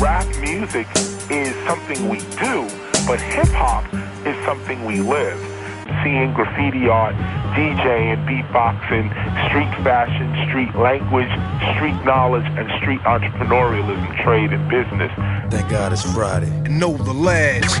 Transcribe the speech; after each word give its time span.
rap 0.00 0.26
music 0.40 0.86
is 1.28 1.54
something 1.66 2.08
we 2.08 2.18
do, 2.38 2.68
but 3.06 3.20
hip 3.20 3.48
hop 3.48 3.84
is 4.24 4.36
something 4.44 4.84
we 4.84 5.00
live. 5.00 5.38
Seeing 6.04 6.32
graffiti 6.34 6.88
art, 6.88 7.16
DJing, 7.56 8.18
beatboxing, 8.28 9.06
street 9.48 9.74
fashion, 9.82 10.28
street 10.46 10.74
language, 10.76 11.32
street 11.74 11.98
knowledge, 12.04 12.46
and 12.58 12.68
street 12.80 13.00
entrepreneurialism, 13.00 14.22
trade, 14.24 14.52
and 14.52 14.64
business. 14.70 15.10
Thank 15.50 15.68
God 15.70 15.92
it's 15.92 16.04
Friday. 16.14 16.50
And 16.66 16.78
know 16.78 16.96
the 16.96 17.14
lads. 17.14 17.80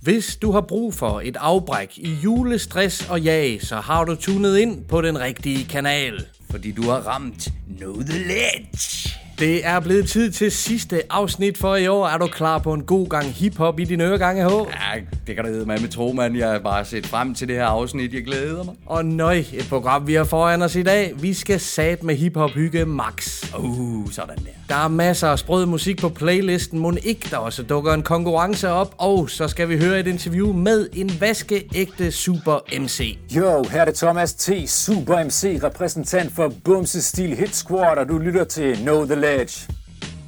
Hvis 0.00 0.36
du 0.36 0.52
har 0.52 0.60
brug 0.60 0.94
for 0.94 1.20
et 1.24 1.36
afbræk 1.40 1.98
i 1.98 2.14
julestress 2.24 3.10
og 3.10 3.20
jag, 3.20 3.58
så 3.62 3.76
har 3.76 4.04
du 4.04 4.14
tunet 4.16 4.58
ind 4.58 4.84
på 4.84 5.00
den 5.00 5.20
rigtige 5.20 5.64
kanal. 5.64 6.26
Fordi 6.50 6.72
du 6.72 6.82
har 6.82 6.98
ramt 6.98 7.48
Know 7.78 8.02
the 8.02 8.18
Ledge. 8.18 9.13
Det 9.38 9.66
er 9.66 9.80
blevet 9.80 10.08
tid 10.08 10.30
til 10.30 10.50
sidste 10.52 11.02
afsnit 11.10 11.58
for 11.58 11.76
i 11.76 11.86
år. 11.86 12.06
Er 12.06 12.18
du 12.18 12.26
klar 12.26 12.58
på 12.58 12.72
en 12.72 12.82
god 12.82 13.08
gang 13.08 13.24
hiphop 13.26 13.80
i 13.80 13.84
dine 13.84 14.04
øregange, 14.04 14.44
H? 14.44 14.52
Ja, 14.52 15.00
det 15.26 15.34
kan 15.34 15.44
du 15.44 15.50
hedde 15.50 15.66
mig 15.66 15.80
med 15.80 15.88
tro, 15.88 16.12
mand. 16.12 16.36
Jeg 16.36 16.50
har 16.50 16.58
bare 16.58 16.84
set 16.84 17.06
frem 17.06 17.34
til 17.34 17.48
det 17.48 17.56
her 17.56 17.64
afsnit. 17.64 18.14
Jeg 18.14 18.24
glæder 18.24 18.64
mig. 18.64 18.74
Og 18.86 19.04
nøj, 19.04 19.36
et 19.36 19.66
program 19.68 20.06
vi 20.06 20.14
har 20.14 20.24
foran 20.24 20.62
os 20.62 20.76
i 20.76 20.82
dag. 20.82 21.12
Vi 21.16 21.34
skal 21.34 21.60
sat 21.60 22.02
med 22.02 22.14
hiphop 22.14 22.50
hygge 22.50 22.84
max. 22.84 23.44
Uh, 23.58 24.10
sådan 24.10 24.36
der. 24.36 24.50
Der 24.68 24.84
er 24.84 24.88
masser 24.88 25.28
af 25.28 25.38
sprød 25.38 25.66
musik 25.66 26.00
på 26.00 26.08
playlisten. 26.08 26.78
Må 26.78 26.92
ikke 27.02 27.28
der 27.30 27.36
også 27.36 27.62
dukker 27.62 27.92
en 27.92 28.02
konkurrence 28.02 28.68
op. 28.68 28.94
Og 28.98 29.30
så 29.30 29.48
skal 29.48 29.68
vi 29.68 29.78
høre 29.78 30.00
et 30.00 30.06
interview 30.06 30.52
med 30.52 30.88
en 30.92 31.10
vaskeægte 31.20 32.12
super 32.12 32.80
MC. 32.80 33.18
Jo, 33.30 33.64
her 33.70 33.80
er 33.80 33.84
det 33.84 33.94
Thomas 33.94 34.34
T. 34.34 34.50
Super 34.66 35.24
MC, 35.24 35.60
repræsentant 35.62 36.32
for 36.32 36.52
Bumse 36.64 37.02
Stil 37.02 37.36
Hit 37.36 37.56
Squad, 37.56 37.98
og 37.98 38.08
du 38.08 38.18
lytter 38.18 38.44
til 38.44 38.76
Know 38.76 39.04
The 39.04 39.14
Ledge. 39.24 39.74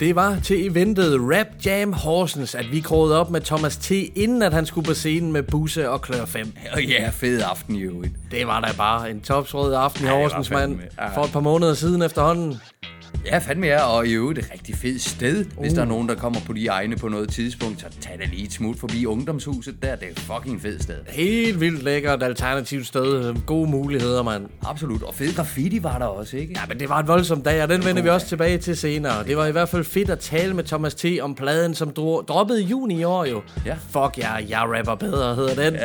Det 0.00 0.16
var 0.16 0.38
til 0.44 0.66
eventet 0.66 1.18
Rap 1.20 1.46
Jam 1.66 1.92
Horsens, 1.92 2.54
at 2.54 2.72
vi 2.72 2.80
krogede 2.80 3.20
op 3.20 3.30
med 3.30 3.40
Thomas 3.40 3.76
T. 3.76 3.90
inden 3.90 4.42
at 4.42 4.52
han 4.52 4.66
skulle 4.66 4.84
på 4.86 4.94
scenen 4.94 5.32
med 5.32 5.42
Busse 5.42 5.90
og 5.90 6.02
Klør 6.02 6.24
5. 6.24 6.52
Og 6.72 6.82
ja, 6.92 7.10
fed 7.12 7.42
aften 7.50 7.74
i 7.76 7.80
øvrigt. 7.80 8.12
Det 8.30 8.46
var 8.46 8.60
da 8.60 8.68
bare 8.76 9.10
en 9.10 9.20
topsrød 9.20 9.74
aften 9.74 10.04
i 10.04 10.08
Horsens, 10.08 10.50
mand. 10.50 10.80
For 11.14 11.24
et 11.24 11.32
par 11.32 11.40
måneder 11.40 11.74
siden 11.74 12.02
efterhånden. 12.02 12.60
Ja, 13.26 13.38
fandme 13.38 13.66
er, 13.66 13.80
og 13.82 14.06
i 14.06 14.12
øvrigt 14.12 14.38
et 14.38 14.50
rigtig 14.52 14.76
fedt 14.76 15.02
sted. 15.02 15.44
Hvis 15.60 15.72
der 15.72 15.80
er 15.80 15.84
nogen, 15.86 16.08
der 16.08 16.14
kommer 16.14 16.40
på 16.46 16.52
de 16.52 16.66
egne 16.66 16.96
på 16.96 17.08
noget 17.08 17.28
tidspunkt, 17.28 17.80
så 17.80 17.86
tag 18.00 18.18
da 18.20 18.24
lige 18.24 18.44
et 18.44 18.52
smut 18.52 18.78
forbi 18.78 19.06
ungdomshuset 19.06 19.82
der. 19.82 19.96
Det 19.96 20.06
er 20.06 20.10
et 20.10 20.18
fucking 20.20 20.62
fedt 20.62 20.82
sted. 20.82 20.94
Helt 21.08 21.60
vildt 21.60 21.82
lækkert 21.82 22.22
alternativt 22.22 22.86
sted. 22.86 23.34
Gode 23.46 23.70
muligheder, 23.70 24.22
mand. 24.22 24.46
Absolut. 24.66 25.02
Og 25.02 25.14
fed 25.14 25.34
graffiti 25.34 25.82
var 25.82 25.98
der 25.98 26.06
også, 26.06 26.36
ikke? 26.36 26.52
Ja, 26.56 26.60
men 26.68 26.80
det 26.80 26.88
var 26.88 27.00
en 27.00 27.08
voldsom 27.08 27.42
dag, 27.42 27.62
og 27.62 27.68
den 27.68 27.84
vender 27.84 28.02
vi 28.02 28.08
også 28.08 28.26
tilbage 28.26 28.58
til 28.58 28.76
senere. 28.76 29.24
Det 29.24 29.36
var 29.36 29.46
i 29.46 29.52
hvert 29.52 29.68
fald 29.68 29.84
fedt 29.84 30.10
at 30.10 30.18
tale 30.18 30.54
med 30.54 30.64
Thomas 30.64 30.94
T. 30.94 31.04
om 31.20 31.34
pladen, 31.34 31.74
som 31.74 31.90
dro- 31.90 32.20
droppede 32.28 32.62
i 32.62 32.66
juni 32.66 33.00
i 33.00 33.04
år 33.04 33.24
jo. 33.24 33.42
Ja. 33.66 33.74
Fuck 33.90 34.18
ja, 34.18 34.32
jeg 34.32 34.60
rapper 34.78 34.94
bedre, 34.94 35.34
hedder 35.34 35.70
den. 35.70 35.76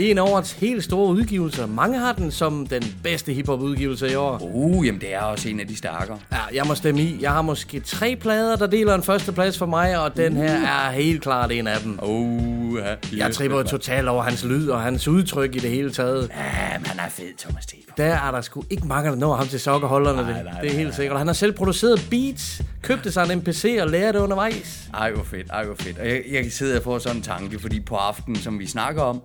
en 0.08 0.18
af 0.18 0.22
årets 0.22 0.52
helt 0.52 0.84
store 0.84 1.12
udgivelser. 1.14 1.66
Mange 1.66 1.98
har 1.98 2.12
den 2.12 2.30
som 2.30 2.66
den 2.66 2.82
bedste 3.02 3.32
hiphop 3.32 3.60
udgivelse 3.60 4.12
i 4.12 4.14
år. 4.14 4.38
Uh, 4.42 4.86
jamen 4.86 5.00
det 5.00 5.14
er 5.14 5.20
også 5.20 5.48
en 5.48 5.60
af 5.60 5.66
de 5.66 5.76
stærkere. 5.76 6.18
Ja, 6.32 6.38
jeg 6.54 6.65
må 6.66 6.74
stemme 6.74 7.00
i. 7.00 7.18
Jeg 7.20 7.32
har 7.32 7.42
måske 7.42 7.80
tre 7.80 8.16
plader, 8.20 8.56
der 8.56 8.66
deler 8.66 8.94
en 8.94 9.02
første 9.02 9.32
plads 9.32 9.58
for 9.58 9.66
mig, 9.66 9.98
og 9.98 10.16
den 10.16 10.36
her 10.36 10.66
er 10.66 10.90
helt 10.90 11.22
klart 11.22 11.52
en 11.52 11.66
af 11.66 11.80
dem. 11.80 11.98
Uh, 12.02 12.78
ja. 12.78 12.94
Jeg 13.16 13.34
tripper 13.34 13.62
totalt 13.62 14.08
over 14.08 14.22
hans 14.22 14.44
lyd 14.44 14.68
og 14.68 14.82
hans 14.82 15.08
udtryk 15.08 15.56
i 15.56 15.58
det 15.58 15.70
hele 15.70 15.90
taget. 15.90 16.28
Ja, 16.28 16.36
han 16.36 16.98
er 16.98 17.08
fed, 17.08 17.38
Thomas 17.38 17.66
T. 17.66 17.74
Der 17.96 18.04
er 18.04 18.30
der 18.30 18.40
sgu 18.40 18.64
ikke 18.70 18.86
mange, 18.86 19.10
der 19.10 19.16
når 19.16 19.34
ham 19.34 19.46
til 19.46 19.60
sokkerholderne. 19.60 20.22
Nej, 20.22 20.32
det, 20.32 20.44
nej, 20.44 20.60
det 20.60 20.68
er 20.68 20.72
nej, 20.72 20.82
helt 20.82 20.94
sikkert. 20.94 21.18
Han 21.18 21.26
har 21.26 21.34
selv 21.34 21.52
produceret 21.52 22.06
beats, 22.10 22.62
købte 22.82 23.12
sig 23.12 23.30
en 23.32 23.38
MPC 23.38 23.78
og 23.80 23.88
lærte 23.90 24.18
det 24.18 24.24
undervejs. 24.24 24.88
Ej, 24.94 25.12
hvor 25.12 25.24
fedt, 25.24 25.50
ej, 25.50 25.64
hvor 25.64 25.74
fedt. 25.74 25.98
Og 25.98 26.06
jeg, 26.06 26.22
jeg 26.30 26.42
kan 26.42 26.52
sidde 26.52 26.76
og 26.76 26.82
få 26.82 26.98
sådan 26.98 27.16
en 27.16 27.22
tanke, 27.22 27.58
fordi 27.58 27.80
på 27.80 27.96
aftenen, 27.96 28.36
som 28.36 28.58
vi 28.58 28.66
snakker 28.66 29.02
om, 29.02 29.22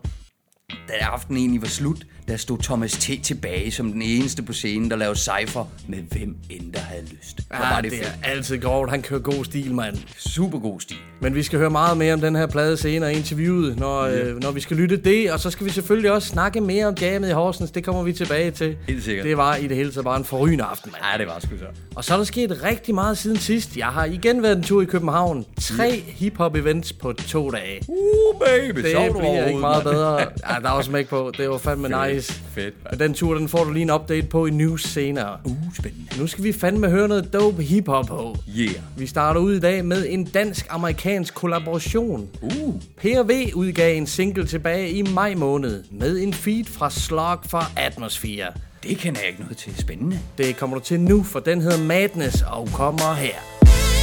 da 0.88 0.94
aftenen 0.94 1.38
egentlig 1.38 1.62
var 1.62 1.68
slut, 1.68 1.98
der 2.28 2.38
stod 2.38 2.58
Thomas 2.58 2.92
T. 2.92 3.10
tilbage 3.24 3.72
som 3.72 3.92
den 3.92 4.02
eneste 4.02 4.44
på 4.44 4.54
scenen, 4.54 4.90
der 4.92 4.96
lavede 4.98 5.18
cypher 5.20 5.66
med 5.88 5.98
hvem 5.98 6.36
end 6.50 6.74
der 6.74 6.80
havde 6.80 7.04
lyst. 7.12 7.40
Hvor 7.48 7.56
Ja, 7.66 7.74
var 7.74 7.82
det, 7.82 7.92
det 7.92 8.00
fedt. 8.00 8.18
er 8.24 8.30
altid 8.30 8.58
grovt. 8.62 8.90
Han 8.90 9.02
kører 9.02 9.20
god 9.20 9.46
stil, 9.46 9.74
mand. 9.76 9.98
Super 10.18 10.60
god 10.60 10.80
stil. 10.82 10.98
Men 11.22 11.36
vi 11.36 11.44
skal 11.44 11.60
høre 11.60 11.70
meget 11.70 11.98
mere 11.98 12.14
om 12.14 12.22
den 12.22 12.36
her 12.36 12.46
plade 12.48 12.78
senere 12.78 13.14
i 13.14 13.18
interviewet, 13.18 13.78
når, 13.80 14.00
øh, 14.02 14.42
når 14.42 14.52
vi 14.52 14.60
skal 14.60 14.78
lytte 14.78 14.98
det. 14.98 15.32
Og 15.32 15.40
så 15.40 15.50
skal 15.50 15.66
vi 15.66 15.72
selvfølgelig 15.72 16.12
også 16.12 16.28
snakke 16.28 16.62
mere 16.62 16.86
om 16.88 16.94
jammet 17.02 17.30
i 17.30 17.32
Horsens. 17.32 17.72
Det 17.72 17.84
kommer 17.84 18.04
vi 18.04 18.14
tilbage 18.14 18.52
til. 18.52 18.76
Helt 18.88 19.04
sikkert. 19.04 19.26
Det 19.26 19.38
var 19.38 19.56
i 19.56 19.68
det 19.68 19.78
hele 19.78 19.92
taget 19.92 20.04
bare 20.06 20.18
en 20.18 20.26
forrygende 20.26 20.64
aften, 20.64 20.92
mand. 20.92 21.04
Ja, 21.14 21.18
det 21.18 21.28
var 21.28 21.40
sgu 21.40 21.58
så. 21.58 21.66
Og 21.96 22.04
så 22.04 22.14
er 22.14 22.18
der 22.18 22.24
sket 22.24 22.64
rigtig 22.64 22.96
meget 22.96 23.18
siden 23.18 23.38
sidst. 23.38 23.78
Jeg 23.78 23.88
har 23.88 24.06
igen 24.06 24.44
været 24.44 24.58
en 24.58 24.64
tur 24.64 24.82
i 24.82 24.86
København. 24.86 25.46
Tre 25.62 26.00
hip-hop 26.08 26.56
events 26.56 26.94
på 26.94 27.14
to 27.14 27.50
dage. 27.50 27.82
Uh, 27.88 28.40
baby, 28.46 28.80
Det 28.80 28.96
du 29.14 29.20
bliver 29.20 29.46
ikke 29.48 29.60
meget 29.60 29.84
bedre. 29.84 30.12
Ja, 30.50 30.56
der 30.64 30.72
var 30.72 30.82
smæk 30.82 31.08
på. 31.10 31.32
Det 31.38 31.50
var 31.50 31.58
fandme 31.58 31.88
nice. 31.88 32.11
Fedt, 32.20 32.76
Men 32.92 33.00
den 33.00 33.14
tur, 33.14 33.34
den 33.36 33.48
får 33.48 33.64
du 33.64 33.72
lige 33.72 33.84
en 33.84 33.92
update 33.92 34.28
på 34.28 34.46
i 34.46 34.50
news 34.50 34.84
senere. 34.84 35.38
Uh, 35.44 35.58
spændende. 35.80 36.20
Nu 36.20 36.28
skal 36.28 36.44
vi 36.44 36.52
fandme 36.52 36.90
høre 36.90 37.08
noget 37.08 37.34
dope 37.34 37.64
hiphop 37.64 38.06
på. 38.06 38.36
Yeah. 38.60 38.76
Vi 38.98 39.08
starter 39.08 39.42
ud 39.42 39.54
i 39.54 39.60
dag 39.60 39.86
med 39.86 40.06
en 40.10 40.24
dansk-amerikansk 40.24 41.34
kollaboration. 41.34 42.30
Uh. 42.42 42.76
PRV 42.98 43.56
udgav 43.56 43.98
en 43.98 44.08
single 44.08 44.46
tilbage 44.48 44.92
i 44.92 45.02
maj 45.02 45.36
måned 45.36 45.84
med 45.92 46.20
en 46.20 46.34
feed 46.34 46.66
fra 46.66 46.90
Slug 46.90 47.40
fra 47.50 47.66
Atmosphere. 47.78 48.48
Det 48.84 48.98
kender 48.98 49.20
jeg 49.20 49.30
ikke 49.30 49.42
noget 49.42 49.58
til. 49.58 49.78
Spændende. 49.78 50.20
Det 50.38 50.58
kommer 50.58 50.78
du 50.78 50.84
til 50.84 51.00
nu, 51.00 51.24
for 51.24 51.40
den 51.40 51.62
hedder 51.62 51.84
Madness 51.84 52.44
og 52.48 52.68
kommer 52.74 53.14
her. 53.14 53.61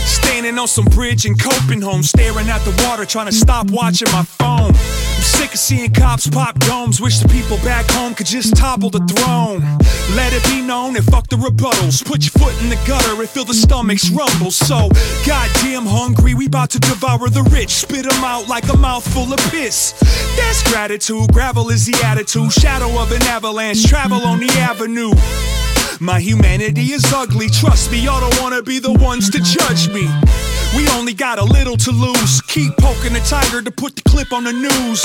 Standing 0.08 0.58
on 0.58 0.68
some 0.68 0.86
bridge 0.86 1.26
in 1.26 1.36
Copenhagen, 1.36 2.02
staring 2.02 2.48
at 2.48 2.62
the 2.64 2.72
water, 2.88 3.04
trying 3.04 3.26
to 3.26 3.32
stop 3.32 3.70
watching 3.70 4.10
my 4.10 4.22
phone. 4.22 4.72
I'm 4.72 5.22
sick 5.22 5.52
of 5.52 5.58
seeing 5.58 5.92
cops 5.92 6.26
pop 6.26 6.58
domes. 6.60 7.00
Wish 7.00 7.18
the 7.18 7.28
people 7.28 7.58
back 7.58 7.84
home 7.90 8.14
could 8.14 8.26
just 8.26 8.56
topple 8.56 8.88
the 8.88 9.00
throne. 9.00 9.60
Let 10.16 10.32
it 10.32 10.42
be 10.44 10.62
known 10.62 10.96
and 10.96 11.04
fuck 11.04 11.28
the 11.28 11.36
rebuttals. 11.36 12.04
Put 12.04 12.22
your 12.22 12.32
foot 12.32 12.54
in 12.62 12.70
the 12.70 12.80
gutter 12.86 13.20
and 13.20 13.28
feel 13.28 13.44
the 13.44 13.52
stomachs 13.52 14.08
rumble. 14.10 14.50
So 14.50 14.88
goddamn 15.26 15.84
hungry, 15.84 16.32
we 16.34 16.46
about 16.46 16.70
to 16.70 16.78
devour 16.78 17.28
the 17.28 17.42
rich. 17.42 17.70
Spit 17.70 18.06
'em 18.06 18.24
out 18.24 18.48
like 18.48 18.66
a 18.72 18.76
mouthful 18.76 19.30
of 19.32 19.40
piss. 19.50 19.92
That's 20.36 20.62
gratitude. 20.62 21.32
Gravel 21.32 21.68
is 21.68 21.84
the 21.84 22.02
attitude. 22.04 22.52
Shadow 22.52 22.98
of 22.98 23.12
an 23.12 23.22
avalanche. 23.24 23.84
Travel 23.84 24.24
on 24.24 24.40
the 24.40 24.50
avenue. 24.58 25.12
My 26.00 26.20
humanity 26.20 26.92
is 26.92 27.04
ugly, 27.12 27.48
trust 27.48 27.90
me, 27.90 27.98
y'all 27.98 28.20
don't 28.20 28.40
wanna 28.40 28.62
be 28.62 28.78
the 28.78 28.92
ones 28.92 29.28
to 29.30 29.40
judge 29.40 29.88
me. 29.88 30.06
We 30.76 30.86
only 30.90 31.12
got 31.12 31.40
a 31.40 31.44
little 31.44 31.76
to 31.76 31.90
lose. 31.90 32.40
Keep 32.42 32.76
poking 32.76 33.14
the 33.14 33.20
tiger 33.20 33.62
to 33.62 33.70
put 33.70 33.96
the 33.96 34.02
clip 34.02 34.32
on 34.32 34.44
the 34.44 34.52
news. 34.52 35.02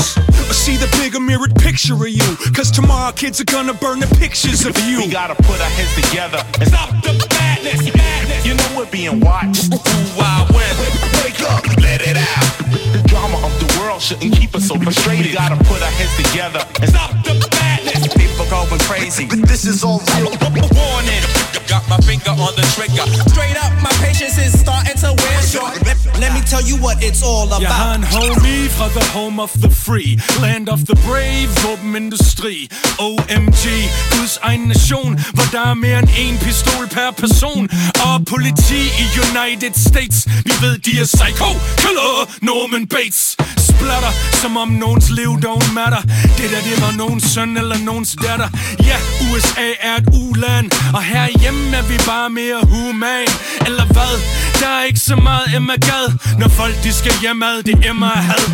Or 0.50 0.54
see 0.54 0.78
the 0.78 0.86
bigger 1.02 1.20
mirrored 1.20 1.56
picture 1.56 1.96
of 1.96 2.09
you. 2.09 2.38
Cause 2.54 2.70
tomorrow 2.70 3.12
kids 3.12 3.42
are 3.42 3.46
gonna 3.46 3.74
burn 3.74 4.02
the 4.02 4.16
pictures 4.20 4.66
of 4.68 4.78
you. 4.86 5.00
We 5.00 5.08
gotta 5.08 5.36
put 5.36 5.59
our 5.62 5.74
heads 5.74 5.96
together 6.09 6.46
and 6.59 6.68
stop 6.68 6.90
the 7.02 7.14
madness. 7.31 7.96
madness. 7.96 8.46
You 8.46 8.54
know 8.54 8.70
we're 8.78 8.92
being 8.92 9.20
watched. 9.20 9.74
Wild 10.16 10.54
West. 10.54 10.78
Wake 11.24 11.42
up, 11.50 11.66
let 11.81 12.02
it 12.06 12.18
out. 12.18 12.46
The 12.94 13.02
drama 13.08 13.38
of 13.42 13.54
the 13.58 13.80
world 13.80 14.02
shouldn't 14.02 14.36
keep 14.36 14.54
us 14.54 14.68
so 14.68 14.75
frustrated. 14.75 15.25
We 15.25 15.34
gotta 15.34 15.58
put 15.64 15.81
our 15.81 15.90
heads 15.90 16.30
together 16.30 16.62
and 16.81 16.90
stop 16.90 17.12
the 17.24 17.34
madness. 17.50 18.22
Going 18.53 18.80
crazy. 18.81 19.25
This 19.25 19.66
is 19.66 19.84
all 19.84 20.00
real. 20.14 20.30
warning. 20.78 21.24
Got 21.68 21.90
my 21.90 21.97
finger 22.06 22.30
on 22.30 22.53
the 22.56 22.66
trigger. 22.75 23.06
Straight 23.34 23.58
up, 23.66 23.74
my 23.81 23.90
patience 24.06 24.38
is 24.38 24.53
starting 24.59 24.97
to 25.03 25.09
wear 25.22 25.41
short. 25.41 25.74
Let, 26.19 26.31
me 26.36 26.41
tell 26.41 26.62
you 26.62 26.78
what 26.78 26.97
it's 27.03 27.24
all 27.24 27.47
Jeg 27.62 27.68
har 27.69 27.96
about. 27.96 27.97
en 27.97 28.03
homie 28.03 28.69
fra 28.69 28.88
the 28.90 29.06
home 29.18 29.40
of 29.42 29.52
the 29.63 29.69
free 29.69 30.19
Land 30.42 30.69
of 30.69 30.80
the 30.86 30.96
brave, 31.08 31.50
våbenindustri 31.63 32.69
OMG, 33.00 33.63
Guds 34.12 34.40
egen 34.44 34.68
nation 34.68 35.19
Hvor 35.34 35.47
der 35.52 35.66
er 35.69 35.74
mere 35.74 36.00
end 36.00 36.10
en 36.18 36.38
pistol 36.38 36.88
per 36.88 37.12
person 37.18 37.69
Og 38.06 38.25
politi 38.25 38.81
i 39.04 39.06
United 39.25 39.74
States 39.89 40.27
Vi 40.45 40.54
ved 40.62 40.77
de 40.77 40.92
er 41.00 41.06
psycho 41.06 41.50
Killer 41.77 42.30
Norman 42.42 42.88
Bates 42.88 43.38
Splatter, 43.57 44.13
som 44.42 44.57
om 44.57 44.68
nogens 44.68 45.10
liv 45.10 45.30
don't 45.45 45.72
matter 45.74 46.01
Det 46.38 46.48
der 46.54 46.62
det 46.69 46.81
var 46.81 46.92
nogens 46.92 47.24
søn 47.33 47.57
eller 47.57 47.77
nogens 47.77 48.16
datter 48.24 48.43
Ja, 48.90 48.98
USA 49.28 49.68
er 49.81 49.95
et 49.95 50.07
uland 50.13 50.72
Og 50.94 51.04
herhjemme 51.04 51.78
er 51.78 51.81
vi 51.81 51.98
bare 52.06 52.30
mere 52.30 52.60
human. 52.72 53.28
Eller 53.68 53.86
hvad? 53.86 54.13
Der 54.62 54.69
er 54.78 54.84
ikke 54.84 55.00
så 55.00 55.16
meget 55.16 55.56
Emma 55.56 55.75
Gad 55.88 56.07
Når 56.40 56.48
folk 56.48 56.75
de 56.84 56.94
skal 56.94 57.13
hjemad, 57.22 57.63
det 57.63 57.90
Emma 57.90 58.06
had. 58.30 58.45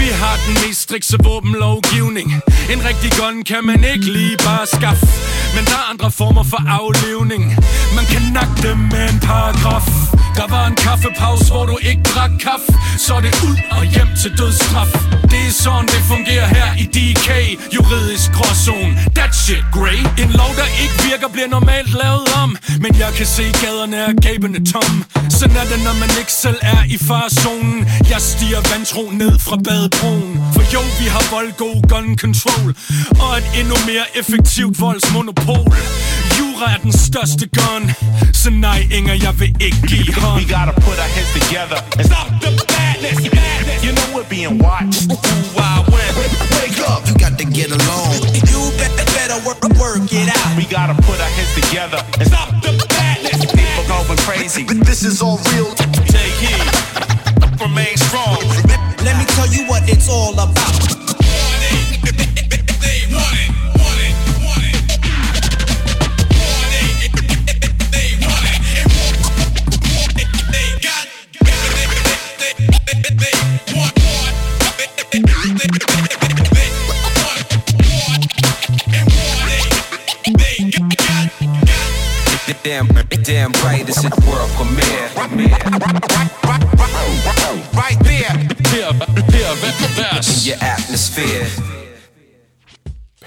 Vi 0.00 0.08
har 0.22 0.36
den 0.46 0.54
mest 0.66 0.80
strikse 0.80 1.16
våbenlovgivning. 1.24 2.28
En 2.72 2.80
rigtig 2.88 3.10
gun 3.20 3.42
kan 3.50 3.62
man 3.64 3.84
ikke 3.92 4.06
lige 4.18 4.36
bare 4.36 4.66
skaffe. 4.66 5.06
Men 5.54 5.64
der 5.64 5.78
er 5.82 5.86
andre 5.92 6.10
former 6.10 6.44
for 6.52 6.62
aflevning 6.80 7.42
Man 7.96 8.04
kan 8.12 8.22
nakke 8.38 8.56
dem 8.68 8.78
med 8.92 9.04
en 9.12 9.20
paragraf. 9.20 9.86
Der 10.38 10.46
var 10.48 10.66
en 10.66 10.74
kaffepause, 10.74 11.52
hvor 11.52 11.66
du 11.66 11.76
ikke 11.90 12.02
drak 12.14 12.30
kaffe. 12.40 12.72
Så 12.98 13.14
det 13.24 13.34
ud 13.48 13.58
og 13.70 13.82
hjem 13.94 14.10
til 14.22 14.30
dødsstraf. 14.38 14.92
Det 15.30 15.42
er 15.48 15.54
sådan, 15.64 15.86
det 15.94 16.02
fungerer 16.12 16.46
her 16.56 16.68
i 16.82 16.84
DK 16.96 17.28
Juridisk 17.74 18.32
gråzone, 18.36 18.92
that 19.24 19.34
shit 19.34 19.64
grey 19.72 20.00
En 20.22 20.30
lov, 20.40 20.52
der 20.60 20.68
ikke 20.82 20.96
virker, 21.08 21.28
bliver 21.28 21.48
normalt 21.48 21.92
lavet 22.02 22.26
om. 22.42 22.56
Men 22.84 22.92
jeg 23.02 23.10
kan 23.18 23.26
se 23.26 23.44
gaderne 23.62 23.96
er 23.96 24.12
gabende 24.26 24.60
tom. 24.72 25.04
Sådan 25.38 25.56
er 25.56 25.66
det, 25.72 25.80
når 25.86 25.94
man 26.02 26.10
ikke 26.20 26.34
selv 26.44 26.60
er 26.62 26.82
i 26.94 26.98
farzonen 27.08 27.78
Jeg 28.12 28.20
stiger 28.20 28.60
vantro 28.72 29.04
ned 29.22 29.34
fra 29.46 29.56
badebroen. 29.66 30.32
For 30.54 30.62
jo, 30.74 30.82
vi 31.00 31.06
har 31.14 31.24
voldgod 31.34 31.76
gun 31.92 32.18
control. 32.24 32.68
Og 33.24 33.30
et 33.38 33.48
endnu 33.60 33.76
mere 33.90 34.06
effektivt 34.20 34.80
voldsmonopol. 34.80 35.72
Jura 36.38 36.66
er 36.74 36.80
den 36.86 36.92
største 37.06 37.46
gun. 37.58 37.82
Så 38.32 38.50
nej, 38.50 38.80
Inger, 38.96 39.14
jeg 39.26 39.34
vil 39.40 39.52
ikke 39.66 39.80
give 39.90 40.14
hånd 40.14 40.36
We 40.40 40.46
gotta 40.56 40.74
put 40.86 40.96
our 41.04 41.10
heads 41.16 41.30
together 41.38 41.78
and 41.98 42.06
Stop 42.10 42.28
the 42.44 42.50
madness, 42.74 43.18
madness 43.38 43.80
You 43.86 43.92
know 43.98 44.06
we're 44.14 44.30
being 44.36 44.54
watched. 44.66 45.08
Wild 45.56 45.84
West 45.92 46.14
Wake 46.54 46.80
up, 46.92 47.00
you 47.08 47.14
got 47.24 47.34
to 47.40 47.46
get 47.58 47.70
along. 47.78 48.13
We 50.56 50.66
gotta 50.66 50.94
put 50.94 51.20
our 51.20 51.28
heads 51.30 51.52
together 51.66 51.98
and 52.20 52.28
Stop 52.28 52.48
the 52.62 52.86
madness, 52.90 53.44
People 53.46 53.84
going 53.88 54.18
crazy. 54.18 54.62
But 54.64 54.86
this 54.86 55.02
is 55.02 55.20
all 55.20 55.38
real. 55.50 56.13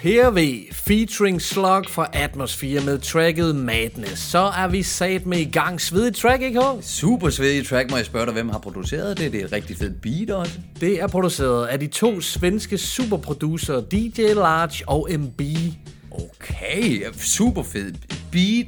PRV 0.07 0.71
featuring 0.71 1.41
Slug 1.41 1.85
fra 1.89 2.09
Atmosphere 2.13 2.85
med 2.85 2.99
tracket 2.99 3.55
Madness. 3.55 4.21
Så 4.21 4.39
er 4.39 4.67
vi 4.67 4.83
sat 4.83 5.25
med 5.25 5.37
i 5.37 5.43
gang. 5.43 5.81
Svedigt 5.81 6.17
track, 6.17 6.41
ikke 6.41 6.61
Håb? 6.61 6.83
Super 6.83 7.29
svedig 7.29 7.67
track, 7.67 7.91
må 7.91 7.97
jeg 7.97 8.05
spørge 8.05 8.25
dig, 8.25 8.33
hvem 8.33 8.49
har 8.49 8.59
produceret 8.59 9.17
det? 9.17 9.31
Det 9.31 9.41
er 9.41 9.45
et 9.45 9.51
rigtig 9.51 9.77
fedt 9.77 10.01
beat 10.01 10.29
også. 10.29 10.59
Det 10.79 11.01
er 11.01 11.07
produceret 11.07 11.67
af 11.67 11.79
de 11.79 11.87
to 11.87 12.21
svenske 12.21 12.77
superproducere 12.77 13.81
DJ 13.91 14.21
Large 14.21 14.89
og 14.89 15.09
MB. 15.19 15.41
Okay, 16.11 17.03
super 17.17 17.63
fed 17.63 17.93
beat, 18.31 18.67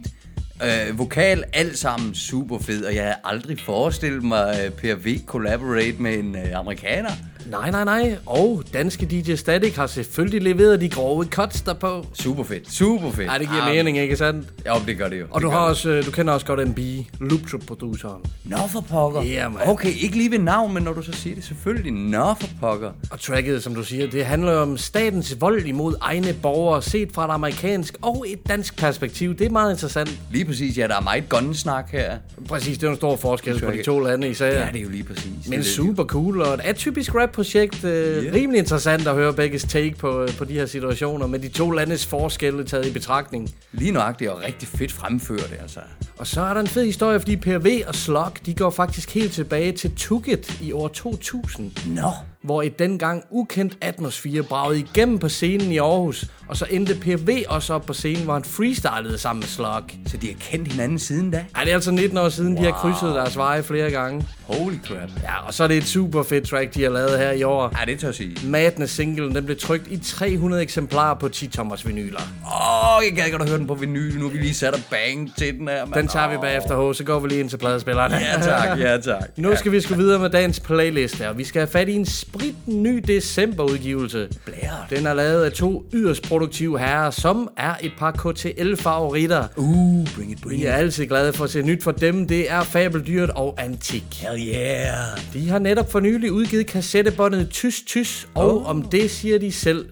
øh, 0.89 1.00
vokal, 1.00 1.44
alt 1.53 1.77
sammen 1.77 2.15
super 2.15 2.59
fed, 2.59 2.85
og 2.85 2.95
jeg 2.95 3.03
havde 3.03 3.18
aldrig 3.24 3.59
forestillet 3.59 4.24
mig 4.24 4.68
uh, 4.68 4.74
PRV 4.74 5.19
collaborate 5.25 5.95
med 6.00 6.13
en 6.13 6.35
uh, 6.35 6.59
amerikaner. 6.59 7.12
Nej, 7.49 7.71
nej, 7.71 7.83
nej. 7.83 8.15
Og 8.25 8.63
danske 8.73 9.05
DJ 9.05 9.35
Static 9.35 9.75
har 9.75 9.87
selvfølgelig 9.87 10.41
leveret 10.41 10.81
de 10.81 10.89
grove 10.89 11.25
cuts 11.25 11.61
derpå. 11.61 12.05
Super 12.13 12.43
fedt, 12.43 12.71
super 12.73 13.11
fedt. 13.11 13.27
Ej, 13.29 13.37
det 13.37 13.49
giver 13.49 13.61
Ah, 13.61 13.75
mening, 13.75 13.97
ikke 13.97 14.15
sandt? 14.17 14.47
Jo, 14.67 14.73
det 14.87 14.97
gør 14.97 15.07
det 15.09 15.19
jo. 15.19 15.25
Og 15.29 15.41
det 15.41 15.45
du, 15.45 15.49
har 15.51 15.59
det. 15.61 15.69
også, 15.69 15.89
øh, 15.89 16.05
du 16.05 16.11
kender 16.11 16.33
også 16.33 16.45
godt 16.45 16.67
MB, 16.69 16.79
Loop 17.19 17.41
Trip 17.51 17.61
produceren. 17.67 18.21
Nå 18.45 18.57
for 18.71 18.81
pokker. 18.81 19.21
Ja, 19.21 19.49
mand. 19.49 19.69
Okay, 19.69 19.93
ikke 20.01 20.17
lige 20.17 20.31
ved 20.31 20.39
navn, 20.39 20.73
men 20.73 20.83
når 20.83 20.93
du 20.93 21.01
så 21.01 21.11
siger 21.11 21.35
det, 21.35 21.43
selvfølgelig. 21.43 21.91
Nå 21.93 22.33
for 22.39 22.47
pokker. 22.61 22.91
Og 23.11 23.19
tracket, 23.19 23.63
som 23.63 23.75
du 23.75 23.83
siger, 23.83 24.07
det 24.09 24.25
handler 24.25 24.55
om 24.57 24.77
statens 24.77 25.37
vold 25.41 25.65
imod 25.65 25.95
egne 26.01 26.33
borgere, 26.41 26.81
set 26.81 27.09
fra 27.13 27.25
et 27.25 27.31
amerikansk 27.31 27.95
og 28.01 28.25
et 28.27 28.47
dansk 28.49 28.77
perspektiv. 28.77 29.37
Det 29.37 29.45
er 29.47 29.49
meget 29.51 29.71
interessant. 29.73 30.19
Lige 30.31 30.45
præcis, 30.45 30.77
ja, 30.77 30.87
der 30.87 30.95
er 30.95 31.01
meget 31.01 31.29
gunsnak 31.29 31.91
her. 31.91 32.17
Præcis, 32.47 32.77
det 32.77 32.87
er 32.87 32.91
en 32.91 32.97
stor 32.97 33.15
forskel 33.15 33.59
på 33.65 33.71
de 33.71 33.83
to 33.83 33.99
lande 33.99 34.29
især. 34.29 34.47
Ja, 34.47 34.67
det 34.73 34.79
er 34.79 34.83
jo 34.83 34.89
lige 34.89 35.03
præcis. 35.03 35.23
Det 35.43 35.45
er 35.45 35.49
Men 35.57 35.63
super 35.63 36.03
cool, 36.03 36.41
og 36.41 36.53
et 36.53 36.61
atypisk 36.63 37.15
rap-projekt. 37.39 37.83
Øh, 37.83 38.25
Ja. 38.25 38.31
Rimelig 38.33 38.59
interessant 38.59 39.07
at 39.07 39.15
høre 39.15 39.33
begges 39.33 39.63
take 39.63 39.95
på, 39.97 40.27
på 40.38 40.45
de 40.45 40.53
her 40.53 40.65
situationer, 40.65 41.27
med 41.27 41.39
de 41.39 41.47
to 41.47 41.71
landes 41.71 42.06
forskelle 42.06 42.63
taget 42.63 42.86
i 42.86 42.91
betragtning. 42.94 43.50
Lige 43.71 43.91
nøjagtigt 43.91 44.30
og 44.31 44.41
rigtig 44.44 44.68
fedt 44.68 44.91
fremført, 44.91 45.53
altså. 45.62 45.80
Og 46.18 46.27
så 46.27 46.41
er 46.41 46.53
der 46.53 46.62
en 46.62 46.68
fed 46.68 46.86
historie, 46.86 47.19
fordi 47.19 47.36
PRV 47.36 47.68
og 47.88 47.95
Slug, 47.95 48.31
de 48.45 48.53
går 48.53 48.69
faktisk 48.69 49.13
helt 49.13 49.31
tilbage 49.33 49.71
til 49.71 49.91
Tugget 49.95 50.62
i 50.62 50.71
år 50.71 50.88
2000. 50.88 51.71
Nå. 51.88 52.01
Hvor 52.41 52.62
et 52.62 52.80
dengang 52.80 53.24
ukendt 53.30 53.77
atmosfære 53.81 54.44
bragede 54.44 54.80
igennem 54.80 55.19
på 55.19 55.30
scenen 55.30 55.71
i 55.71 55.77
Aarhus, 55.77 56.25
og 56.47 56.57
så 56.57 56.65
endte 56.69 56.95
PV 56.95 57.30
også 57.47 57.74
op 57.74 57.86
på 57.86 57.94
scenen, 57.94 58.24
hvor 58.24 58.33
han 58.33 58.44
freestylede 58.44 59.18
sammen 59.18 59.39
med 59.39 59.47
Slug. 59.47 59.83
Så 60.07 60.18
de 60.18 60.27
har 60.27 60.36
kendt 60.39 60.68
hinanden 60.68 61.00
siden 61.00 61.31
da? 61.31 61.45
Ej, 61.56 61.63
det 61.63 61.71
er 61.71 61.75
altså 61.75 61.91
19 61.91 62.18
år 62.18 62.30
siden, 62.30 62.53
wow. 62.53 62.63
de 62.63 62.71
har 62.71 62.80
krydset 62.80 63.15
deres 63.15 63.38
veje 63.38 63.63
flere 63.63 63.91
gange. 63.91 64.25
Holy 64.44 64.75
crap. 64.88 65.09
Ja, 65.24 65.47
og 65.47 65.53
så 65.53 65.63
er 65.63 65.68
det 65.68 65.77
et 65.77 65.88
super 65.88 66.24
fedt 66.24 66.47
track, 66.47 66.74
de 66.74 66.83
har 66.83 66.89
lavet 66.89 67.19
her 67.19 67.31
i 67.31 67.44
år. 67.44 67.80
Ja, 67.80 67.86
det 67.86 68.00
tør 68.00 68.12
sige. 68.12 68.47
Madness 68.47 68.94
singlen, 68.94 69.35
den 69.35 69.45
blev 69.45 69.57
trykt 69.57 69.88
i 69.88 69.97
300 69.97 70.62
eksemplarer 70.62 71.15
på 71.15 71.30
10-tommers 71.35 71.88
vinyler. 71.88 72.19
Åh, 72.45 72.97
oh, 72.97 73.03
jeg 73.06 73.15
gad 73.15 73.31
godt 73.31 73.42
at 73.42 73.50
høre 73.50 73.59
den 73.59 73.68
på 73.68 73.75
vinyl. 73.75 74.19
Nu 74.19 74.30
vi 74.30 74.38
lige 74.38 74.53
sat 74.53 74.74
og 74.74 74.80
bang 74.89 75.35
til 75.38 75.59
den 75.59 75.68
her, 75.68 75.85
mand. 75.85 75.94
Den 75.94 76.07
tager 76.07 76.30
vi 76.30 76.38
bagefter, 76.38 76.92
H, 76.92 76.95
så 76.95 77.03
går 77.03 77.19
vi 77.19 77.27
lige 77.27 77.39
ind 77.39 77.50
til 77.50 77.57
pladespillerne. 77.57 78.15
Ja 78.15 78.42
tak, 78.42 78.80
ja 78.80 78.97
tak. 78.97 79.24
Nu 79.38 79.56
skal 79.56 79.71
vi 79.71 79.81
sgu 79.81 79.95
videre 79.95 80.19
med 80.19 80.30
dagens 80.30 80.59
playlist 80.59 81.15
her. 81.15 81.33
Vi 81.33 81.44
skal 81.44 81.59
have 81.59 81.68
fat 81.68 81.89
i 81.89 81.94
en 81.94 82.06
sprit 82.33 82.67
ny 82.67 83.03
decemberudgivelse. 83.07 84.29
Blæret. 84.45 84.89
Den 84.89 85.05
er 85.05 85.13
lavet 85.13 85.43
af 85.43 85.51
to 85.51 85.85
yderst 85.93 86.23
produktive 86.23 86.79
herrer, 86.79 87.11
som 87.11 87.49
er 87.57 87.75
et 87.81 87.91
par 87.97 88.11
KTL-favoritter. 88.11 89.47
Uh, 89.55 90.07
bring 90.15 90.31
it, 90.31 90.41
bring 90.41 90.61
it. 90.61 90.67
er 90.67 90.73
altid 90.73 91.07
glade 91.07 91.33
for 91.33 91.43
at 91.43 91.49
se 91.49 91.61
nyt 91.61 91.83
for 91.83 91.91
dem. 91.91 92.27
Det 92.27 92.51
er 92.51 92.63
Fabeldyret 92.63 93.29
og 93.29 93.55
Antik. 93.57 94.03
Hell 94.21 94.47
yeah. 94.47 95.17
De 95.33 95.49
har 95.49 95.59
netop 95.59 95.91
for 95.91 95.99
nylig 95.99 96.31
udgivet 96.31 96.67
kassettebåndet 96.67 97.49
Tys 97.49 97.81
Tys, 97.81 98.27
og 98.35 98.61
oh. 98.61 98.69
om 98.69 98.81
det 98.81 99.11
siger 99.11 99.39
de 99.39 99.51
selv. 99.51 99.85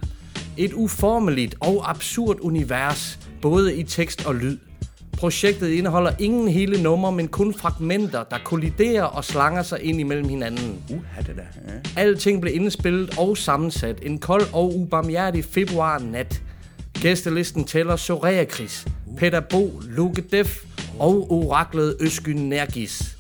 Et 0.57 0.74
uformeligt 0.74 1.56
og 1.60 1.90
absurd 1.90 2.38
univers, 2.42 3.19
både 3.42 3.75
i 3.75 3.83
tekst 3.83 4.25
og 4.25 4.36
lyd. 4.36 4.57
Projektet 5.18 5.69
indeholder 5.69 6.12
ingen 6.19 6.48
hele 6.48 6.84
numre, 6.84 7.12
men 7.12 7.28
kun 7.28 7.54
fragmenter, 7.54 8.24
der 8.24 8.38
kolliderer 8.44 9.04
og 9.04 9.24
slanger 9.25 9.64
sig 9.64 9.84
ind 9.84 10.00
imellem 10.00 10.30
hinanden. 10.30 10.84
Uh, 10.90 10.98
det 11.28 11.36
da. 11.38 11.42
Ja. 11.96 12.02
Alting 12.02 12.42
blev 12.42 12.56
indspillet 12.56 13.19
og 13.19 13.38
sammensat 13.38 14.00
en 14.02 14.19
kold 14.19 14.44
og 14.54 14.75
ubarmhjertig 14.75 15.46
februar 15.46 16.00
nat. 16.00 16.42
Gæstelisten 16.94 17.64
tæller 17.64 17.96
Soraya 17.96 18.46
Chris, 18.46 18.88
Peter 19.18 19.40
Bo, 19.40 19.81
Luke 19.90 20.22
Def 20.31 20.64
og 21.00 21.31
oraklet 21.31 21.97
Øskyn 22.00 22.36
Nergis. 22.36 23.17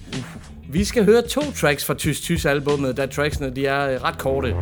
Vi 0.69 0.83
skal 0.83 1.05
høre 1.05 1.21
to 1.21 1.41
tracks 1.51 1.85
fra 1.85 1.93
Tys 1.93 2.21
Tys 2.21 2.45
albummet, 2.45 2.97
da 2.97 3.05
tracksene 3.05 3.55
de 3.55 3.65
er 3.65 3.89
øh, 3.89 4.03
ret 4.03 4.17
korte. 4.17 4.55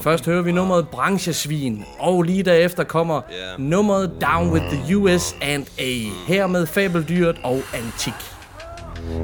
Først 0.00 0.26
hører 0.26 0.42
vi 0.42 0.52
nummeret 0.52 0.88
Branchesvin, 0.88 1.84
og 1.98 2.22
lige 2.22 2.42
derefter 2.42 2.84
kommer 2.84 3.20
nummeret 3.58 4.10
Down 4.20 4.52
with 4.52 4.64
the 4.64 4.96
US 4.96 5.36
and 5.42 5.66
A. 5.78 5.92
Her 6.28 6.46
med 6.46 6.66
Fabeldyret 6.66 7.36
og 7.44 7.60
Antik. 7.74 8.31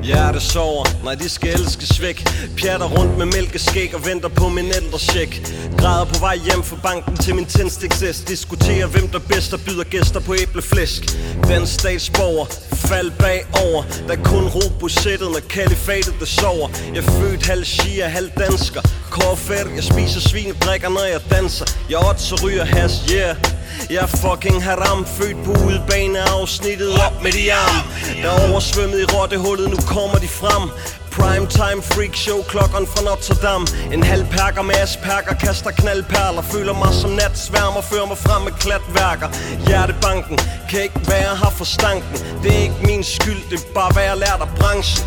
Hjerte 0.02 0.40
sover, 0.40 0.84
nej 1.04 1.14
de 1.14 1.28
skal 1.28 1.60
elskes 1.60 2.02
væk 2.02 2.28
Pjatter 2.56 2.86
rundt 2.86 3.18
med 3.18 3.26
mælkeskæg 3.26 3.94
og 3.94 4.06
venter 4.06 4.28
på 4.28 4.48
min 4.48 4.64
ældre 4.64 4.98
check 4.98 5.52
Græder 5.78 6.04
på 6.04 6.18
vej 6.20 6.36
hjem 6.36 6.62
fra 6.62 6.76
banken 6.82 7.16
til 7.16 7.34
min 7.34 7.44
tændstiksæs 7.44 8.20
Diskuterer 8.20 8.86
hvem 8.86 9.08
der 9.08 9.18
bedst 9.18 9.52
og 9.54 9.60
byder 9.60 9.84
gæster 9.84 10.20
på 10.20 10.34
æbleflæsk. 10.34 11.02
Den 11.48 11.66
statsborger, 11.66 12.46
fald 12.74 13.10
bagover. 13.10 13.82
Der 14.06 14.12
er 14.16 14.22
kun 14.22 14.44
ro 14.44 14.62
på 14.80 14.88
sættet, 14.88 15.30
når 15.30 15.40
kalifatet 15.50 16.14
der 16.20 16.26
sover. 16.26 16.68
Jeg 16.94 17.04
er 17.06 17.10
født 17.20 17.46
halv 17.46 17.64
shia, 17.64 18.08
halv 18.08 18.30
dansker. 18.38 18.80
Korfæt, 19.10 19.66
jeg 19.76 19.84
spiser 19.84 20.20
svin 20.20 20.54
drikker 20.60 20.88
når 20.88 21.04
jeg 21.04 21.20
danser. 21.30 21.66
Jeg 21.90 21.98
odds 22.08 22.22
så 22.22 22.34
ryger 22.44 22.64
has, 22.64 22.92
yeah. 23.12 23.36
Jeg 23.90 24.02
er 24.02 24.06
fucking 24.06 24.64
haram, 24.64 25.06
født 25.06 25.44
på 25.44 25.50
udebane 25.66 26.18
afsnittet 26.20 26.92
op 27.06 27.22
med 27.22 27.32
de 27.32 27.52
arm. 27.52 27.82
Der 28.22 28.30
er 28.30 28.50
oversvømmet 28.50 29.00
i 29.00 29.04
rottehullet, 29.04 29.70
nu 29.70 29.76
kommer 29.76 30.18
de 30.18 30.28
frem. 30.28 30.70
Primetime 31.10 31.82
freak 31.82 32.14
show, 32.16 32.42
klokken 32.42 32.86
fra 32.86 33.02
Notre 33.08 33.34
Dame 33.42 33.66
En 33.92 34.02
halv 34.02 34.24
perker 34.26 34.62
med 34.62 34.74
asperger, 34.74 35.34
kaster 35.44 35.70
knaldperler. 35.70 36.42
Føler 36.42 36.74
mig 36.82 36.92
som 36.94 37.10
natsværmer, 37.10 37.80
fører 37.80 38.06
mig 38.06 38.18
frem 38.18 38.42
med 38.42 38.52
klatværker. 38.52 39.28
Hjertebanken, 39.66 40.38
kan 40.70 40.82
ikke 40.82 41.00
være 41.08 41.36
her 41.42 41.52
for 41.58 41.64
stanken. 41.64 42.16
Det 42.42 42.50
er 42.56 42.62
ikke 42.62 42.80
min 42.84 43.04
skyld, 43.04 43.42
det 43.50 43.58
er 43.58 43.72
bare 43.74 43.92
hvad 43.92 44.02
jeg 44.02 44.16
lært 44.16 44.40
af 44.40 44.48
branchen. 44.58 45.06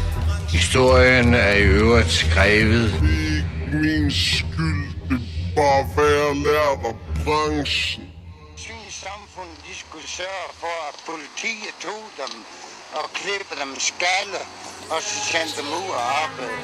Historien 0.50 1.34
er 1.34 1.53
i 1.53 1.62
øvrigt 1.62 2.12
skrevet. 2.12 2.93
Min 3.74 4.12
skyld, 4.12 4.88
det 5.10 5.22
bare 5.56 5.84
hvad 5.94 6.12
jeg 6.22 6.36
lærte 6.36 6.88
af 6.88 6.96
branchen. 7.24 8.04
samfund, 9.06 9.50
de 9.68 9.74
skulle 9.84 10.08
sørge 10.08 10.50
for, 10.62 10.75
at 10.90 10.96
politiet 11.10 11.74
tog 11.82 12.04
dem 12.22 12.34
og 12.94 13.06
klippede 13.13 13.60
dem 13.63 13.74
skalle, 13.80 14.42
og 14.94 15.00
så 15.01 15.16
sendte 15.32 15.62
dem 15.62 15.68
ud 15.80 15.90
og 15.98 16.04
arbejde. 16.24 16.62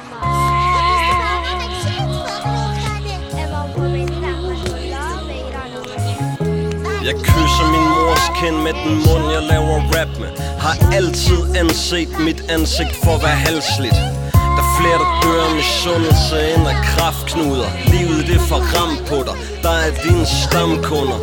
Jeg 7.08 7.14
kysser 7.28 7.66
min 7.74 7.86
mors 7.94 8.26
kind 8.40 8.56
med 8.66 8.74
den 8.84 8.94
mund, 9.06 9.32
jeg 9.32 9.42
laver 9.42 9.76
rap 9.94 10.12
med 10.20 10.30
Har 10.64 10.76
altid 10.96 11.56
anset 11.56 12.18
mit 12.18 12.40
ansigt 12.50 12.96
for 13.04 13.14
at 13.16 13.22
være 13.22 13.38
halsligt 13.48 14.27
flere, 14.78 14.98
der 15.02 15.10
dør 15.24 15.44
med 15.56 15.66
sundelse 15.82 16.36
end 16.54 16.64
af 16.72 16.78
kraftknuder. 16.90 17.68
Livet 17.92 18.22
det 18.30 18.40
får 18.48 18.62
ramt 18.74 19.02
på 19.10 19.18
dig, 19.28 19.36
der 19.64 19.74
er 19.84 19.90
dine 20.04 20.26
stamkunder. 20.42 21.20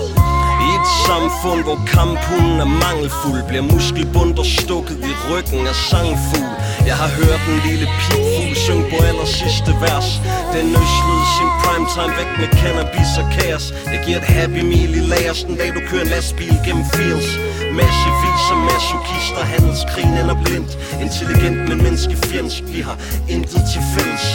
I 0.66 0.68
et 0.80 0.88
samfund, 1.08 1.62
hvor 1.68 1.80
kamphunden 1.96 2.58
er 2.66 2.70
mangelfuld 2.86 3.42
Bliver 3.50 3.66
muskelbunder 3.74 4.46
stukket 4.60 4.98
i 5.12 5.14
ryggen 5.30 5.64
af 5.72 5.76
sangfugl. 5.90 6.54
Jeg 6.90 6.98
har 7.04 7.12
hørt 7.22 7.42
en 7.52 7.60
lille 7.70 7.88
pigfugl 8.02 8.56
synge 8.66 8.86
på 8.92 8.98
aller 9.10 9.28
sidste 9.40 9.72
vers. 9.86 10.10
Den 10.56 10.68
øslede 10.84 11.26
sin 11.38 11.50
primetime 11.62 12.14
væk 12.20 12.32
med 12.42 12.50
cannabis 12.62 13.12
og 13.22 13.28
kaos. 13.38 13.66
Jeg 13.94 14.00
giver 14.06 14.18
et 14.24 14.28
happy 14.38 14.62
meal 14.72 14.92
i 15.02 15.04
lagers. 15.14 15.42
Den 15.48 15.56
dag 15.62 15.70
du 15.78 15.82
kører 15.90 16.04
en 16.08 16.12
lastbil 16.16 16.56
gennem 16.66 16.86
fields. 16.96 17.30
Massevis 17.80 18.44
af 18.54 18.60
masochister, 18.70 19.44
handelskrigen 19.54 20.16
eller 20.22 20.36
blindt. 20.44 20.72
Intelligent, 21.06 21.58
men 21.70 21.78
menneskefjendsk, 21.86 22.62
vi 22.74 22.80
har 22.88 22.98
intet 23.36 23.64
til 23.72 23.82
fælles. 23.94 24.26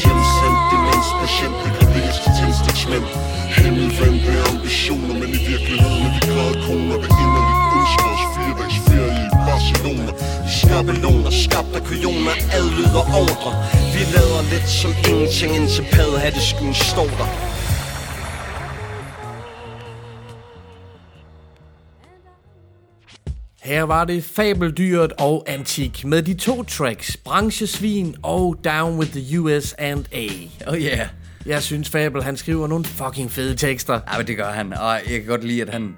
Hjemsendt 0.00 0.60
demenspatient, 0.72 1.56
det 1.64 1.70
kan 1.76 1.86
blive 1.92 2.12
til 2.22 2.30
tændstiksmænd 2.38 3.06
Himmelvendte 3.56 4.32
ambitioner, 4.50 5.14
men 5.20 5.28
i 5.38 5.40
virkeligheden 5.50 6.02
er 6.06 6.12
vi 6.14 6.20
grædkoner 6.32 6.96
Der 7.02 7.10
inderligt 7.22 7.62
ønsker 7.78 8.06
os 8.14 8.24
fire 8.34 8.54
dags 8.60 8.78
ferie 8.86 9.22
i 9.26 9.38
Barcelona 9.48 10.12
skabeloner, 10.62 11.30
skabt 11.46 11.72
af 11.78 11.82
kujoner, 11.88 12.34
adlyder 12.58 13.04
ordre 13.22 13.50
Vi 13.94 14.02
lader 14.14 14.42
lidt 14.52 14.68
som 14.80 14.92
ingenting, 15.10 15.50
indtil 15.58 15.84
paddehatteskyen 15.92 16.74
står 16.74 17.10
der 17.20 17.28
Her 23.62 23.82
var 23.82 24.04
det 24.04 24.24
fabeldyret 24.24 25.12
og 25.18 25.44
antik 25.46 26.04
med 26.04 26.22
de 26.22 26.34
to 26.34 26.62
tracks, 26.62 27.16
Branchesvin 27.16 28.16
og 28.22 28.56
Down 28.64 28.98
with 28.98 29.12
the 29.12 29.40
US 29.40 29.72
and 29.78 30.04
A. 30.12 30.26
Oh 30.66 30.78
yeah. 30.78 31.08
Jeg 31.46 31.62
synes 31.62 31.88
Fabel, 31.88 32.22
han 32.22 32.36
skriver 32.36 32.66
nogle 32.66 32.84
fucking 32.84 33.30
fede 33.30 33.56
tekster. 33.56 34.00
Ja, 34.12 34.18
men 34.18 34.26
det 34.26 34.36
gør 34.36 34.50
han. 34.50 34.72
Og 34.72 34.92
jeg 34.92 35.20
kan 35.20 35.26
godt 35.26 35.44
lide, 35.44 35.62
at 35.62 35.68
han, 35.68 35.96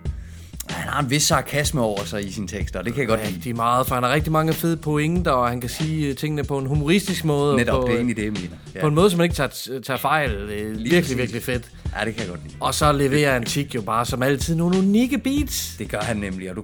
han 0.85 0.93
har 0.93 1.03
en 1.03 1.11
vis 1.11 1.23
sarkasme 1.23 1.81
over 1.81 2.05
sig 2.05 2.29
i 2.29 2.33
sine 2.33 2.49
tekster. 2.49 2.79
og 2.79 2.85
Det 2.85 2.95
kan 2.95 3.01
jeg 3.01 3.09
godt 3.09 3.21
lide. 3.25 3.35
Rigtig 3.35 3.57
meget, 3.57 3.87
for 3.87 3.95
han 3.95 4.05
har 4.05 4.13
rigtig 4.15 4.33
mange 4.33 4.53
fede 4.53 4.77
pointer, 4.77 5.31
og 5.31 5.49
han 5.49 5.61
kan 5.61 5.71
sige 5.71 6.07
øh, 6.09 6.17
tingene 6.17 6.45
på 6.45 6.59
en 6.59 6.67
humoristisk 6.67 7.25
måde. 7.25 7.57
Netop, 7.57 7.81
på, 7.81 7.87
det 7.87 7.93
er 7.93 7.97
egentlig 7.97 8.17
det, 8.17 8.25
jeg 8.25 8.33
mener. 8.33 8.49
Ja. 8.75 8.81
På 8.81 8.87
en 8.87 8.95
måde, 8.95 9.11
som 9.11 9.19
man 9.19 9.25
ikke 9.25 9.37
tager, 9.37 9.81
tager 9.87 9.99
fejl. 9.99 10.31
Det 10.31 10.61
er 10.61 10.65
virkelig, 10.69 10.93
præcis. 11.03 11.17
virkelig 11.17 11.43
fedt. 11.43 11.71
Ja, 12.01 12.05
det 12.05 12.15
kan 12.15 12.21
jeg 12.23 12.29
godt 12.31 12.41
lide. 12.45 12.55
Og 12.61 12.75
så 12.75 12.93
leverer 12.93 13.37
Antik 13.37 13.75
jo 13.75 13.81
bare 13.83 14.07
som 14.07 14.23
altid 14.23 14.55
nogle 14.55 14.79
unikke 14.79 15.19
beats. 15.19 15.75
Det 15.79 15.89
gør 15.89 16.01
han 16.01 16.17
nemlig, 16.17 16.51
og 16.51 16.57
du, 16.57 16.63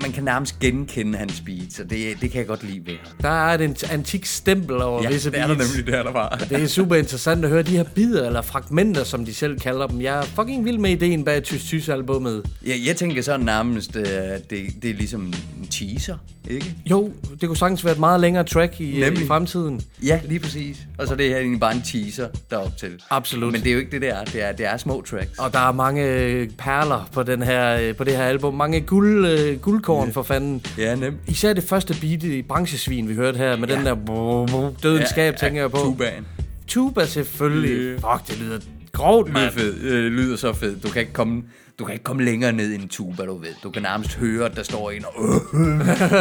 man 0.00 0.12
kan 0.12 0.24
nærmest 0.24 0.58
genkende 0.60 1.18
hans 1.18 1.42
beats, 1.46 1.78
og 1.80 1.90
det, 1.90 2.20
det 2.20 2.30
kan 2.30 2.38
jeg 2.38 2.46
godt 2.46 2.62
lide 2.64 2.80
ved 2.86 2.94
ham. 3.04 3.16
Der 3.22 3.28
er 3.28 3.58
et 3.58 3.68
ant- 3.70 3.92
antik 3.92 4.26
stempel 4.26 4.82
over 4.82 5.02
Ja, 5.02 5.08
visse 5.08 5.30
det 5.30 5.38
er 5.40 5.46
der 5.46 5.54
beats. 5.54 5.70
nemlig, 5.76 5.86
det 5.92 5.98
er 5.98 6.02
der 6.02 6.12
bare. 6.12 6.38
Det 6.38 6.62
er 6.62 6.66
super 6.66 6.94
interessant 6.96 7.44
at 7.44 7.50
høre 7.50 7.62
de 7.62 7.76
her 7.76 7.84
bidder, 7.94 8.26
eller 8.26 8.42
fragmenter, 8.42 9.04
som 9.04 9.24
de 9.24 9.34
selv 9.34 9.60
kalder 9.60 9.86
dem. 9.86 10.00
Jeg 10.00 10.18
er 10.18 10.22
fucking 10.22 10.64
vild 10.64 10.78
med 10.78 10.90
ideen 10.90 11.24
bag 11.24 11.42
Tys 11.42 11.64
Tys 11.64 11.88
albummet. 11.88 12.42
Ja, 12.66 12.74
jeg 12.86 12.96
tænker 12.96 13.22
så 13.22 13.36
nærmest, 13.46 13.96
øh, 13.96 14.04
det, 14.04 14.50
det 14.82 14.90
er 14.90 14.94
ligesom 14.94 15.20
en 15.22 15.66
teaser, 15.70 16.16
ikke? 16.50 16.74
Jo, 16.90 17.12
det 17.40 17.48
kunne 17.48 17.56
sagtens 17.56 17.84
være 17.84 17.92
et 17.94 18.00
meget 18.00 18.20
længere 18.20 18.44
track 18.44 18.80
i, 18.80 19.00
Nemlig. 19.00 19.22
i 19.24 19.26
fremtiden. 19.26 19.80
Ja, 20.02 20.20
lige 20.24 20.40
præcis. 20.40 20.76
Og 20.98 21.06
så 21.06 21.12
er 21.12 21.16
det 21.16 21.28
her 21.28 21.36
egentlig 21.38 21.60
bare 21.60 21.74
en 21.74 21.82
teaser 21.82 22.28
derop 22.50 22.76
til. 22.76 23.02
Absolut. 23.10 23.52
Men 23.52 23.60
det 23.60 23.68
er 23.68 23.72
jo 23.72 23.78
ikke 23.78 23.90
det, 23.90 24.00
det 24.00 24.08
er. 24.10 24.24
Det 24.24 24.42
er, 24.42 24.52
det 24.52 24.66
er 24.66 24.76
små 24.76 25.02
tracks. 25.10 25.38
Og 25.38 25.52
der 25.52 25.68
er 25.68 25.72
mange 25.72 26.04
øh, 26.04 26.48
perler 26.58 27.08
på, 27.12 27.22
den 27.22 27.42
her, 27.42 27.76
øh, 27.80 27.94
på 27.96 28.04
det 28.04 28.16
her 28.16 28.24
album. 28.24 28.54
Mange 28.54 28.80
guld, 28.80 29.26
øh, 29.26 29.58
guldkorn 29.60 30.12
for 30.12 30.22
fanden. 30.22 30.62
Ja, 30.78 30.94
nemt. 30.94 31.16
Især 31.26 31.52
det 31.52 31.64
første 31.64 31.94
beat 32.00 32.22
i 32.22 32.42
branchesvin, 32.42 33.08
vi 33.08 33.14
hørte 33.14 33.38
her, 33.38 33.56
med 33.56 33.68
ja. 33.68 33.76
den 33.76 33.86
der 33.86 33.94
brrr, 33.94 34.46
brrr, 34.46 34.72
døden 34.82 35.02
Ja, 35.16 35.24
ja, 35.24 35.30
tænker 35.32 35.60
jeg 35.60 35.70
på. 35.70 35.76
tubaen. 35.76 36.26
Tuba 36.66 37.06
selvfølgelig. 37.06 37.70
Yeah. 37.76 37.94
Fuck, 38.00 38.28
det 38.28 38.38
lyder 38.40 38.58
grovt, 38.92 39.26
Det 39.26 39.34
lyder 39.34 39.44
mand. 39.44 39.54
fedt. 39.54 39.82
Det 39.82 40.12
lyder 40.12 40.36
så 40.36 40.52
fedt. 40.52 40.82
Du 40.82 40.88
kan 40.88 41.00
ikke 41.00 41.12
komme, 41.12 41.42
du 41.78 41.84
kan 41.84 41.92
ikke 41.92 42.04
komme 42.04 42.24
længere 42.24 42.52
ned 42.52 42.74
end 42.74 42.82
en 42.82 42.88
tuba, 42.88 43.24
du 43.24 43.36
ved. 43.36 43.48
Du 43.62 43.70
kan 43.70 43.82
nærmest 43.82 44.14
høre, 44.14 44.46
at 44.46 44.56
der 44.56 44.62
står 44.62 44.90
en 44.90 45.04
og 45.14 45.24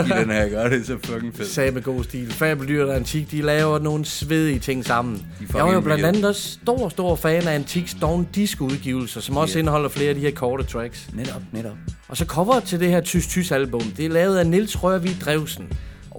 i 0.05 0.09
den 0.21 0.29
her. 0.31 0.49
Gør 0.49 0.69
det 0.69 0.79
er 0.81 0.83
så 0.85 0.97
fucking 1.03 1.35
fedt. 1.35 1.49
Sagde 1.49 1.71
med 1.71 1.81
god 1.81 2.03
stil. 2.03 2.31
Fabeldyr 2.33 2.85
og 2.85 2.95
Antik, 2.95 3.31
de 3.31 3.41
laver 3.41 3.79
nogle 3.79 4.05
svedige 4.05 4.59
ting 4.59 4.85
sammen. 4.85 5.25
Jeg 5.53 5.65
var 5.65 5.73
jo 5.73 5.81
blandt 5.81 6.05
andet 6.05 6.25
også 6.25 6.49
stor, 6.63 6.89
stor 6.89 7.15
fan 7.15 7.47
af 7.47 7.55
Antiks 7.55 7.97
Dawn 8.01 8.27
Disco 8.35 8.63
udgivelser, 8.65 9.21
som 9.21 9.37
også 9.37 9.53
Ja. 9.55 9.59
indeholder 9.59 9.89
flere 9.89 10.09
af 10.09 10.15
de 10.15 10.21
her 10.21 10.31
korte 10.31 10.63
tracks. 10.63 11.09
Netop, 11.13 11.41
netop. 11.51 11.77
Og 12.07 12.17
så 12.17 12.25
coveret 12.25 12.63
til 12.63 12.79
det 12.79 12.89
her 12.89 13.01
Tys 13.01 13.27
Tys 13.27 13.51
album, 13.51 13.81
det 13.81 14.05
er 14.05 14.09
lavet 14.09 14.37
af 14.37 14.47
Nils 14.47 14.83
Rørvig 14.83 15.17
Drevsen. 15.25 15.67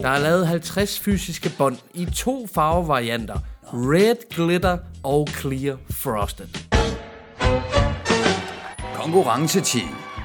Der 0.03 0.09
er 0.09 0.19
lavet 0.21 0.47
50 0.47 1.01
fysiske 1.01 1.51
bånd 1.59 1.77
i 1.95 2.05
to 2.15 2.49
farvevarianter. 2.55 3.39
Red 3.73 4.17
Glitter 4.35 4.79
og 5.03 5.29
Clear 5.41 5.77
Frosted. 5.91 6.47
Konkurrencetid. 9.07 9.81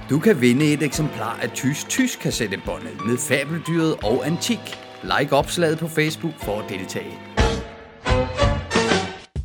Du 0.10 0.20
kan 0.20 0.42
vinde 0.42 0.74
et 0.74 0.84
eksemplar 0.84 1.40
af 1.42 1.50
Tys 1.50 1.84
Tys 1.90 2.16
kassettebåndet 2.16 3.06
med 3.06 3.18
fabeldyret 3.18 3.96
og 4.04 4.26
antik. 4.26 4.60
Like 5.04 5.36
opslaget 5.36 5.80
på 5.80 5.88
Facebook 5.88 6.34
for 6.44 6.60
at 6.60 6.66
deltage. 6.70 7.14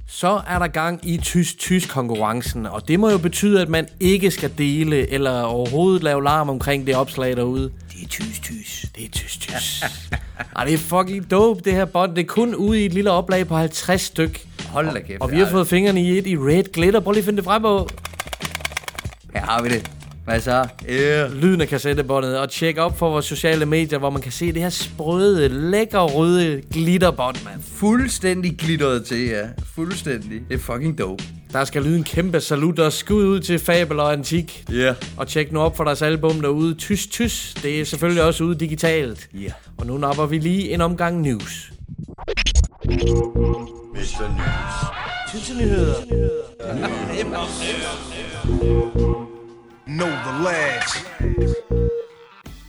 Så 0.09 0.41
er 0.49 0.59
der 0.59 0.67
gang 0.67 1.09
i 1.09 1.17
tysk-tysk 1.17 1.89
konkurrencen, 1.89 2.67
og 2.67 2.89
det 2.89 3.01
må 3.01 3.11
jo 3.11 3.19
betyde, 3.19 3.63
at 3.63 3.69
man 3.69 3.87
ikke 4.01 4.31
skal 4.31 4.53
dele 4.59 5.13
eller 5.13 5.43
overhovedet 5.43 6.03
lave 6.03 6.25
larm 6.25 6.49
omkring 6.49 6.87
det 6.87 6.97
opslag 6.97 7.37
derude. 7.37 7.63
Det 7.93 8.03
er 8.03 8.09
tysk-tysk. 8.09 8.97
Det 8.97 9.05
er 9.05 9.11
tysk-tysk. 9.11 9.85
Ej, 10.57 10.65
det 10.65 10.75
er 10.75 10.79
fucking 10.79 11.31
dope, 11.31 11.61
det 11.65 11.73
her 11.73 11.85
bånd. 11.85 12.15
Det 12.15 12.23
er 12.23 12.27
kun 12.27 12.55
ude 12.55 12.83
i 12.83 12.87
et 12.87 12.95
lille 12.95 13.11
oplag 13.11 13.47
på 13.47 13.57
50 13.57 14.01
styk. 14.01 14.47
Hold 14.69 14.95
da 14.95 15.01
kæft. 15.01 15.21
Og 15.21 15.31
vi 15.31 15.39
har 15.39 15.47
fået 15.47 15.69
fingrene 15.69 16.03
i 16.03 16.19
et 16.19 16.27
i 16.27 16.37
Red 16.37 16.73
Glitter. 16.73 17.01
Prøv 17.01 17.13
lige 17.13 17.21
at 17.21 17.25
finde 17.25 17.37
det 17.37 17.45
frem 17.45 17.63
på. 17.63 17.89
Her 19.37 19.45
har 19.45 19.63
vi 19.63 19.69
det. 19.69 19.91
Hvad 20.25 20.41
så? 20.41 20.69
Yeah. 20.91 21.33
Lyden 21.33 21.61
af 21.61 21.69
kassettebåndet. 21.69 22.39
Og 22.39 22.51
tjek 22.51 22.79
op 22.79 22.99
for 22.99 23.11
vores 23.11 23.25
sociale 23.25 23.67
medier, 23.67 23.99
hvor 23.99 24.11
man 24.11 24.23
kan 24.23 24.33
se 24.33 24.53
det 24.53 24.63
her 24.63 24.69
sprøde, 24.69 25.49
lækker 25.49 26.01
røde 26.01 26.63
glitterbånd, 26.73 27.37
mand. 27.45 27.63
Fuldstændig 27.75 28.57
glitteret 28.59 29.05
til, 29.05 29.27
ja. 29.27 29.43
Fuldstændig. 29.75 30.41
Det 30.49 30.55
er 30.55 30.59
fucking 30.59 30.99
dope. 30.99 31.25
Der 31.53 31.65
skal 31.65 31.83
lyde 31.83 31.97
en 31.97 32.05
kæmpe 32.05 32.41
salut 32.41 32.79
og 32.79 32.93
skud 32.93 33.25
ud 33.25 33.41
til 33.41 33.59
Fabel 33.59 34.01
og 34.01 34.13
Antik. 34.13 34.65
Ja. 34.71 34.75
Yeah. 34.75 34.95
Og 35.17 35.29
tjek 35.29 35.53
nu 35.53 35.61
op 35.61 35.77
for 35.77 35.85
deres 35.85 36.03
album 36.03 36.41
derude. 36.41 36.75
Tys 36.75 37.07
Tys. 37.07 37.55
Det 37.63 37.81
er 37.81 37.85
selvfølgelig 37.85 38.23
også 38.23 38.45
ude 38.45 38.59
digitalt. 38.59 39.29
Ja. 39.35 39.51
Og 39.79 39.87
nu 39.87 39.99
napper 39.99 40.27
vi 40.27 40.39
lige 40.39 40.71
en 40.71 40.81
omgang 40.81 41.21
news. 41.21 41.73
Know 49.87 50.09
the 50.09 50.43
lads. 50.45 51.07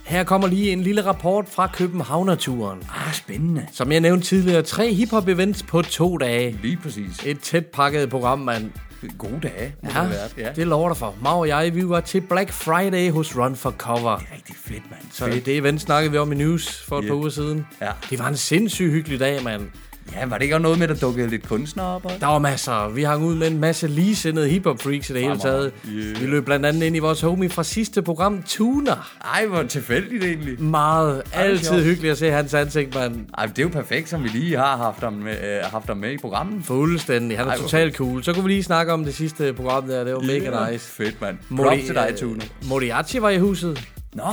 Her 0.05 0.24
kommer 0.24 0.47
lige 0.47 0.71
en 0.71 0.81
lille 0.81 1.05
rapport 1.05 1.45
fra 1.50 1.67
Københavnerturen. 1.74 2.79
Ah, 3.07 3.13
spændende. 3.13 3.67
Som 3.71 3.91
jeg 3.91 4.00
nævnte 4.00 4.27
tidligere, 4.27 4.62
tre 4.62 4.93
hiphop-events 4.93 5.63
på 5.67 5.81
to 5.81 6.17
dage. 6.17 6.59
Lige 6.62 6.77
præcis. 6.83 7.19
Et 7.25 7.39
tæt 7.39 7.65
pakket 7.65 8.09
program, 8.09 8.39
mand. 8.39 8.71
Gode 9.17 9.39
dage, 9.43 9.75
må 9.83 9.89
Ja, 9.95 10.01
det 10.01 10.09
været. 10.09 10.33
Ja. 10.38 10.50
det 10.55 10.67
lover 10.67 10.88
der 10.89 10.95
for. 10.95 11.15
Mag 11.21 11.33
og 11.33 11.47
jeg, 11.47 11.75
vi 11.75 11.89
var 11.89 12.00
til 12.00 12.21
Black 12.21 12.51
Friday 12.51 13.12
hos 13.12 13.38
Run 13.38 13.55
for 13.55 13.71
Cover. 13.71 14.17
Rigtig 14.36 14.55
fedt, 14.65 14.83
mand. 14.89 15.01
Så 15.12 15.25
det 15.27 15.47
event 15.57 15.81
snakkede 15.81 16.12
vi 16.12 16.17
om 16.17 16.31
i 16.31 16.36
news 16.36 16.81
for 16.88 17.00
et 17.00 17.03
Ja. 17.03 17.07
par 17.09 17.15
uger 17.15 17.29
siden. 17.29 17.67
Ja. 17.81 17.91
Det 18.09 18.19
var 18.19 18.27
en 18.27 18.38
sindssygt 18.38 18.91
hyggelig 18.91 19.19
dag, 19.19 19.43
mand. 19.43 19.62
Ja, 20.15 20.25
var 20.25 20.37
det 20.37 20.43
ikke 20.43 20.55
også 20.55 20.61
noget 20.61 20.79
med, 20.79 20.89
at 20.89 20.95
der 20.95 21.01
dukkede 21.07 21.27
lidt 21.29 21.47
kunstnere 21.47 21.85
op? 21.87 22.05
også? 22.05 22.17
Der 22.19 22.25
var 22.27 22.39
masser. 22.39 22.89
Vi 22.89 23.03
hang 23.03 23.23
ud 23.23 23.35
med 23.35 23.47
en 23.47 23.57
masse 23.59 23.87
ligesindede 23.87 24.49
hiphop 24.49 24.81
freaks 24.81 25.09
i 25.09 25.13
det 25.13 25.21
hele 25.21 25.37
taget. 25.39 25.71
Yeah. 25.89 26.21
Vi 26.21 26.25
løb 26.25 26.45
blandt 26.45 26.65
andet 26.65 26.83
ind 26.83 26.95
i 26.95 26.99
vores 26.99 27.21
homie 27.21 27.49
fra 27.49 27.63
sidste 27.63 28.01
program, 28.01 28.43
Tuna. 28.47 28.91
Ej, 29.33 29.45
hvor 29.45 29.63
tilfældigt 29.63 30.23
egentlig. 30.23 30.61
Meget. 30.61 31.21
Altid 31.33 31.83
hyggeligt 31.83 32.11
at 32.11 32.17
se 32.17 32.31
hans 32.31 32.53
ansigt, 32.53 32.95
mand. 32.95 33.25
Ej, 33.37 33.45
det 33.45 33.59
er 33.59 33.63
jo 33.63 33.69
perfekt, 33.69 34.09
som 34.09 34.23
vi 34.23 34.27
lige 34.29 34.57
har 34.57 34.77
haft 34.77 34.99
ham 34.99 35.13
med, 35.13 35.31
øh, 35.31 35.71
haft 35.71 35.87
ham 35.87 35.97
med 35.97 36.11
i 36.11 36.17
programmet. 36.17 36.65
Fuldstændig. 36.65 37.37
Han 37.37 37.47
er 37.47 37.51
Ej, 37.51 37.57
totalt 37.57 37.95
cool. 37.95 38.23
Så 38.23 38.33
kunne 38.33 38.43
vi 38.43 38.49
lige 38.49 38.63
snakke 38.63 38.93
om 38.93 39.05
det 39.05 39.15
sidste 39.15 39.53
program 39.53 39.87
der. 39.87 40.03
Det 40.03 40.13
var 40.13 40.19
mega 40.19 40.71
nice. 40.71 40.91
Fedt, 40.91 41.21
mand. 41.21 41.37
Mori- 41.49 41.63
Props 41.63 41.85
til 41.85 41.95
dig, 41.95 42.13
Tune. 42.19 42.33
øh, 42.35 42.69
Moriarty 42.69 43.17
var 43.17 43.29
i 43.29 43.37
huset. 43.37 43.83
Nå, 44.13 44.23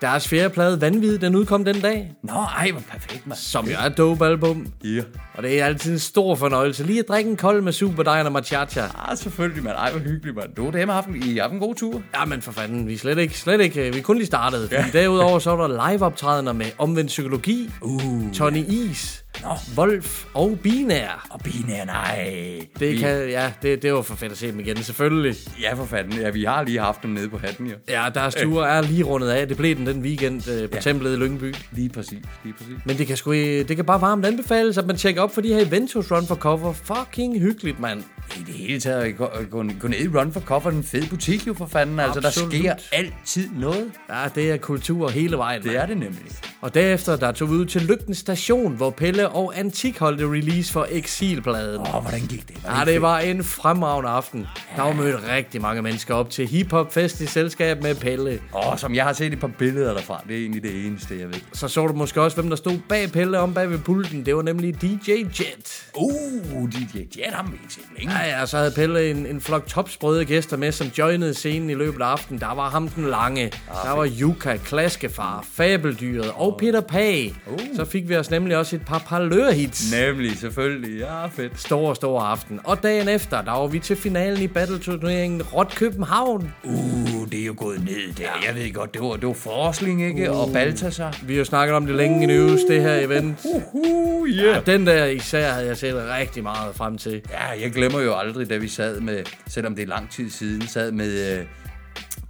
Deres 0.00 0.28
fjerde 0.28 0.54
plade, 0.54 0.80
Vanvid, 0.80 1.18
den 1.18 1.34
udkom 1.34 1.64
den 1.64 1.80
dag. 1.80 2.12
Nå, 2.22 2.32
ej, 2.32 2.70
hvor 2.70 2.82
perfekt, 2.90 3.26
mand. 3.26 3.38
Som 3.38 3.66
jo 3.66 3.72
er 3.78 3.86
et 3.86 3.98
dope 3.98 4.26
album. 4.26 4.66
Ja. 4.84 5.02
Og 5.34 5.42
det 5.42 5.60
er 5.60 5.64
altid 5.64 5.92
en 5.92 5.98
stor 5.98 6.34
fornøjelse 6.34 6.84
lige 6.84 6.98
at 6.98 7.08
drikke 7.08 7.30
en 7.30 7.36
kold 7.36 7.62
med 7.62 7.72
Super 7.72 8.02
Dynamo 8.02 8.30
Machacha. 8.30 8.80
Ah, 8.80 9.16
selvfølgelig, 9.16 9.64
mand. 9.64 9.76
Ej, 9.76 9.90
hvor 9.90 10.00
hyggeligt, 10.00 10.36
mand. 10.36 10.54
Du, 10.54 10.66
det 10.66 10.80
har 10.80 10.92
haft, 10.92 11.08
I 11.24 11.38
haft 11.38 11.52
en 11.52 11.58
god 11.58 11.74
tur. 11.74 12.02
Ja, 12.14 12.24
men 12.24 12.42
for 12.42 12.52
fanden, 12.52 12.86
vi 12.86 12.94
er 12.94 12.98
slet 12.98 13.18
ikke, 13.18 13.38
slet 13.38 13.60
ikke, 13.60 13.92
vi 13.92 13.98
er 13.98 14.02
kun 14.02 14.16
lige 14.16 14.26
startet. 14.26 14.72
Ja. 14.72 14.84
Derudover 14.92 15.38
så 15.38 15.56
var 15.56 15.66
der 15.66 15.90
live-optrædener 15.90 16.52
med 16.52 16.66
Omvendt 16.78 17.08
Psykologi, 17.08 17.70
uh. 17.82 18.32
Tony 18.32 18.64
Is, 18.68 19.23
Nå. 19.44 19.50
Wolf 19.76 20.24
og 20.34 20.58
Binær. 20.62 21.26
Og 21.30 21.40
binær, 21.44 21.84
nej. 21.84 22.32
Det, 22.80 22.92
Vi- 22.92 22.96
kan, 22.96 23.28
ja, 23.28 23.52
det, 23.62 23.82
det 23.82 23.92
var 23.94 24.02
for 24.02 24.14
fedt 24.14 24.32
at 24.32 24.38
se 24.38 24.46
dem 24.52 24.60
igen, 24.60 24.76
selvfølgelig. 24.82 25.34
Ja, 25.60 25.74
for 25.74 25.84
fanden. 25.84 26.20
Ja, 26.20 26.30
vi 26.30 26.44
har 26.44 26.62
lige 26.64 26.78
haft 26.80 27.02
dem 27.02 27.10
nede 27.10 27.28
på 27.28 27.38
hatten, 27.38 27.66
jo. 27.66 27.74
Ja, 27.88 28.06
deres 28.14 28.34
tur 28.34 28.64
er 28.64 28.80
lige 28.82 29.02
rundet 29.04 29.28
af. 29.28 29.48
Det 29.48 29.56
blev 29.56 29.76
den 29.76 29.86
den 29.86 30.02
weekend 30.02 30.48
øh, 30.50 30.68
på 30.70 30.74
ja. 30.76 30.80
templet 30.80 31.12
i 31.12 31.16
Lyngby. 31.16 31.54
Lige 31.72 31.88
præcis, 31.88 32.18
lige 32.44 32.54
præcis. 32.58 32.74
Men 32.84 32.98
det 32.98 33.06
kan, 33.06 33.16
sgu, 33.16 33.32
det 33.32 33.76
kan 33.76 33.84
bare 33.84 34.00
varmt 34.00 34.26
anbefales, 34.26 34.78
at 34.78 34.86
man 34.86 34.96
tjekker 34.96 35.22
op 35.22 35.34
for 35.34 35.40
de 35.40 35.48
her 35.48 35.66
events 35.66 35.92
hos 35.92 36.10
Run 36.12 36.26
for 36.26 36.34
Cover. 36.34 36.72
Fucking 36.72 37.40
hyggeligt, 37.40 37.80
mand. 37.80 38.02
I 38.36 38.42
det 38.46 38.54
hele 38.54 38.80
taget, 38.80 39.16
gå, 39.16 39.28
gå, 39.50 39.64
gå 39.80 39.88
ned 39.88 39.98
i 39.98 40.08
Run 40.08 40.32
for 40.32 40.40
Cover, 40.40 40.70
en 40.70 40.84
fed 40.84 41.06
butik 41.10 41.46
jo 41.46 41.54
for 41.54 41.66
fanden. 41.66 42.00
Altså, 42.00 42.20
Absolut. 42.26 42.52
der 42.52 42.58
sker 42.58 42.74
altid 42.92 43.48
noget. 43.56 43.90
Ja, 44.10 44.24
det 44.34 44.50
er 44.50 44.56
kultur 44.56 45.08
hele 45.08 45.36
vejen, 45.36 45.62
Det 45.62 45.66
mand. 45.66 45.78
er 45.82 45.86
det 45.86 45.96
nemlig. 45.96 46.22
Og 46.60 46.74
derefter, 46.74 47.16
der 47.16 47.32
tog 47.32 47.48
vi 47.50 47.54
ud 47.54 47.66
til 47.66 47.82
Lygten 47.82 48.14
Station, 48.14 48.76
hvor 48.76 48.90
Pelle 48.90 49.28
og 49.28 49.58
Antik 49.58 49.98
holdte 49.98 50.24
release 50.30 50.72
for 50.72 50.86
Exilpladen. 50.90 51.80
Åh, 51.80 52.02
hvordan 52.02 52.20
gik 52.20 52.48
det? 52.48 52.56
Ja, 52.64 52.84
det 52.92 53.02
var 53.02 53.18
en 53.18 53.44
fremragende 53.44 54.10
aften. 54.10 54.46
Der 54.76 54.82
var 54.82 54.92
mødt 54.92 55.28
rigtig 55.28 55.60
mange 55.62 55.82
mennesker 55.82 56.14
op 56.14 56.30
til 56.30 56.46
hiphop-fest 56.48 57.20
i 57.20 57.26
selskab 57.26 57.82
med 57.82 57.94
Pelle. 57.94 58.38
Åh, 58.54 58.78
som 58.78 58.94
jeg 58.94 59.04
har 59.04 59.12
set 59.12 59.32
et 59.32 59.40
par 59.40 59.50
billeder 59.58 59.94
derfra. 59.94 60.22
Det 60.28 60.36
er 60.36 60.40
egentlig 60.40 60.62
det 60.62 60.86
eneste, 60.86 61.18
jeg 61.20 61.28
ved. 61.28 61.40
Så 61.52 61.68
så 61.68 61.86
du 61.86 61.92
måske 61.92 62.22
også, 62.22 62.36
hvem 62.36 62.48
der 62.48 62.56
stod 62.56 62.78
bag 62.88 63.12
Pelle 63.12 63.38
om 63.38 63.54
bag 63.54 63.70
ved 63.70 63.78
pulten. 63.78 64.26
Det 64.26 64.36
var 64.36 64.42
nemlig 64.42 64.82
DJ 64.82 65.10
Jet. 65.10 65.86
Uh, 65.96 66.68
DJ 66.70 66.98
Jet 67.18 67.32
har 67.32 67.42
vi 67.50 67.52
ikke 67.62 67.74
set 67.74 67.84
længe. 67.98 68.13
Ja, 68.14 68.38
ja, 68.38 68.46
så 68.46 68.56
havde 68.56 68.70
Pelle 68.70 69.10
en, 69.10 69.26
en 69.26 69.40
flok 69.40 69.66
topsprøde 69.66 70.24
gæster 70.24 70.56
med, 70.56 70.72
som 70.72 70.86
joinede 70.98 71.34
scenen 71.34 71.70
i 71.70 71.74
løbet 71.74 72.02
af 72.02 72.06
aftenen. 72.06 72.40
Der 72.40 72.54
var 72.54 72.70
ham 72.70 72.88
den 72.88 73.04
lange. 73.04 73.52
Der 73.84 73.96
var 73.96 74.08
Yuka, 74.20 74.56
Klaskefar, 74.56 75.44
Fabeldyret 75.54 76.30
og 76.34 76.56
Peter 76.58 76.80
Pag. 76.80 77.34
Så 77.76 77.84
fik 77.84 78.08
vi 78.08 78.16
os 78.16 78.30
nemlig 78.30 78.56
også 78.56 78.76
et 78.76 78.82
par 78.86 78.98
parlørhits. 78.98 79.92
Nemlig, 79.92 80.38
selvfølgelig. 80.38 80.98
Ja, 80.98 81.26
fedt. 81.26 81.60
Stor, 81.60 81.94
stor 81.94 82.20
aften. 82.20 82.60
Og 82.64 82.82
dagen 82.82 83.08
efter, 83.08 83.42
der 83.42 83.52
var 83.52 83.66
vi 83.66 83.78
til 83.78 83.96
finalen 83.96 84.42
i 84.42 84.48
battle-turneringen 84.48 85.42
Rot 85.42 85.74
København. 85.76 86.52
Uh, 86.62 87.30
det 87.32 87.40
er 87.40 87.46
jo 87.46 87.54
gået 87.56 87.84
ned 87.84 88.14
der. 88.18 88.24
Jeg 88.46 88.54
ved 88.54 88.72
godt, 88.72 88.94
det 88.94 89.02
var, 89.02 89.16
det 89.16 89.26
var 89.26 89.34
Forsling, 89.34 90.06
ikke? 90.06 90.32
Og 90.32 90.50
Balthasar. 90.52 91.18
Vi 91.22 91.32
har 91.32 91.38
jo 91.38 91.44
snakket 91.44 91.76
om 91.76 91.86
det 91.86 91.94
længe 91.94 92.22
i 92.22 92.26
news, 92.26 92.60
det 92.68 92.82
her 92.82 92.94
event. 92.94 93.38
Uh, 93.44 94.28
yeah. 94.28 94.54
Ja, 94.66 94.72
den 94.72 94.86
der 94.86 95.04
især 95.04 95.52
havde 95.52 95.66
jeg 95.66 95.76
set 95.76 95.94
rigtig 96.18 96.42
meget 96.42 96.74
frem 96.74 96.98
til. 96.98 97.22
Ja, 97.30 97.62
jeg 97.62 97.72
glemmer 97.72 98.00
jo 98.04 98.14
aldrig, 98.14 98.50
da 98.50 98.56
vi 98.56 98.68
sad 98.68 99.00
med, 99.00 99.24
selvom 99.46 99.74
det 99.74 99.82
er 99.82 99.86
lang 99.86 100.10
tid 100.10 100.30
siden, 100.30 100.66
sad 100.66 100.92
med 100.92 101.38
øh, 101.38 101.46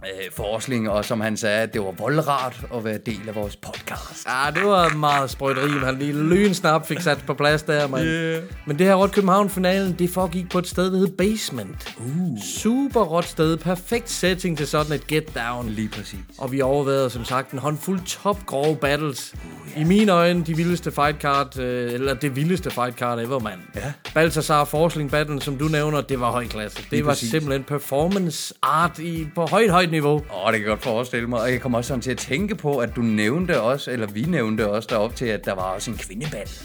øh, 0.05 0.31
Forsling, 0.35 0.89
og 0.89 1.05
som 1.05 1.21
han 1.21 1.37
sagde, 1.37 1.61
at 1.61 1.73
det 1.73 1.81
var 1.81 1.91
voldrart 1.91 2.61
at 2.75 2.85
være 2.85 2.97
del 3.05 3.21
af 3.27 3.35
vores 3.35 3.55
podcast. 3.55 4.27
Ja, 4.27 4.51
det 4.51 4.65
var 4.65 4.89
meget 4.95 5.29
sprøjteri, 5.29 5.71
men 5.71 5.83
han 5.83 5.95
lige 5.99 6.13
lynsnap 6.13 6.87
fik 6.87 6.99
sat 6.99 7.23
på 7.27 7.33
plads 7.33 7.63
der, 7.63 7.87
man. 7.87 8.05
Yeah. 8.05 8.43
Men 8.65 8.79
det 8.79 8.87
her 8.87 8.95
Rot 8.95 9.11
København-finalen, 9.11 9.95
det 9.99 10.09
foregik 10.09 10.49
på 10.51 10.59
et 10.59 10.67
sted, 10.67 10.91
der 10.91 10.97
hed 10.97 11.07
Basement. 11.17 11.95
Uh. 11.97 12.39
Super 12.43 13.01
råt 13.01 13.25
sted, 13.25 13.57
perfekt 13.57 14.09
setting 14.09 14.57
til 14.57 14.67
sådan 14.67 14.93
et 14.93 15.07
get 15.07 15.35
down. 15.35 15.69
Lige 15.69 15.89
præcis. 15.89 16.19
Og 16.37 16.51
vi 16.51 16.61
overvejede 16.61 17.09
som 17.09 17.25
sagt 17.25 17.51
en 17.51 17.59
håndfuld 17.59 17.99
top 18.05 18.45
grove 18.45 18.75
battles. 18.75 19.33
I 19.77 19.83
mine 19.83 20.11
øjne 20.11 20.43
de 20.43 20.55
vildeste 20.55 20.91
fight 20.91 21.21
card, 21.21 21.59
øh, 21.59 21.93
eller 21.93 22.13
det 22.13 22.35
vildeste 22.35 22.71
fight 22.71 22.97
card 22.97 23.19
ever, 23.19 23.39
mand. 23.39 23.59
Ja. 23.75 23.93
Balthasar 24.13 24.63
Forsling 24.63 25.11
battlen, 25.11 25.41
som 25.41 25.57
du 25.57 25.65
nævner, 25.67 26.01
det 26.01 26.19
var 26.19 26.31
høj 26.31 26.47
klasse. 26.47 26.77
Det 26.77 26.91
Lige 26.91 27.05
var 27.05 27.11
præcis. 27.11 27.29
simpelthen 27.31 27.63
performance 27.63 28.53
art 28.61 28.99
i, 28.99 29.27
på 29.35 29.45
højt, 29.45 29.69
højt 29.71 29.91
niveau. 29.95 30.13
Åh, 30.15 30.21
det 30.21 30.53
kan 30.53 30.53
jeg 30.61 30.65
godt 30.69 30.83
forestille 30.83 31.27
mig. 31.27 31.41
Og 31.41 31.51
jeg 31.51 31.61
kommer 31.61 31.77
også 31.77 31.87
sådan 31.87 32.01
til 32.01 32.11
at 32.11 32.17
tænke 32.17 32.55
på, 32.55 32.77
at 32.77 32.95
du 32.95 33.01
nævnte 33.01 33.61
også, 33.61 33.91
eller 33.91 34.07
vi 34.07 34.21
nævnte 34.21 34.69
også 34.71 34.87
derop 34.91 35.15
til, 35.15 35.25
at 35.25 35.45
der 35.45 35.53
var 35.55 35.61
også 35.63 35.91
en 35.91 35.97
kvindebattle. 35.97 36.55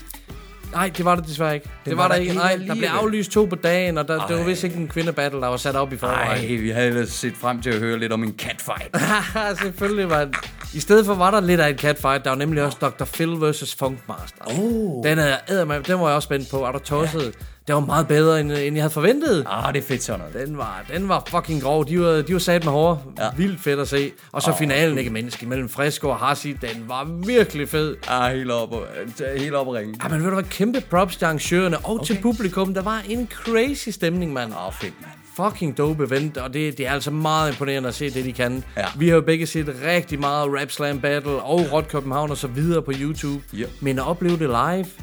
Nej, 0.73 0.91
det 0.97 1.05
var 1.05 1.15
det 1.15 1.27
desværre 1.27 1.55
ikke. 1.55 1.69
Det, 1.85 1.97
var 1.97 2.03
var, 2.03 2.09
der 2.09 2.15
der 2.15 2.21
ikke. 2.21 2.35
Nej, 2.35 2.57
der 2.67 2.75
blev 2.75 2.89
aflyst 2.89 3.31
to 3.31 3.45
på 3.45 3.57
dagen, 3.57 3.99
og 3.99 4.09
der, 4.09 4.27
det 4.27 4.37
var 4.37 4.45
vist 4.45 4.65
ikke 4.65 4.77
en 4.77 4.89
kvindebattle, 4.89 5.41
der 5.41 5.47
var 5.49 5.57
sat 5.57 5.77
op 5.77 5.93
i 5.93 5.97
forvejen. 5.97 6.45
Nej, 6.49 6.57
vi 6.57 6.71
havde 6.71 6.87
ellers 6.89 7.09
set 7.09 7.35
frem 7.37 7.63
til 7.63 7.71
at 7.71 7.79
høre 7.79 7.99
lidt 7.99 8.13
om 8.13 8.23
en 8.23 8.35
catfight. 8.39 8.97
Selvfølgelig, 9.63 10.09
mand. 10.09 10.35
I 10.75 10.81
stedet 10.81 11.07
for 11.07 11.15
var 11.15 11.31
der 11.31 11.41
lidt 11.41 11.61
af 11.61 11.69
en 11.69 11.79
catfight. 11.79 12.25
Der 12.25 12.31
var 12.31 12.37
nemlig 12.37 12.63
også 12.63 12.79
Dr. 12.81 13.05
Phil 13.05 13.29
vs. 13.29 13.75
Funkmaster. 13.79 14.45
Oh. 14.61 15.05
Den, 15.05 15.19
er, 15.19 15.37
eddermame- 15.51 15.83
den 15.83 16.01
var 16.01 16.07
jeg 16.07 16.17
også 16.17 16.27
spændt 16.27 16.51
på. 16.51 16.65
Er 16.65 16.73
du 16.73 16.79
tosset? 16.79 17.23
Ja. 17.25 17.31
Det 17.67 17.75
var 17.75 17.81
meget 17.81 18.09
bedre, 18.09 18.41
end, 18.41 18.53
end 18.53 18.77
jeg 18.77 18.83
havde 18.83 18.93
forventet. 18.93 19.47
Ah, 19.51 19.75
det 19.75 19.83
er 19.83 19.87
fedt 19.87 20.03
sådan 20.03 20.21
noget. 20.21 20.49
Den 20.49 20.59
var, 20.59 20.85
den 20.93 21.09
var 21.09 21.23
fucking 21.29 21.63
grov. 21.63 21.89
De 21.89 22.01
var, 22.01 22.23
de 22.23 22.33
var 22.33 22.39
sat 22.39 22.65
med 22.65 22.73
hår. 22.73 23.13
Ja. 23.19 23.29
Vildt 23.37 23.61
fedt 23.61 23.81
at 23.81 23.89
se. 23.89 24.13
Og 24.33 24.43
så 24.43 24.51
oh. 24.51 24.59
finalen, 24.59 24.99
ikke 24.99 25.11
mindst, 25.11 25.47
mellem 25.47 25.69
Fresco 25.69 26.09
og 26.09 26.17
Hassi. 26.17 26.53
Den 26.53 26.85
var 26.89 27.05
virkelig 27.27 27.69
fed. 27.69 27.97
Ah, 28.09 28.35
helt 28.35 28.51
op, 28.51 28.75
helt 29.39 29.55
op 29.55 29.69
at 29.69 29.75
ringe. 29.75 29.95
Ja, 30.03 30.09
men 30.09 30.21
ved 30.21 30.29
du 30.29 30.35
hvad? 30.35 30.45
Kæmpe 30.45 30.81
props 30.91 31.17
til 31.17 31.25
arrangørerne 31.25 31.79
og 31.79 31.95
okay. 31.95 32.05
til 32.05 32.19
publikum. 32.23 32.75
Der 32.75 32.83
var 32.83 33.03
en 33.09 33.29
crazy 33.35 33.89
stemning, 33.89 34.33
mand. 34.33 34.53
Åh, 34.53 34.73
fedt, 34.73 34.95
mand. 35.01 35.20
Fucking 35.37 35.79
dope 35.79 36.05
event, 36.05 36.37
og 36.37 36.55
det, 36.55 36.79
det 36.79 36.87
er 36.87 36.91
altså 36.93 37.11
meget 37.11 37.51
imponerende 37.53 37.89
at 37.89 37.95
se 37.95 38.11
det, 38.11 38.25
de 38.25 38.33
kan. 38.33 38.65
Ja. 38.77 38.85
Vi 38.97 39.09
har 39.09 39.15
jo 39.15 39.21
begge 39.21 39.47
set 39.47 39.75
rigtig 39.87 40.21
meget 40.21 40.49
Rap 40.61 40.71
Slam 40.71 41.01
Battle 41.01 41.31
og 41.33 41.73
Rot 41.73 41.89
København 41.89 42.31
og 42.31 42.37
så 42.37 42.47
videre 42.47 42.83
på 42.83 42.93
YouTube. 43.01 43.43
Ja. 43.59 43.65
Men 43.81 43.99
at 43.99 44.07
opleve 44.07 44.33
det 44.39 44.41
live, 44.41 44.51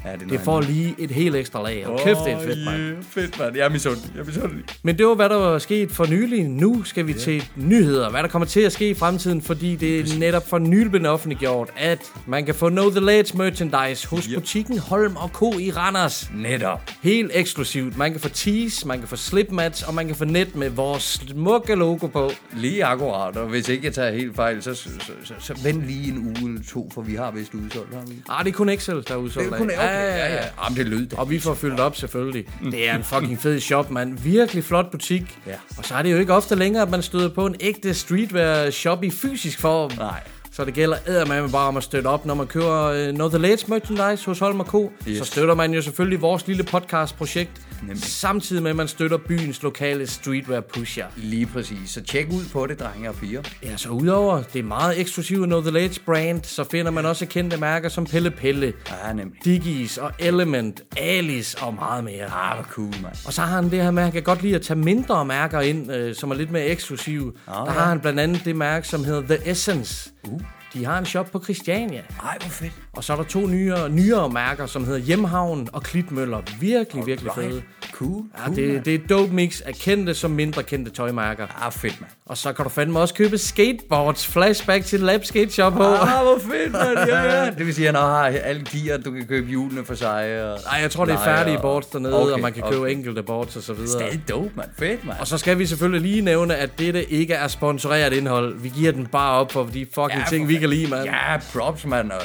Ja, 0.04 0.12
det 0.20 0.30
det, 0.30 0.40
får 0.40 0.60
lige 0.60 0.94
et 0.98 1.10
helt 1.10 1.36
ekstra 1.36 1.62
lag. 1.62 1.86
Og 1.86 2.00
kæft, 2.04 2.18
det 2.24 2.32
er 2.32 2.40
fedt, 2.40 2.64
mand. 2.64 2.78
yeah. 2.82 2.96
Fedt, 3.10 3.38
mand. 3.38 3.56
Jeg 3.56 3.64
er 3.64 3.68
misundelig. 3.70 4.10
Jeg 4.14 4.20
er 4.20 4.24
misundelig. 4.26 4.64
Men 4.82 4.98
det 4.98 5.06
var, 5.06 5.14
hvad 5.14 5.28
der 5.28 5.36
var 5.36 5.58
sket 5.58 5.90
for 5.90 6.06
nylig. 6.06 6.44
Nu 6.48 6.82
skal 6.84 7.06
vi 7.06 7.12
til 7.14 7.44
nyheder. 7.56 8.10
Hvad 8.10 8.22
der 8.22 8.28
kommer 8.28 8.46
til 8.46 8.60
at 8.60 8.72
ske 8.72 8.90
i 8.90 8.94
fremtiden, 8.94 9.42
fordi 9.42 9.76
det 9.76 10.00
er 10.00 10.18
netop 10.18 10.48
for 10.48 10.58
nylig 10.58 10.90
blevet 10.90 11.08
offentliggjort, 11.08 11.70
at 11.76 11.98
man 12.26 12.44
kan 12.44 12.54
få 12.54 12.68
Know 12.68 12.90
The 12.90 13.00
Ledge 13.00 13.36
merchandise 13.38 14.08
hos 14.08 14.24
Yep. 14.24 14.34
butikken 14.40 14.78
Holm 14.78 15.16
og 15.16 15.28
Co. 15.28 15.52
i 15.58 15.70
Randers. 15.70 16.30
Netop. 16.34 16.80
Helt 17.02 17.30
eksklusivt. 17.34 17.96
Man 17.96 18.12
kan 18.12 18.20
få 18.20 18.28
tees, 18.28 18.84
man 18.84 18.98
kan 18.98 19.08
få 19.08 19.16
slipmats, 19.16 19.82
og 19.82 19.94
man 19.94 20.06
kan 20.06 20.16
få 20.18 20.24
net 20.24 20.54
med 20.56 20.70
vores 20.70 21.02
smukke 21.02 21.74
logo 21.74 22.06
på. 22.06 22.30
Lige 22.52 22.84
akkurat, 22.84 23.36
og 23.36 23.48
hvis 23.48 23.68
ikke 23.68 23.86
jeg 23.86 23.94
tager 23.94 24.10
helt 24.10 24.36
fejl, 24.36 24.62
så, 24.62 24.74
så, 24.74 24.88
så, 25.00 25.12
så, 25.24 25.34
så 25.38 25.54
vent 25.62 25.86
lige 25.86 26.08
en 26.12 26.18
uge 26.18 26.48
eller 26.48 26.62
to, 26.72 26.90
for 26.94 27.02
vi 27.02 27.14
har 27.14 27.30
vist 27.30 27.54
udsolgt, 27.54 27.94
har 27.94 28.02
vi? 28.06 28.14
Ah, 28.28 28.44
det 28.44 28.50
er 28.52 28.54
kun 28.56 28.68
Excel, 28.68 29.04
der 29.08 29.14
er 29.14 29.18
udsolgt 29.18 29.46
Det 29.48 29.54
er 29.54 29.58
kun- 29.58 29.70
okay, 29.70 29.78
ja, 29.84 30.34
ja. 30.34 30.44
Jamen, 30.64 30.78
det 30.78 30.86
lød. 30.86 31.06
Og 31.18 31.30
vi 31.30 31.38
får 31.38 31.54
fyldt 31.54 31.80
op 31.80 31.96
selvfølgelig. 31.96 32.46
Det 32.70 32.88
er 32.88 32.96
en 32.96 33.04
fucking 33.04 33.38
fed 33.40 33.60
shop, 33.60 33.90
mand. 33.90 34.18
Virkelig 34.18 34.64
flot 34.64 34.90
butik. 34.90 35.38
Ja. 35.46 35.52
Og 35.78 35.84
så 35.84 35.94
er 35.94 36.02
det 36.02 36.12
jo 36.12 36.16
ikke 36.18 36.32
ofte 36.34 36.54
længere, 36.54 36.82
at 36.82 36.90
man 36.90 37.02
støder 37.02 37.28
på 37.28 37.46
en 37.46 37.54
ægte 37.60 37.94
streetwear 37.94 38.70
shop 38.70 39.04
i 39.04 39.10
fysisk 39.10 39.60
form. 39.60 39.90
Nej. 39.96 40.20
Så 40.58 40.64
det 40.64 40.74
gælder 40.74 40.96
eddermame 41.06 41.48
bare 41.50 41.68
om 41.68 41.76
at 41.76 41.82
støtte 41.82 42.06
op, 42.06 42.26
når 42.26 42.34
man 42.34 42.46
køber 42.46 43.08
uh, 43.08 43.14
Know 43.14 43.28
The 43.28 43.38
Ledge 43.38 43.64
merchandise 43.68 44.26
hos 44.26 44.38
Holm 44.38 44.60
Co. 44.60 44.92
Yes. 45.08 45.18
Så 45.18 45.24
støtter 45.24 45.54
man 45.54 45.72
jo 45.74 45.82
selvfølgelig 45.82 46.20
vores 46.20 46.46
lille 46.46 46.62
podcastprojekt. 46.64 47.50
Nemlig. 47.82 48.02
Samtidig 48.02 48.62
med, 48.62 48.70
at 48.70 48.76
man 48.76 48.88
støtter 48.88 49.16
byens 49.16 49.62
lokale 49.62 50.06
streetwear 50.06 50.60
pusher. 50.60 51.04
Lige 51.16 51.46
præcis. 51.46 51.90
Så 51.90 52.02
tjek 52.02 52.26
ud 52.32 52.42
på 52.52 52.66
det, 52.66 52.80
drenge 52.80 53.08
og 53.08 53.14
piger. 53.14 53.42
Ja, 53.62 53.76
så 53.76 53.88
udover 53.88 54.42
det 54.52 54.64
meget 54.64 55.00
eksklusive 55.00 55.46
Know 55.46 55.60
The 55.60 55.70
Ledge 55.70 56.00
brand, 56.06 56.44
så 56.44 56.64
finder 56.70 56.90
man 56.90 57.06
også 57.06 57.26
kendte 57.26 57.56
mærker 57.56 57.88
som 57.88 58.04
Pelle 58.06 58.30
Pelle, 58.30 58.72
Ja, 59.06 59.12
nemlig. 59.12 59.44
Diggies 59.44 59.98
og 59.98 60.12
Element, 60.18 60.82
Alice 60.96 61.58
og 61.62 61.74
meget 61.74 62.04
mere. 62.04 62.24
Ah, 62.24 62.56
hvor 62.56 62.64
cool, 62.70 62.94
mand. 63.02 63.14
Og 63.26 63.32
så 63.32 63.42
har 63.42 63.56
han 63.62 63.70
det 63.70 63.82
her 63.82 63.90
mærke, 63.90 64.04
jeg 64.04 64.12
kan 64.12 64.22
godt 64.22 64.42
lide 64.42 64.54
at 64.54 64.62
tage 64.62 64.78
mindre 64.78 65.24
mærker 65.24 65.60
ind, 65.60 65.92
øh, 65.92 66.14
som 66.14 66.30
er 66.30 66.34
lidt 66.34 66.50
mere 66.50 66.64
eksklusive. 66.66 67.32
Ah, 67.48 67.54
Der 67.54 67.72
ja. 67.72 67.78
har 67.78 67.88
han 67.88 68.00
blandt 68.00 68.20
andet 68.20 68.44
det 68.44 68.56
mærke, 68.56 68.88
som 68.88 69.04
hedder 69.04 69.22
The 69.36 69.50
Essence. 69.50 70.10
Uh. 70.32 70.40
De 70.74 70.84
har 70.84 70.98
en 70.98 71.06
shop 71.06 71.24
på 71.32 71.40
Christiania. 71.44 72.02
Ej, 72.22 72.36
hvor 72.40 72.48
fedt. 72.48 72.72
Og 72.98 73.04
så 73.04 73.12
er 73.12 73.16
der 73.16 73.24
to 73.24 73.46
nyere, 73.46 73.88
nyere 73.90 74.30
mærker, 74.30 74.66
som 74.66 74.84
hedder 74.84 74.98
Hjemhavn 74.98 75.68
og 75.72 75.82
Klitmøller. 75.82 76.38
Virkelig, 76.60 77.06
virkelig 77.06 77.32
fede. 77.34 77.62
Cool. 77.92 78.22
Ja, 78.38 78.44
cool, 78.44 78.56
det, 78.56 78.84
det 78.84 78.94
er 78.94 78.98
dope 79.08 79.32
mix 79.34 79.60
af 79.60 79.74
kendte 79.74 80.14
som 80.14 80.30
mindre 80.30 80.62
kendte 80.62 80.90
tøjmærker. 80.90 81.46
Ah, 81.66 81.72
fedt, 81.72 82.00
mand. 82.00 82.10
Og 82.26 82.36
så 82.36 82.52
kan 82.52 82.62
du 82.62 82.68
fandme 82.68 82.98
også 83.00 83.14
købe 83.14 83.38
skateboards. 83.38 84.26
Flashback 84.26 84.84
til 84.84 85.00
Lab 85.00 85.24
Skate 85.24 85.50
Shop 85.50 85.72
på. 85.72 85.82
Ah, 85.82 86.08
hvor 86.22 86.38
fedt, 86.38 86.72
mand. 86.72 87.08
Ja, 87.08 87.22
ja. 87.44 87.50
Det 87.58 87.66
vil 87.66 87.74
sige, 87.74 87.88
at 87.88 87.94
han 87.94 88.04
har 88.04 88.24
alle 88.24 88.64
gear, 88.72 88.98
du 88.98 89.10
kan 89.10 89.26
købe 89.26 89.46
hjulene 89.48 89.84
for 89.84 89.94
sig. 89.94 90.44
Og... 90.44 90.58
Nej, 90.72 90.80
jeg 90.82 90.90
tror, 90.90 91.04
det 91.04 91.14
er 91.14 91.24
færdige 91.24 91.56
og- 91.56 91.62
boards 91.62 91.86
dernede, 91.86 92.22
Okay, 92.22 92.32
og 92.32 92.40
man 92.40 92.52
kan 92.52 92.62
købe 92.62 92.80
okay. 92.82 92.92
enkelte 92.92 93.22
boards 93.22 93.56
og 93.56 93.62
så 93.62 93.72
videre. 93.72 93.88
Stadig 93.90 94.22
dope, 94.28 94.50
mand. 94.56 94.68
Fedt, 94.78 95.06
mand. 95.06 95.18
Og 95.20 95.26
så 95.26 95.38
skal 95.38 95.58
vi 95.58 95.66
selvfølgelig 95.66 96.00
lige 96.10 96.20
nævne, 96.22 96.56
at 96.56 96.78
dette 96.78 97.04
ikke 97.12 97.34
er 97.34 97.48
sponsoreret 97.48 98.12
indhold. 98.12 98.58
Vi 98.60 98.68
giver 98.68 98.92
den 98.92 99.06
bare 99.06 99.32
op 99.40 99.52
for 99.52 99.62
de 99.74 99.86
fucking 99.94 100.20
Ja, 100.20 100.24
ting, 100.28 100.44
for 100.44 100.48
vi 100.48 100.56
kan 100.58 100.68
lide, 100.70 100.90
mand. 100.90 101.04
Ja, 101.04 101.36
props, 101.54 101.84
mand. 101.86 102.10
Og, 102.12 102.20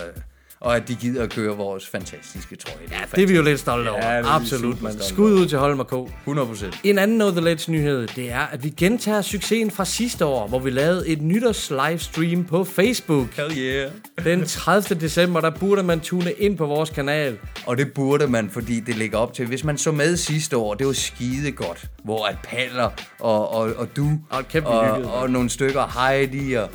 og 0.63 0.75
at 0.75 0.87
de 0.87 0.95
gider 0.95 1.23
at 1.23 1.29
køre 1.29 1.57
vores 1.57 1.87
fantastiske 1.87 2.55
trøje. 2.55 2.77
Ja, 2.91 2.97
det 3.15 3.23
er 3.23 3.27
vi 3.27 3.35
jo 3.35 3.41
lidt 3.41 3.59
stolte 3.59 3.89
over. 3.89 4.05
Ja, 4.05 4.35
Absolut, 4.35 4.77
stolte 4.77 5.03
Skud 5.03 5.33
ud 5.33 5.45
til 5.45 5.57
Holm 5.57 5.79
og 5.79 5.87
K. 5.87 5.93
100 6.21 6.47
procent. 6.47 6.79
En 6.83 6.97
anden 6.97 7.17
Know 7.17 7.31
The 7.31 7.41
Ledge 7.41 7.71
nyhed, 7.71 8.07
det 8.07 8.31
er, 8.31 8.39
at 8.39 8.63
vi 8.63 8.69
gentager 8.69 9.21
succesen 9.21 9.71
fra 9.71 9.85
sidste 9.85 10.25
år, 10.25 10.47
hvor 10.47 10.59
vi 10.59 10.69
lavede 10.69 11.07
et 11.07 11.21
nytårs 11.21 11.71
livestream 11.71 12.45
på 12.45 12.63
Facebook. 12.63 13.27
Hell 13.35 13.57
yeah. 13.57 13.91
Den 14.23 14.45
30. 14.45 14.99
december, 14.99 15.41
der 15.41 15.49
burde 15.49 15.83
man 15.83 15.99
tune 15.99 16.31
ind 16.31 16.57
på 16.57 16.65
vores 16.65 16.89
kanal. 16.89 17.37
Og 17.65 17.77
det 17.77 17.93
burde 17.93 18.27
man, 18.27 18.49
fordi 18.49 18.79
det 18.79 18.95
ligger 18.95 19.17
op 19.17 19.33
til. 19.33 19.45
Hvis 19.45 19.63
man 19.63 19.77
så 19.77 19.91
med 19.91 20.17
sidste 20.17 20.57
år, 20.57 20.73
det 20.73 20.87
var 20.87 20.93
skide 20.93 21.51
godt. 21.51 21.85
Hvor 22.03 22.25
at 22.25 22.37
Paller 22.43 22.89
og, 23.19 23.53
og, 23.53 23.73
og 23.77 23.87
du 23.95 24.07
Og 24.29 24.45
og, 24.65 24.95
hyggede, 24.95 25.13
og 25.13 25.29
nogle 25.29 25.49
stykker 25.49 25.99
Heidi 25.99 26.53
og 26.53 26.69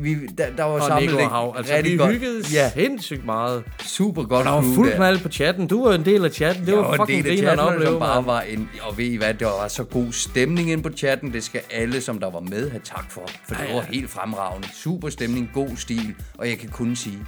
vi, 0.00 0.14
der, 0.38 0.46
der 0.56 0.64
var 0.64 0.70
Og 0.72 0.82
samlet 0.86 1.10
Nico 1.14 1.28
Hav. 1.28 1.54
Altså, 1.56 1.74
rigtig 1.74 1.92
vi 1.92 1.96
godt. 1.98 2.10
hyggede 2.12 2.42
Ja, 2.52 2.70
sindssygt 2.70 3.24
meget. 3.24 3.62
super 3.80 4.22
godt. 4.24 4.46
Der 4.46 4.52
var 4.52 4.62
crew 4.62 4.74
fuld 4.74 4.88
der. 4.90 4.96
knald 4.96 5.18
på 5.20 5.28
chatten. 5.28 5.66
Du 5.66 5.84
var 5.86 5.94
en 5.94 6.04
del 6.04 6.24
af 6.24 6.30
chatten. 6.30 6.66
Det 6.66 6.72
Jeg 6.72 6.78
var 6.78 6.92
en 6.92 6.96
fucking 7.00 7.24
grineren 7.24 7.58
at 7.58 7.64
opleve, 7.74 7.98
bare 7.98 8.26
var 8.26 8.40
en, 8.40 8.68
og 8.82 8.98
ved 8.98 9.04
I 9.04 9.16
hvad, 9.16 9.34
der 9.34 9.46
var 9.46 9.68
så 9.68 9.84
god 9.84 10.12
stemning 10.12 10.70
ind 10.70 10.82
på 10.82 10.90
chatten. 10.96 11.32
Det 11.32 11.44
skal 11.44 11.60
alle, 11.70 12.00
som 12.00 12.18
der 12.18 12.30
var 12.30 12.40
med, 12.40 12.70
have 12.70 12.80
tak 12.84 13.10
for. 13.10 13.22
For 13.48 13.54
det 13.54 13.62
Ja, 13.62 13.68
ja. 13.68 13.74
var 13.74 13.82
helt 13.82 14.10
fremragende. 14.10 14.68
Super 14.74 15.08
stemning, 15.08 15.50
god 15.54 15.68
stil. 15.76 16.14
Og 16.38 16.48
jeg 16.48 16.58
kan 16.58 16.68
kun 16.68 16.96
sige, 16.96 17.18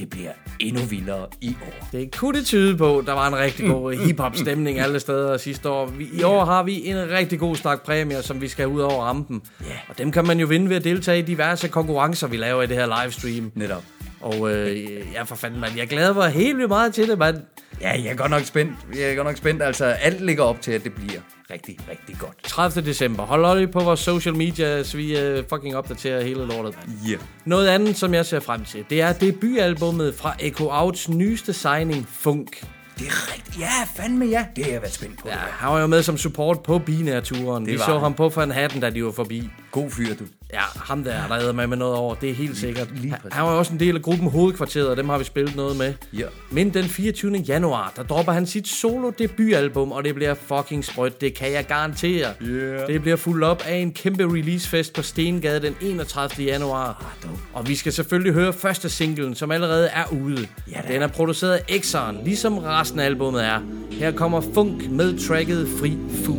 det 0.00 0.10
bliver 0.10 0.30
endnu 0.60 0.82
vildere 0.82 1.26
i 1.40 1.56
år. 1.62 1.88
Det 1.92 2.16
kunne 2.16 2.38
det 2.38 2.46
tyde 2.46 2.76
på. 2.76 3.02
Der 3.06 3.12
var 3.12 3.28
en 3.28 3.36
rigtig 3.36 3.66
god 3.66 4.06
hip-hop 4.06 4.36
stemning 4.36 4.78
alle 4.78 5.00
steder 5.00 5.36
sidste 5.36 5.68
år. 5.68 5.86
Vi, 5.86 6.08
I 6.12 6.22
år 6.22 6.44
har 6.44 6.62
vi 6.62 6.86
en 6.86 7.10
rigtig 7.10 7.38
god 7.38 7.56
stak 7.56 7.82
præmier, 7.82 8.20
som 8.20 8.40
vi 8.40 8.48
skal 8.48 8.66
ud 8.66 8.80
over 8.80 9.04
rampen. 9.04 9.42
Ja. 9.60 9.66
Og 9.88 9.98
dem 9.98 10.12
kan 10.12 10.26
man 10.26 10.40
jo 10.40 10.46
vinde 10.46 10.68
ved 10.68 10.76
at 10.76 10.84
deltage 10.84 11.18
i 11.18 11.22
diverse 11.22 11.68
konkurrencer, 11.68 12.26
vi 12.26 12.36
laver 12.36 12.62
i 12.62 12.66
det 12.66 12.76
her 12.76 13.02
livestream. 13.02 13.52
Netop. 13.54 13.84
Og 14.20 14.54
øh, 14.54 14.76
ja, 15.12 15.22
for 15.22 15.34
fanden, 15.34 15.60
mand. 15.60 15.72
Jeg 15.76 15.88
glæder 15.88 16.14
mig 16.14 16.30
helt 16.30 16.56
vildt 16.56 16.68
meget 16.68 16.94
til 16.94 17.08
det, 17.08 17.18
mand. 17.18 17.36
Ja, 17.80 17.90
jeg 18.02 18.06
er 18.06 18.14
godt 18.14 18.30
nok 18.30 18.42
spændt. 18.44 18.72
Jeg 18.94 19.02
er 19.02 19.14
godt 19.14 19.26
nok 19.26 19.36
spændt. 19.36 19.62
Altså, 19.62 19.84
alt 19.84 20.20
ligger 20.20 20.44
op 20.44 20.60
til, 20.60 20.72
at 20.72 20.84
det 20.84 20.92
bliver 20.94 21.20
rigtig, 21.50 21.78
rigtig 21.90 22.16
godt. 22.18 22.36
30. 22.42 22.86
december. 22.86 23.22
Hold 23.22 23.44
øje 23.44 23.66
på 23.68 23.80
vores 23.80 24.00
social 24.00 24.36
media, 24.36 24.82
så 24.82 24.96
vi 24.96 25.18
øh, 25.18 25.44
fucking 25.48 25.76
opdaterer 25.76 26.22
hele 26.22 26.46
lortet. 26.46 26.74
mand. 26.76 27.08
Yeah. 27.08 27.20
Noget 27.44 27.68
andet, 27.68 27.96
som 27.96 28.14
jeg 28.14 28.26
ser 28.26 28.40
frem 28.40 28.64
til, 28.64 28.84
det 28.90 29.00
er 29.00 29.12
debutalbummet 29.12 30.14
fra 30.14 30.34
Echo 30.40 30.68
Outs 30.70 31.08
nyeste 31.08 31.52
signing, 31.52 32.08
Funk. 32.08 32.64
Det 32.98 33.06
er 33.06 33.34
rigtigt. 33.34 33.60
Ja, 33.60 34.02
fandme 34.02 34.24
ja. 34.24 34.46
Det 34.56 34.64
har 34.64 34.72
jeg 34.72 34.80
været 34.82 34.94
spændt 34.94 35.18
på. 35.18 35.28
Ja, 35.28 35.34
han 35.34 35.72
var 35.72 35.80
jo 35.80 35.86
med 35.86 36.02
som 36.02 36.18
support 36.18 36.62
på 36.62 36.78
Binær-turen. 36.78 37.66
Vi 37.66 37.78
så 37.78 37.98
ham 37.98 38.14
på 38.14 38.28
Hatten, 38.28 38.80
da 38.80 38.90
de 38.90 39.04
var 39.04 39.12
forbi. 39.12 39.50
God 39.70 39.90
fyr, 39.90 40.14
du. 40.14 40.24
Ja, 40.52 40.60
ham 40.76 41.04
der, 41.04 41.26
der 41.28 41.36
æder 41.38 41.52
med 41.52 41.66
med 41.66 41.76
noget 41.76 41.94
over, 41.94 42.14
det 42.14 42.30
er 42.30 42.34
helt 42.34 42.56
sikkert. 42.56 42.88
lige 43.00 43.10
Han- 43.10 43.20
præcis. 43.22 43.34
Han 43.36 43.44
var 43.44 43.50
også 43.50 43.72
en 43.72 43.80
del 43.80 43.96
af 43.96 44.02
gruppen 44.02 44.30
Hovedkvarteret, 44.30 44.88
og 44.88 44.96
dem 44.96 45.08
har 45.08 45.18
vi 45.18 45.24
spillet 45.24 45.56
noget 45.56 45.76
med. 45.76 45.94
Ja. 46.12 46.24
Men 46.50 46.74
den 46.74 46.84
24. 46.84 47.36
januar, 47.36 47.92
der 47.96 48.02
dropper 48.02 48.32
han 48.32 48.46
sit 48.46 48.68
solo 48.68 49.10
debutalbum, 49.18 49.92
og 49.92 50.04
det 50.04 50.14
bliver 50.14 50.34
fucking 50.34 50.84
sprødt, 50.84 51.20
det 51.20 51.34
kan 51.34 51.52
jeg 51.52 51.64
garantere. 51.66 52.26
Yeah. 52.42 52.86
Det 52.86 53.00
bliver 53.02 53.16
fuldt 53.16 53.44
op 53.44 53.62
af 53.66 53.76
en 53.76 53.92
kæmpe 53.92 54.24
releasefest 54.24 54.92
på 54.94 55.02
Stengade 55.02 55.60
den 55.62 55.74
31. 55.82 56.44
januar. 56.46 57.14
Og 57.52 57.68
vi 57.68 57.74
skal 57.74 57.92
selvfølgelig 57.92 58.32
høre 58.32 58.52
første 58.52 58.88
singlen, 58.90 59.34
som 59.34 59.50
allerede 59.50 59.86
er 59.88 60.04
ude. 60.24 60.46
Ja 60.72 60.80
da. 60.88 60.92
den 60.92 61.02
er 61.02 61.06
produceret 61.06 61.52
af 61.52 61.62
Exxon, 61.68 62.18
ligesom 62.24 62.58
resten 62.58 63.00
af 63.00 63.04
albummet 63.04 63.44
er. 63.44 63.58
Her 63.90 64.10
kommer 64.12 64.40
Funk 64.54 64.90
med 64.90 65.28
tracket 65.28 65.68
Fri 65.80 65.96
Fugl. 66.24 66.38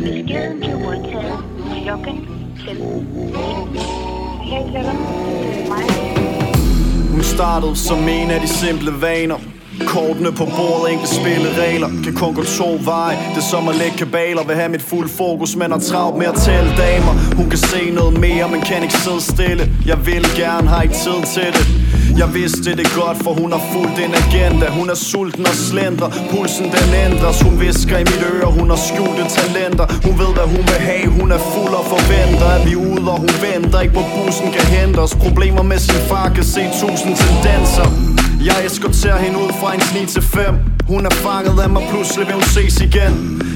Blev 0.00 0.78
modtaget 0.78 1.44
klokken 1.84 2.43
hun 7.10 7.22
startede 7.22 7.76
som 7.76 8.08
en 8.08 8.30
af 8.30 8.40
de 8.40 8.48
simple 8.48 8.92
vaner. 9.00 9.36
Kortene 9.86 10.32
på 10.32 10.44
bordet, 10.44 10.92
enkle 10.92 11.08
spilleregler. 11.08 11.88
Kan 12.04 12.14
kun 12.14 12.34
gå 12.34 12.42
to 12.44 12.78
veje. 12.84 13.16
Det 13.30 13.36
er 13.36 13.48
som 13.50 13.68
at 13.68 13.76
lægge 13.76 13.96
kabaler. 13.96 14.44
Vil 14.44 14.56
have 14.56 14.68
mit 14.68 14.82
fuld 14.82 15.08
fokus, 15.08 15.56
men 15.56 15.70
har 15.70 15.78
travlt 15.78 16.18
med 16.18 16.26
at 16.26 16.34
tælle 16.34 16.70
damer. 16.76 17.12
Hun 17.36 17.50
kan 17.50 17.58
se 17.58 17.90
noget 17.90 18.20
mere, 18.20 18.48
men 18.48 18.60
kan 18.60 18.82
ikke 18.82 18.94
sidde 18.94 19.20
stille. 19.20 19.64
Jeg 19.86 20.06
vil 20.06 20.24
gerne, 20.36 20.68
har 20.68 20.82
ikke 20.82 20.94
tid 20.94 21.18
til 21.34 21.48
det 21.56 21.93
jeg 22.18 22.34
vidste 22.34 22.70
det 22.80 22.88
godt, 23.00 23.18
for 23.24 23.32
hun 23.40 23.52
har 23.52 23.62
fulgt 23.72 23.98
en 24.06 24.14
agenda. 24.22 24.66
Hun 24.78 24.90
er 24.90 24.94
sulten 24.94 25.46
og 25.46 25.56
slender, 25.68 26.08
pulsen 26.30 26.66
den 26.76 26.88
ændres. 27.06 27.42
Hun 27.46 27.60
visker 27.60 27.96
i 27.98 28.04
mit 28.10 28.24
øre, 28.34 28.48
hun 28.58 28.68
har 28.72 28.80
skjulte 28.88 29.24
talenter. 29.36 29.86
Hun 30.06 30.14
ved 30.22 30.30
hvad 30.36 30.48
hun 30.54 30.64
vil 30.70 30.80
have, 30.90 31.08
hun 31.20 31.28
er 31.36 31.42
fuld 31.54 31.74
og 31.80 31.84
forventer 31.94 32.48
At 32.56 32.62
vi 32.68 32.74
ude, 32.76 33.06
og 33.14 33.18
hun 33.24 33.34
venter 33.46 33.80
ikke 33.80 33.94
på 33.94 34.04
bussen 34.14 34.48
kan 34.56 34.66
hente 34.76 34.98
os. 34.98 35.14
Problemer 35.24 35.62
med 35.62 35.78
sin 35.78 36.00
far 36.10 36.28
kan 36.36 36.44
se 36.44 36.62
tusind 36.80 37.14
tendenser. 37.22 37.88
Jeg 38.48 38.66
eskorterer 38.66 39.18
hende 39.24 39.38
ud 39.38 39.52
fra 39.60 39.74
en 39.74 39.82
9 40.02 40.06
til 40.06 40.22
5 40.22 40.54
Hun 40.88 41.06
er 41.06 41.14
fanget 41.26 41.60
af 41.64 41.70
mig, 41.70 41.82
pludselig 41.90 42.26
vil 42.26 42.34
hun 42.34 42.48
ses 42.56 42.80
igen. 42.80 43.14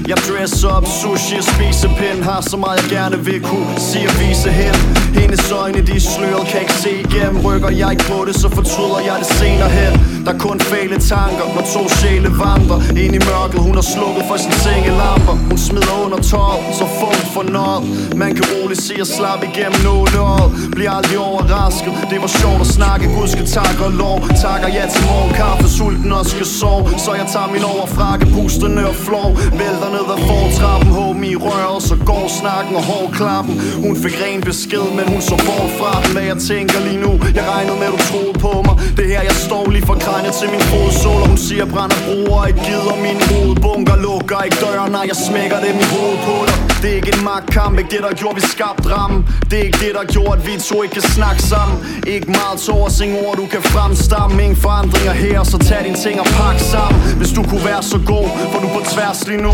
Jeg 0.09 0.17
dresser 0.17 0.69
op, 0.77 0.85
sushi 0.99 1.35
og 1.41 1.43
spisepind 1.51 2.19
Har 2.23 2.41
så 2.41 2.57
meget 2.57 2.77
jeg 2.81 2.89
gerne 2.97 3.17
vil 3.25 3.41
kunne 3.49 3.79
sige 3.89 4.07
og 4.11 4.15
vise 4.21 4.49
hen. 4.59 4.75
Hendes 5.19 5.51
øjne 5.51 5.81
de 5.89 5.99
sløret, 5.99 6.47
kan 6.51 6.59
ikke 6.65 6.77
se 6.85 6.91
igennem. 7.05 7.37
Rykker 7.45 7.71
jeg 7.81 7.89
ikke 7.93 8.05
på 8.11 8.19
det, 8.27 8.35
så 8.43 8.47
fortryder 8.57 8.99
jeg 9.09 9.15
det 9.21 9.29
senere 9.39 9.71
hen. 9.79 9.93
Der 10.25 10.31
er 10.35 10.39
kun 10.47 10.59
fæle 10.59 10.97
tanker, 11.13 11.45
når 11.55 11.65
to 11.75 11.81
sjæle 11.99 12.29
vandrer 12.43 12.79
Ind 13.03 13.13
i 13.19 13.21
mørket, 13.29 13.59
hun 13.67 13.75
har 13.79 13.87
slukket 13.95 14.23
for 14.29 14.37
sin 14.43 14.55
sengelamper. 14.65 15.35
Hun 15.49 15.57
smider 15.67 15.95
under 16.05 16.19
tøjet, 16.31 16.61
så 16.79 16.85
funk 16.99 17.21
for 17.35 17.43
noget. 17.57 17.81
Man 18.21 18.31
kan 18.37 18.45
roligt 18.53 18.81
sige 18.87 19.01
at 19.05 19.11
slappe 19.17 19.43
igennem 19.51 19.79
nåleøjet 19.87 20.49
Bliver 20.75 20.91
aldrig 20.97 21.17
overrasket, 21.29 21.93
det 22.11 22.19
var 22.25 22.31
sjovt 22.41 22.61
at 22.65 22.69
snakke. 22.77 23.03
Gud 23.17 23.27
skal 23.35 23.45
takke 23.57 23.81
og 23.87 23.93
lov, 24.03 24.17
takker 24.45 24.69
jeg 24.77 24.85
til 24.93 25.01
morgenkaffe 25.09 25.67
Sulten 25.77 26.11
og 26.19 26.25
skal 26.33 26.47
sove, 26.59 26.89
så 27.05 27.11
jeg 27.19 27.27
tager 27.33 27.49
min 27.55 27.63
overfrakke 27.73 28.25
Pustende 28.35 28.83
og 28.91 28.95
flov, 29.07 29.29
vælterne 29.61 29.98
ned 29.99 30.11
ad 30.15 30.19
fortrappen 30.27 30.89
Håben 30.97 31.23
i 31.23 31.35
røret, 31.35 31.83
så 31.83 31.95
går 32.05 32.25
snakken 32.39 32.75
og 32.75 32.83
hårklappen 32.83 33.53
Hun 33.85 33.95
fik 34.03 34.15
ren 34.23 34.41
besked, 34.41 34.85
men 34.97 35.05
hun 35.13 35.21
så 35.21 35.35
bort 35.47 35.71
fra 35.79 35.91
den. 36.01 36.11
Hvad 36.15 36.25
jeg 36.31 36.37
tænker 36.49 36.79
lige 36.87 37.01
nu, 37.05 37.11
jeg 37.37 37.45
regnede 37.53 37.77
med 37.81 37.89
du 37.95 37.99
troede 38.09 38.35
på 38.45 38.53
mig. 38.67 38.75
Det 38.97 39.05
her 39.11 39.21
jeg 39.29 39.37
står 39.47 39.63
lige 39.69 39.85
fra 39.89 39.97
kranje 40.05 40.31
til 40.39 40.47
min 40.55 40.63
fodsål 40.71 41.21
Og 41.23 41.27
hun 41.31 41.37
siger 41.47 41.65
brænder 41.73 41.99
bruger 42.07 42.45
ikke 42.49 42.61
gider 42.67 42.95
min 43.07 43.19
hovedbunker 43.29 43.95
Lukker 44.05 44.41
ikke 44.47 44.57
døren, 44.63 44.91
nej 44.91 45.05
jeg 45.11 45.17
smækker 45.27 45.59
dem 45.65 45.75
i 45.83 45.85
hovedet 45.93 46.19
på 46.27 46.35
dig 46.47 46.55
Det 46.81 46.89
er 46.91 46.95
ikke 47.01 47.13
en 47.17 47.23
magtkamp, 47.31 47.73
ikke 47.79 47.91
det 47.95 48.01
der 48.05 48.13
gjorde 48.21 48.35
vi 48.39 48.43
skabt 48.55 48.83
rammen 48.93 49.19
Det 49.49 49.57
er 49.59 49.63
ikke 49.69 49.79
det 49.85 49.93
der 49.97 50.05
gjorde 50.15 50.29
at 50.37 50.41
vi 50.47 50.53
to 50.59 50.83
ikke 50.83 50.93
kan 50.93 51.07
snakke 51.17 51.41
sammen. 51.41 51.77
Ikke 52.07 52.31
meget 52.31 52.59
til 52.59 52.73
ord, 52.73 52.91
ord 53.25 53.35
du 53.37 53.45
kan 53.45 53.61
fremstamme. 53.61 54.43
Ingen 54.43 54.55
forandringer 54.55 55.11
her, 55.11 55.43
så 55.43 55.57
tag 55.57 55.83
dine 55.85 55.95
ting 56.05 56.19
og 56.19 56.25
pak 56.25 56.59
sammen. 56.59 57.01
Hvis 57.19 57.31
du 57.37 57.43
kunne 57.43 57.65
være 57.65 57.83
så 57.83 57.99
god, 58.05 58.27
for 58.51 58.59
du 58.63 58.67
på 58.67 58.81
tværs 58.93 59.27
lige 59.27 59.41
nu. 59.41 59.53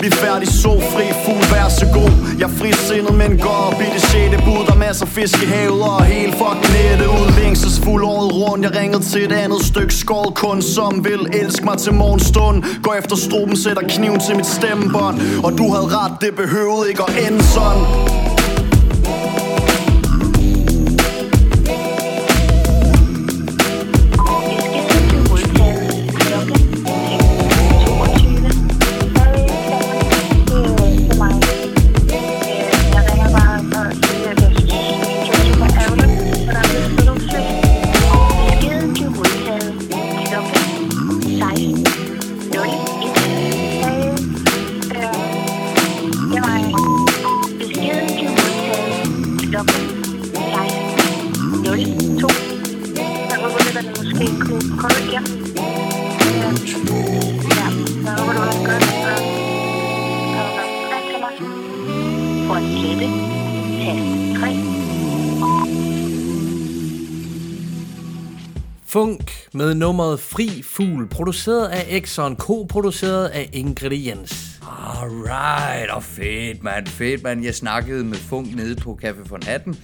Vi 0.00 0.06
er 0.06 0.16
færdig 0.26 0.48
så 0.48 0.72
fri, 0.92 1.04
fugl, 1.24 1.44
vær 1.52 1.68
så 1.68 1.86
god. 1.98 2.12
Jeg 2.38 2.44
er 2.50 2.54
frisindet, 2.60 3.14
men 3.14 3.38
går 3.38 3.58
op 3.68 3.80
i 3.80 3.88
det 3.94 4.02
sjette 4.02 4.38
bud. 4.46 4.66
Der 4.66 4.72
er 4.72 4.82
masser 4.86 5.06
af 5.06 5.12
fisk 5.12 5.42
i 5.42 5.46
havet 5.46 5.82
og 5.82 6.04
helt 6.04 6.34
fucking 6.34 6.72
nette 6.76 7.06
ud. 7.18 7.26
Længselsfuld 7.40 8.04
året 8.04 8.32
rundt, 8.34 8.64
jeg 8.64 8.74
ringede 8.80 9.02
til 9.02 9.24
et 9.24 9.32
andet 9.32 9.62
stykke 9.64 9.94
skål 9.94 10.32
Kun 10.34 10.62
som 10.62 11.04
vil 11.04 11.20
elske 11.32 11.64
mig 11.64 11.78
til 11.78 11.94
morgenstund. 11.94 12.64
Går 12.82 12.94
efter 12.94 13.16
struben, 13.16 13.56
sætter 13.56 13.82
kniven 13.88 14.20
til 14.20 14.36
mit 14.36 14.46
stemmebånd. 14.46 15.16
Og 15.44 15.58
du 15.58 15.72
havde 15.74 15.88
ret, 15.98 16.12
det 16.20 16.34
behøvede 16.36 16.88
ikke 16.90 17.02
at 17.08 17.26
ende 17.26 17.42
sådan. 17.42 18.33
Funk 68.94 69.48
med 69.52 69.74
nummeret 69.74 70.20
Fri 70.20 70.62
Fugl, 70.62 71.08
produceret 71.08 71.68
af 71.68 71.86
Exxon, 71.88 72.36
co-produceret 72.36 73.26
af 73.26 73.50
Ingrediens. 73.52 74.60
Alright, 74.62 75.90
og 75.90 76.02
fedt, 76.02 76.62
mand. 76.62 76.86
Fedt, 76.86 77.22
mand. 77.22 77.44
Jeg 77.44 77.54
snakkede 77.54 78.04
med 78.04 78.16
Funk 78.16 78.56
nede 78.56 78.76
på 78.76 78.98
Café 79.04 79.28
von 79.28 79.42
Hatten, 79.42 79.76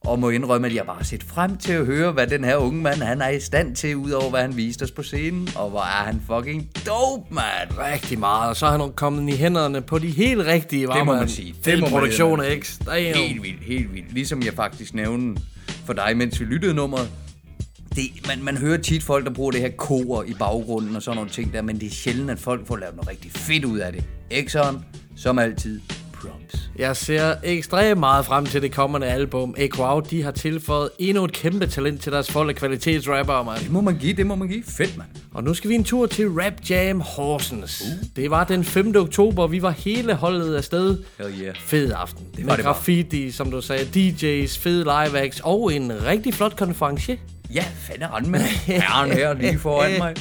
og 0.00 0.18
må 0.18 0.30
indrømme, 0.30 0.66
at 0.66 0.74
jeg 0.74 0.86
bare 0.86 0.96
har 0.96 1.04
set 1.04 1.22
frem 1.22 1.56
til 1.56 1.72
at 1.72 1.86
høre, 1.86 2.12
hvad 2.12 2.26
den 2.26 2.44
her 2.44 2.56
unge 2.56 2.82
mand, 2.82 3.02
han 3.02 3.22
er 3.22 3.28
i 3.28 3.40
stand 3.40 3.76
til, 3.76 3.96
udover 3.96 4.30
hvad 4.30 4.40
han 4.40 4.56
viste 4.56 4.82
os 4.82 4.90
på 4.90 5.02
scenen. 5.02 5.48
Og 5.56 5.70
hvor 5.70 5.80
er 5.80 6.04
han 6.04 6.22
fucking 6.26 6.70
dope, 6.86 7.34
man. 7.34 7.78
Rigtig 7.78 8.18
meget, 8.18 8.48
og 8.48 8.56
så 8.56 8.66
er 8.66 8.70
han 8.70 8.92
kommet 8.92 9.32
i 9.32 9.36
hænderne 9.36 9.80
på 9.80 9.98
de 9.98 10.10
helt 10.10 10.46
rigtige, 10.46 10.88
var 10.88 10.96
Det 10.96 11.06
må 11.06 11.14
man 11.14 11.28
sige. 11.28 11.54
Fed 11.62 11.80
må 11.80 11.86
man 11.86 11.90
produktion 11.90 12.40
eddermame 12.40 12.62
X. 12.62 12.78
Damn. 12.86 13.16
Helt 13.16 13.42
vildt, 13.42 13.64
helt 13.64 13.94
vildt. 13.94 14.14
Ligesom 14.14 14.42
jeg 14.42 14.54
faktisk 14.54 14.94
nævnte 14.94 15.42
for 15.86 15.92
dig, 15.92 16.16
mens 16.16 16.40
vi 16.40 16.44
lyttede 16.44 16.74
nummeret. 16.74 17.10
Det, 17.96 18.26
man, 18.26 18.42
man 18.42 18.56
hører 18.56 18.78
tit 18.78 19.02
folk, 19.02 19.24
der 19.24 19.32
bruger 19.32 19.50
det 19.50 19.60
her 19.60 19.70
kor 19.70 20.22
i 20.22 20.34
baggrunden 20.38 20.96
og 20.96 21.02
sådan 21.02 21.16
nogle 21.16 21.30
ting 21.30 21.52
der, 21.52 21.62
men 21.62 21.80
det 21.80 21.86
er 21.86 21.90
sjældent, 21.90 22.30
at 22.30 22.38
folk 22.38 22.66
får 22.66 22.76
lavet 22.76 22.96
noget 22.96 23.08
rigtig 23.08 23.32
fedt 23.32 23.64
ud 23.64 23.78
af 23.78 23.92
det. 23.92 24.04
Exxon, 24.30 24.84
som 25.16 25.38
altid, 25.38 25.80
prompts. 26.12 26.70
Jeg 26.78 26.96
ser 26.96 27.34
ekstremt 27.44 28.00
meget 28.00 28.26
frem 28.26 28.46
til 28.46 28.62
det 28.62 28.72
kommende 28.72 29.06
album. 29.06 29.54
Equau, 29.58 30.00
de 30.00 30.22
har 30.22 30.30
tilføjet 30.30 30.90
endnu 30.98 31.24
et 31.24 31.32
kæmpe 31.32 31.66
talent 31.66 32.02
til 32.02 32.12
deres 32.12 32.30
folk 32.30 32.48
af 32.48 32.56
kvalitetsrapper, 32.56 33.42
man. 33.42 33.58
Det 33.58 33.70
må 33.70 33.80
man 33.80 33.96
give, 33.96 34.12
det 34.12 34.26
må 34.26 34.34
man 34.34 34.48
give. 34.48 34.62
Fedt, 34.66 34.96
mand. 34.96 35.08
Og 35.34 35.44
nu 35.44 35.54
skal 35.54 35.70
vi 35.70 35.74
en 35.74 35.84
tur 35.84 36.06
til 36.06 36.28
Rap 36.28 36.52
Jam 36.70 37.00
Horsens. 37.00 37.82
Uh. 37.82 38.06
Det 38.16 38.30
var 38.30 38.44
den 38.44 38.64
5. 38.64 38.96
oktober, 38.96 39.46
vi 39.46 39.62
var 39.62 39.70
hele 39.70 40.14
holdet 40.14 40.56
afsted. 40.56 40.98
Hell 41.18 41.40
yeah. 41.42 41.54
Fed 41.56 41.92
aften. 41.96 42.26
Det 42.36 42.44
var 42.44 42.50
var 42.50 42.56
det 42.56 42.64
graffiti, 42.64 43.30
som 43.30 43.50
du 43.50 43.60
sagde, 43.60 43.82
DJ's, 43.84 44.60
fed 44.60 44.84
live 44.84 45.20
acts 45.20 45.40
og 45.44 45.74
en 45.74 45.92
rigtig 46.04 46.34
flot 46.34 46.56
konference. 46.56 47.18
Ja, 47.54 47.64
fanden 47.78 48.12
rende 48.12 48.30
med 48.30 48.40
herren 48.40 49.12
her 49.12 49.34
lige 49.34 49.58
foran 49.58 49.98
mig. 49.98 50.14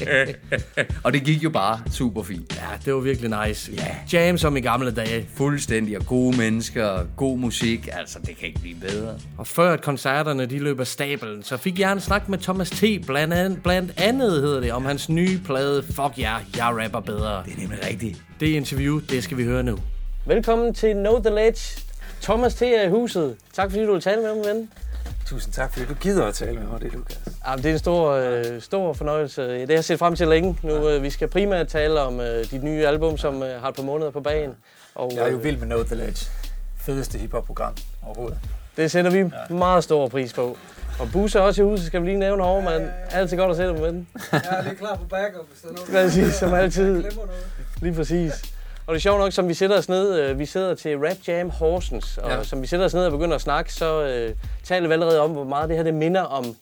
og 1.04 1.14
det 1.14 1.24
gik 1.24 1.44
jo 1.44 1.50
bare 1.50 1.82
super 1.92 2.24
fint. 2.24 2.56
Ja, 2.56 2.78
det 2.86 2.94
var 2.94 3.00
virkelig 3.00 3.48
nice. 3.48 3.72
Ja. 3.72 4.20
Jam 4.20 4.38
som 4.38 4.58
i 4.58 4.62
gamle 4.62 4.92
dage. 4.92 5.28
Fuldstændig, 5.36 5.98
og 5.98 6.06
gode 6.06 6.38
mennesker, 6.38 7.06
god 7.16 7.38
musik, 7.38 7.90
altså 7.92 8.20
det 8.20 8.38
kan 8.38 8.48
ikke 8.48 8.60
blive 8.60 8.76
bedre. 8.76 9.16
Og 9.38 9.48
før 9.48 9.74
at 9.74 9.82
koncerterne 9.82 10.46
de 10.46 10.60
løb 10.60 10.80
af 10.80 10.88
stablen, 10.88 11.44
så 11.44 11.58
fik 11.58 11.80
jeg 11.80 11.92
en 11.92 12.00
snak 12.00 12.30
med 12.30 12.38
Thomas 12.38 12.70
T. 12.70 12.84
Blandt 13.06 13.34
andet, 13.34 13.64
blandt 13.64 13.94
andet 13.98 14.42
hedder 14.42 14.60
det, 14.60 14.72
om 14.72 14.86
hans 14.86 15.10
nye 15.10 15.40
plade 15.46 15.84
Fuck 15.84 16.18
ja, 16.18 16.22
yeah, 16.22 16.42
jeg 16.58 16.84
rapper 16.84 17.00
bedre. 17.00 17.44
Det 17.46 17.54
er 17.54 17.60
nemlig 17.60 17.80
rigtigt. 17.90 18.22
Det 18.40 18.48
interview, 18.48 19.00
det 19.10 19.24
skal 19.24 19.38
vi 19.38 19.44
høre 19.44 19.64
nu. 19.64 19.78
Velkommen 20.26 20.74
til 20.74 20.94
Know 20.94 21.24
The 21.24 21.36
Ledge. 21.36 21.82
Thomas 22.22 22.56
T. 22.56 22.62
er 22.62 22.88
i 22.88 22.90
huset. 22.90 23.36
Tak 23.54 23.72
fordi 23.72 23.86
du 23.86 23.92
vil 23.92 24.02
tale 24.02 24.22
med 24.22 24.36
mig, 24.36 24.46
ven. 24.46 24.70
Tusind 25.26 25.54
tak, 25.54 25.74
fordi 25.74 25.86
du 25.86 25.94
gider 25.94 26.26
at 26.26 26.34
tale 26.34 26.54
med 26.60 26.68
mig, 26.68 26.82
det 26.82 26.88
er 26.88 26.92
Lukas. 26.98 27.20
Ja, 27.48 27.56
det 27.56 27.66
er 27.66 27.72
en 27.74 27.80
stor, 27.80 28.12
øh, 28.12 28.62
stor 28.62 28.94
fornøjelse. 28.94 29.42
Det 29.42 29.70
har 29.70 29.74
jeg 29.76 29.86
set 29.86 30.00
frem 30.00 30.16
til 30.16 30.28
længe. 30.28 30.58
Nu, 30.64 30.90
øh, 30.90 31.04
vi 31.04 31.10
skal 31.10 31.28
primært 31.28 31.68
tale 31.68 32.00
om 32.02 32.20
øh, 32.20 32.46
dit 32.52 32.64
nye 32.64 32.88
album, 32.88 33.18
som 33.18 33.44
øh, 33.44 33.62
har 33.62 33.70
et 33.70 33.76
par 33.76 33.84
måneder 33.84 34.12
på 34.12 34.20
bagen. 34.22 34.52
Og, 34.96 35.12
Jeg 35.16 35.24
er 35.24 35.32
jo 35.32 35.38
øh, 35.38 35.44
vild 35.44 35.58
med 35.58 35.66
Know 35.68 35.84
The 35.84 35.96
Ledge. 35.96 36.26
Fedeste 36.78 37.18
hiphop-program 37.18 37.74
overhovedet. 38.06 38.38
Det 38.78 38.92
sætter 38.92 39.12
vi 39.12 39.18
ja. 39.18 39.54
meget 39.54 39.84
stor 39.84 40.08
pris 40.08 40.34
på. 40.34 40.58
Og 41.00 41.08
Bus 41.14 41.36
er 41.36 41.40
også 41.40 41.62
i 41.62 41.66
huset, 41.66 41.88
skal 41.88 42.02
vi 42.02 42.08
lige 42.08 42.20
nævne 42.20 42.44
over, 42.44 42.62
man. 42.62 42.90
Altid 43.12 43.38
godt 43.38 43.52
at 43.52 43.58
se 43.58 43.64
dig 43.64 43.74
med 43.74 43.88
den. 43.88 44.08
Jeg 44.32 44.42
er 44.50 44.64
lige 44.64 44.76
klar 44.76 44.96
på 44.96 45.04
backup, 45.10 45.48
hvis 45.50 45.62
der 45.62 45.70
er 45.70 45.94
noget. 45.94 46.12
Sige, 46.14 46.32
som 46.32 46.54
altid. 46.54 47.04
Lige 47.82 47.94
præcis. 47.94 48.51
Og 48.88 48.94
det 48.94 49.00
er 49.00 49.02
sjovt 49.02 49.20
nok, 49.20 49.32
som 49.32 49.48
vi 49.48 49.54
sætter 49.54 49.78
os 49.78 49.90
ned, 49.90 50.20
øh, 50.20 50.40
vi 50.40 50.46
sidder 50.46 50.76
til 50.76 50.98
Rap 50.98 51.18
Jam 51.28 51.50
Horsens, 51.50 52.18
og 52.18 52.30
Ja. 52.32 52.44
som 52.44 52.62
vi 52.62 52.68
sætter 52.68 52.86
os 52.86 52.94
ned 52.94 53.06
og 53.06 53.12
begynder 53.12 53.36
at 53.36 53.42
snakke, 53.42 53.74
så 53.74 54.04
øh, 54.04 54.36
taler 54.64 54.88
vi 54.88 54.94
allerede 54.94 55.22
om, 55.22 55.32
hvor 55.32 55.44
meget 55.44 55.70
det 55.70 55.78
her 55.78 55.84
det 55.84 55.94
minder 55.94 56.22
om 56.22 56.56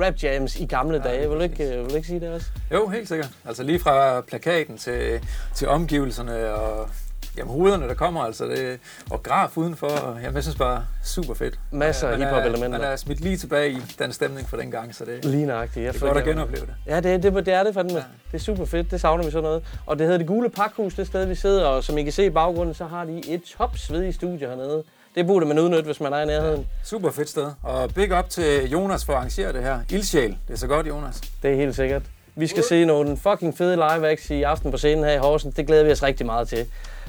rap 0.00 0.14
jams 0.22 0.56
i 0.56 0.66
gamle 0.66 0.96
ja, 1.04 1.10
dage. 1.10 1.28
Vil 1.30 1.38
du, 1.38 1.42
ikke, 1.42 1.64
øh, 1.64 1.80
vil 1.84 1.90
du 1.90 1.94
ikke 1.96 2.08
sige 2.08 2.20
det 2.20 2.28
også? 2.34 2.46
Jo, 2.72 2.86
helt 2.88 3.08
sikkert. 3.08 3.30
Altså 3.48 3.62
lige 3.62 3.80
fra 3.80 4.20
plakaten 4.20 4.78
til, 4.78 5.20
til 5.54 5.68
omgivelserne 5.68 6.54
og 6.54 6.88
jamen, 7.36 7.52
hovederne, 7.52 7.88
der 7.88 7.94
kommer, 7.94 8.20
altså 8.24 8.44
det, 8.44 8.78
og 9.10 9.22
graf 9.22 9.56
udenfor. 9.56 10.18
Jamen, 10.22 10.34
jeg 10.34 10.42
synes 10.42 10.56
bare, 10.58 10.84
super 11.04 11.34
fedt. 11.34 11.58
Masser 11.70 12.08
af 12.08 12.18
Man 12.18 12.28
er- 12.28 12.34
hiphop-elementer. 12.34 12.78
Man 12.78 12.88
er 12.92 12.96
smidt 12.96 13.20
lige 13.20 13.36
tilbage 13.36 13.70
i 13.70 13.78
den 13.98 14.12
stemning 14.12 14.48
fra 14.48 14.56
den 14.56 14.70
gang, 14.70 14.94
så 14.94 15.04
det, 15.04 15.24
Lige 15.24 15.46
nøjagtigt. 15.46 15.84
Jeg 15.86 15.94
det 15.94 16.02
er 16.02 16.06
godt 16.06 16.18
at 16.18 16.24
genopleve 16.24 16.66
det. 16.66 16.74
Ja, 16.86 17.00
det, 17.00 17.22
det, 17.22 17.46
det 17.46 17.54
er 17.54 17.62
det 17.62 17.74
fandme. 17.74 17.92
Ja. 17.98 18.04
Det 18.32 18.34
er 18.34 18.44
super 18.44 18.64
fedt. 18.64 18.90
Det 18.90 19.00
savner 19.00 19.24
vi 19.24 19.30
sådan 19.30 19.42
noget. 19.42 19.62
Og 19.86 19.98
det 19.98 20.06
hedder 20.06 20.18
det 20.18 20.26
gule 20.26 20.50
pakhus, 20.50 20.94
det 20.94 21.06
sted, 21.06 21.24
vi 21.26 21.34
sidder. 21.34 21.66
Og 21.66 21.84
som 21.84 21.98
I 21.98 22.02
kan 22.02 22.12
se 22.12 22.24
i 22.26 22.30
baggrunden, 22.30 22.74
så 22.74 22.84
har 22.84 23.04
de 23.04 23.22
et 23.28 23.42
top 23.58 23.78
svedigt 23.78 24.14
studie 24.14 24.48
hernede. 24.48 24.82
Det 25.14 25.26
burde 25.26 25.46
man 25.46 25.58
udnytte, 25.58 25.82
hvis 25.84 26.00
man 26.00 26.12
er 26.12 26.20
i 26.22 26.26
nærheden. 26.26 26.66
Super 26.84 27.10
fedt 27.10 27.28
sted. 27.28 27.46
Og 27.62 27.90
big 27.94 28.18
up 28.18 28.28
til 28.28 28.70
Jonas 28.70 29.04
for 29.04 29.12
at 29.12 29.16
arrangere 29.18 29.52
det 29.52 29.62
her. 29.62 29.78
Ildsjæl. 29.90 30.36
Det 30.48 30.54
er 30.54 30.58
så 30.58 30.66
godt, 30.66 30.86
Jonas. 30.86 31.20
Det 31.42 31.50
er 31.52 31.56
helt 31.56 31.76
sikkert. 31.76 32.02
Vi 32.34 32.46
skal 32.46 32.62
se 32.64 32.84
nogle 32.84 33.16
fucking 33.16 33.58
fede 33.58 33.76
live 33.76 34.08
acts 34.10 34.30
i 34.30 34.42
aften 34.42 34.70
på 34.70 34.76
scenen 34.76 35.04
her 35.04 35.12
i 35.12 35.16
Horsens. 35.18 35.54
Det 35.54 35.66
glæder 35.66 35.84
vi 35.84 35.90
os 35.92 36.02
rigtig 36.02 36.26
meget 36.26 36.48
til. 36.48 36.66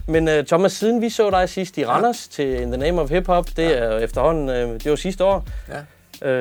Men 0.07 0.27
uh, 0.27 0.45
Thomas, 0.47 0.71
siden 0.71 1.01
vi 1.01 1.09
så 1.09 1.29
dig 1.29 1.49
sidst 1.49 1.77
i 1.77 1.85
Randers 1.85 2.29
ja. 2.39 2.43
til 2.43 2.61
In 2.61 2.71
the 2.71 2.77
Name 2.77 3.01
of 3.01 3.09
Hip 3.09 3.27
Hop, 3.27 3.47
det 3.47 3.63
ja. 3.63 3.69
er 3.69 3.97
efterhånden, 3.97 4.49
uh, 4.49 4.73
det 4.73 4.89
var 4.89 4.95
sidste 4.95 5.23
år. 5.23 5.45
Ja. 5.69 5.79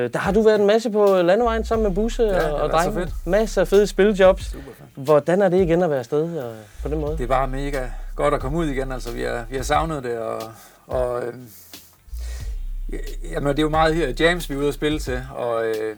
Uh, 0.05 0.11
der 0.13 0.19
har 0.19 0.31
du 0.31 0.41
været 0.41 0.59
en 0.59 0.67
masse 0.67 0.89
på 0.89 1.21
landevejen 1.21 1.65
sammen 1.65 1.87
med 1.87 1.95
Busse 1.95 2.23
Ja, 2.23 2.49
og, 2.49 2.61
og 2.61 2.69
drenge. 2.69 2.93
fedt. 2.93 3.09
Masser 3.25 3.61
af 3.61 3.67
fede 3.67 3.87
spiljobs. 3.87 4.45
Super 4.45 4.63
fedt. 4.77 5.05
Hvordan 5.05 5.41
er 5.41 5.49
det 5.49 5.61
igen 5.61 5.83
at 5.83 5.89
være 5.89 5.99
afsted 5.99 6.23
uh, 6.23 6.43
på 6.83 6.89
den 6.89 6.99
måde? 6.99 7.17
Det 7.17 7.23
er 7.23 7.27
bare 7.27 7.47
mega 7.47 7.81
godt 8.15 8.33
at 8.33 8.39
komme 8.39 8.57
ud 8.57 8.67
igen. 8.67 8.91
Altså, 8.91 9.11
vi 9.11 9.21
har, 9.21 9.45
vi 9.49 9.55
har 9.55 9.63
savnet 9.63 10.03
det, 10.03 10.17
og, 10.17 10.41
og 10.87 11.21
ja, 12.91 12.97
jamen, 13.31 13.49
det 13.49 13.59
er 13.59 13.63
jo 13.63 13.69
meget 13.69 13.95
her 13.95 14.13
jams, 14.19 14.49
vi 14.49 14.55
er 14.55 14.59
ude 14.59 14.67
at 14.67 14.73
spille 14.73 14.99
til, 14.99 15.21
og 15.35 15.65
øh, 15.65 15.95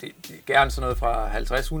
det, 0.00 0.10
det 0.22 0.30
er 0.30 0.52
gerne 0.52 0.70
sådan 0.70 0.82
noget 0.82 0.98
fra 0.98 1.28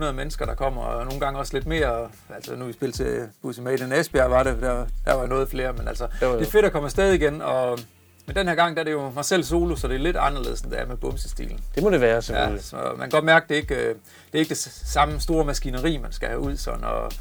50-100 0.08 0.12
mennesker, 0.12 0.46
der 0.46 0.54
kommer, 0.54 0.82
og 0.82 1.04
nogle 1.04 1.20
gange 1.20 1.38
også 1.38 1.54
lidt 1.54 1.66
mere. 1.66 2.08
Altså, 2.34 2.56
nu 2.56 2.64
vi 2.64 2.72
spillet 2.72 2.94
til 2.94 3.28
Bussi 3.42 3.60
Made 3.60 3.96
i 3.96 4.00
Esbjerg, 4.00 4.30
var 4.30 4.42
det, 4.42 4.62
der, 4.62 4.86
der 5.04 5.14
var 5.14 5.26
noget 5.26 5.48
flere, 5.48 5.72
men 5.72 5.88
altså, 5.88 6.08
Jo, 6.22 6.26
jo. 6.32 6.38
det 6.38 6.46
er 6.46 6.50
fedt 6.50 6.64
at 6.64 6.72
komme 6.72 6.86
afsted 6.86 7.12
igen, 7.12 7.42
og 7.42 7.78
men 8.26 8.36
den 8.36 8.48
her 8.48 8.54
gang, 8.54 8.76
der 8.76 8.80
er 8.80 8.84
det 8.84 8.92
jo 8.92 9.10
mig 9.10 9.24
selv 9.24 9.42
solo, 9.44 9.76
så 9.76 9.88
det 9.88 9.94
er 9.94 9.98
lidt 9.98 10.16
anderledes, 10.16 10.60
end 10.60 10.70
det 10.70 10.80
er 10.80 10.86
med 10.86 10.96
bumsestilen. 10.96 11.60
Det 11.74 11.82
må 11.82 11.90
det 11.90 12.00
være, 12.00 12.14
Ja, 12.14 12.20
selvfølgelig. 12.20 12.64
så 12.64 12.76
man 12.76 12.98
kan 13.00 13.10
godt 13.10 13.24
mærke, 13.24 13.44
at 13.44 13.48
det 13.48 13.54
ikke, 13.54 13.74
øh, 13.74 13.88
det 13.88 14.34
er 14.34 14.38
ikke 14.38 14.48
det 14.48 14.58
samme 14.86 15.20
store 15.20 15.44
maskineri, 15.44 15.96
man 15.96 16.12
skal 16.12 16.28
have 16.28 16.40
ud. 16.40 16.56
Sådan, 16.56 16.84
og, 16.84 17.12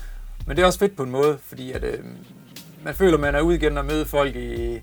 men 0.47 0.55
det 0.57 0.61
er 0.63 0.65
også 0.65 0.79
fedt 0.79 0.95
på 0.97 1.03
en 1.03 1.11
måde, 1.11 1.37
fordi 1.41 1.71
at, 1.71 1.83
øh, 1.83 1.99
man 2.83 2.95
føler, 2.95 3.17
man 3.17 3.35
er 3.35 3.41
ude 3.41 3.55
igen 3.55 3.77
og 3.77 3.85
møde 3.85 4.05
folk 4.05 4.35
i, 4.35 4.79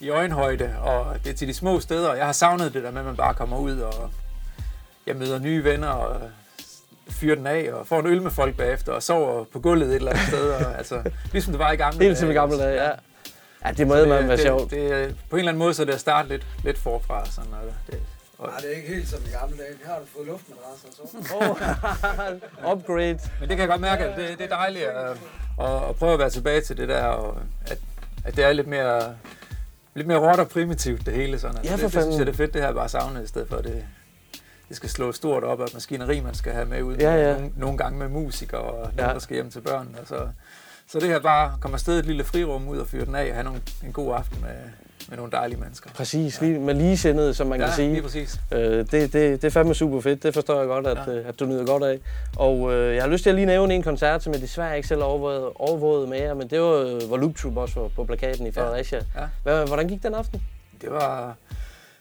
i 0.00 0.08
øjenhøjde, 0.10 0.74
og 0.82 1.16
det 1.24 1.30
er 1.32 1.34
til 1.36 1.48
de 1.48 1.54
små 1.54 1.80
steder. 1.80 2.14
Jeg 2.14 2.24
har 2.26 2.32
savnet 2.32 2.74
det 2.74 2.82
der 2.82 2.90
med, 2.90 3.00
at 3.00 3.06
man 3.06 3.16
bare 3.16 3.34
kommer 3.34 3.58
ud, 3.58 3.78
og 3.78 4.10
jeg 5.06 5.16
møder 5.16 5.38
nye 5.38 5.64
venner, 5.64 5.88
og 5.88 6.20
fyrer 7.08 7.34
den 7.34 7.46
af, 7.46 7.68
og 7.72 7.86
får 7.86 8.00
en 8.00 8.06
øl 8.06 8.22
med 8.22 8.30
folk 8.30 8.56
bagefter, 8.56 8.92
og 8.92 9.02
sover 9.02 9.44
på 9.44 9.60
gulvet 9.60 9.88
et 9.88 9.94
eller 9.94 10.10
andet 10.10 10.26
sted. 10.26 10.50
Og, 10.50 10.78
altså, 10.78 11.02
ligesom 11.32 11.52
det 11.52 11.58
var 11.58 11.72
i 11.72 11.76
gamle 11.76 12.04
Helt 12.04 12.18
som 12.18 12.30
i 12.30 12.32
gamle 12.32 12.58
dage, 12.58 12.84
ja. 12.84 12.90
Ja, 13.64 13.72
det 13.72 13.86
må 13.86 13.94
man 13.94 14.08
være 14.08 14.32
det, 14.32 14.40
sjovt. 14.40 14.70
Det, 14.70 14.90
det, 14.90 15.16
på 15.30 15.36
en 15.36 15.40
eller 15.40 15.52
anden 15.52 15.58
måde, 15.58 15.74
så 15.74 15.82
er 15.82 15.86
det 15.86 15.92
at 15.92 16.00
starte 16.00 16.28
lidt, 16.28 16.46
lidt 16.64 16.78
forfra. 16.78 17.26
Sådan, 17.30 17.52
og 17.52 17.72
det, 17.86 18.00
og, 18.38 18.48
Nej, 18.48 18.58
det 18.60 18.72
er 18.72 18.76
ikke 18.76 18.94
helt 18.94 19.08
som 19.08 19.18
i 19.28 19.30
gamle 19.30 19.56
dage. 19.56 19.68
Her 19.84 19.92
har 19.92 19.98
du 19.98 20.06
fået 20.16 20.26
luftmadrasser 20.26 20.88
og 21.02 21.08
så. 21.08 22.70
Upgrade. 22.72 23.18
Men 23.40 23.48
det 23.48 23.48
kan 23.48 23.58
jeg 23.58 23.68
godt 23.68 23.80
mærke, 23.80 24.04
at 24.04 24.18
det, 24.18 24.38
det 24.38 24.44
er 24.44 24.56
dejligt 24.56 24.84
at, 24.84 25.10
at, 25.60 25.88
at 25.88 25.96
prøve 25.96 26.12
at 26.12 26.18
være 26.18 26.30
tilbage 26.30 26.60
til 26.60 26.76
det 26.76 26.88
der, 26.88 27.04
og 27.04 27.38
at, 27.66 27.78
at 28.24 28.36
det 28.36 28.44
er 28.44 28.52
lidt 28.52 28.66
mere, 28.66 29.14
lidt 29.94 30.06
mere 30.06 30.18
råt 30.18 30.38
og 30.38 30.48
primitivt 30.48 31.06
det 31.06 31.14
hele. 31.14 31.38
Sådan. 31.38 31.64
Ja, 31.64 31.70
det, 31.70 31.70
for 31.70 31.76
det, 31.76 31.90
synes 31.90 31.94
fanden. 31.94 32.18
jeg, 32.18 32.26
det 32.26 32.32
er 32.32 32.36
fedt, 32.36 32.54
det 32.54 32.62
her 32.62 32.72
bare 32.72 32.88
savnet, 32.88 33.24
i 33.24 33.26
stedet 33.26 33.48
for 33.48 33.56
det, 33.56 33.84
det 34.68 34.76
skal 34.76 34.88
slå 34.88 35.12
stort 35.12 35.44
op 35.44 35.60
af 35.60 35.66
maskineri, 35.74 36.20
man 36.20 36.34
skal 36.34 36.52
have 36.52 36.66
med 36.66 36.82
ud. 36.82 36.96
Ja, 36.96 37.14
ja. 37.14 37.32
Nogle, 37.32 37.52
nogle 37.56 37.78
gange 37.78 37.98
med 37.98 38.08
musikere 38.08 38.60
og 38.60 38.74
nogen, 38.78 38.92
Ja. 38.98 39.06
der 39.14 39.18
skal 39.18 39.34
hjem 39.34 39.50
til 39.50 39.60
børn. 39.60 39.96
Og 40.02 40.06
så, 40.08 40.28
så 40.88 41.00
det 41.00 41.08
her 41.08 41.18
bare 41.20 41.52
komme 41.60 41.74
afsted 41.74 41.98
et 41.98 42.06
lille 42.06 42.24
frirum 42.24 42.68
ud 42.68 42.78
og 42.78 42.86
fyre 42.86 43.04
den 43.04 43.14
af 43.14 43.28
og 43.28 43.34
have 43.34 43.44
nogle, 43.44 43.60
en 43.84 43.92
god 43.92 44.14
aften 44.14 44.40
med, 44.40 44.50
med 45.08 45.16
nogle 45.16 45.32
dejlige 45.32 45.60
mennesker. 45.60 45.90
Præcis, 45.90 46.40
lige 46.40 46.58
med 46.58 46.74
ligesindede, 46.74 47.34
som 47.34 47.46
man 47.46 47.60
Ja, 47.60 47.66
kan 47.66 47.74
sige. 47.74 47.90
lige 47.92 48.02
præcis. 48.02 48.40
Øh, 48.52 48.60
det, 48.60 48.90
det, 48.92 49.12
det 49.12 49.44
er 49.44 49.50
fandme 49.50 49.74
super 49.74 50.00
fedt. 50.00 50.22
Det 50.22 50.34
forstår 50.34 50.58
jeg 50.58 50.66
godt, 50.66 50.86
at, 50.86 50.98
Ja. 51.06 51.12
ja. 51.12 51.28
at 51.28 51.40
du 51.40 51.44
nyder 51.44 51.66
godt 51.66 51.82
af. 51.82 51.98
Og 52.36 52.72
øh, 52.74 52.94
jeg 52.94 53.02
har 53.02 53.10
lyst 53.10 53.22
til 53.22 53.30
at 53.30 53.36
lige 53.36 53.46
nævne 53.46 53.74
en 53.74 53.82
koncert, 53.82 54.22
som 54.22 54.32
jeg 54.32 54.40
desværre 54.42 54.76
ikke 54.76 54.88
selv 54.88 55.02
overvågede, 55.02 55.52
overvågede 55.54 56.06
med 56.06 56.18
jer, 56.18 56.34
men 56.34 56.50
det 56.50 56.60
var, 56.60 56.72
øh, 56.72 57.02
hvor 57.08 57.16
Loop 57.16 57.36
Troop 57.36 57.56
også 57.56 57.80
var 57.80 57.88
på 57.88 58.04
plakaten 58.04 58.46
i 58.46 58.52
Fredericia. 58.52 59.00
Ja. 59.16 59.22
Hvad, 59.42 59.66
hvordan 59.66 59.88
gik 59.88 60.02
den 60.02 60.14
aften? 60.14 60.42
Det 60.80 60.90
var... 60.90 61.34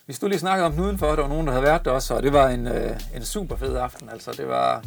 Vi 0.08 0.14
stod 0.14 0.30
lige 0.30 0.38
og 0.38 0.40
snakkede 0.40 0.66
om 0.66 0.72
den 0.72 0.82
udenfor, 0.82 1.08
der 1.08 1.22
var 1.22 1.28
nogen, 1.28 1.48
der 1.48 1.54
havde 1.54 1.64
været 1.64 1.86
der 1.86 1.92
også, 1.92 2.14
og 2.14 2.24
det 2.24 2.34
var 2.34 2.48
en, 2.50 2.68
øh, 2.68 3.00
en 3.16 3.26
super 3.26 3.56
fed 3.56 3.76
aften. 3.78 4.10
Altså, 4.10 4.32
det 4.32 4.48
var... 4.48 4.84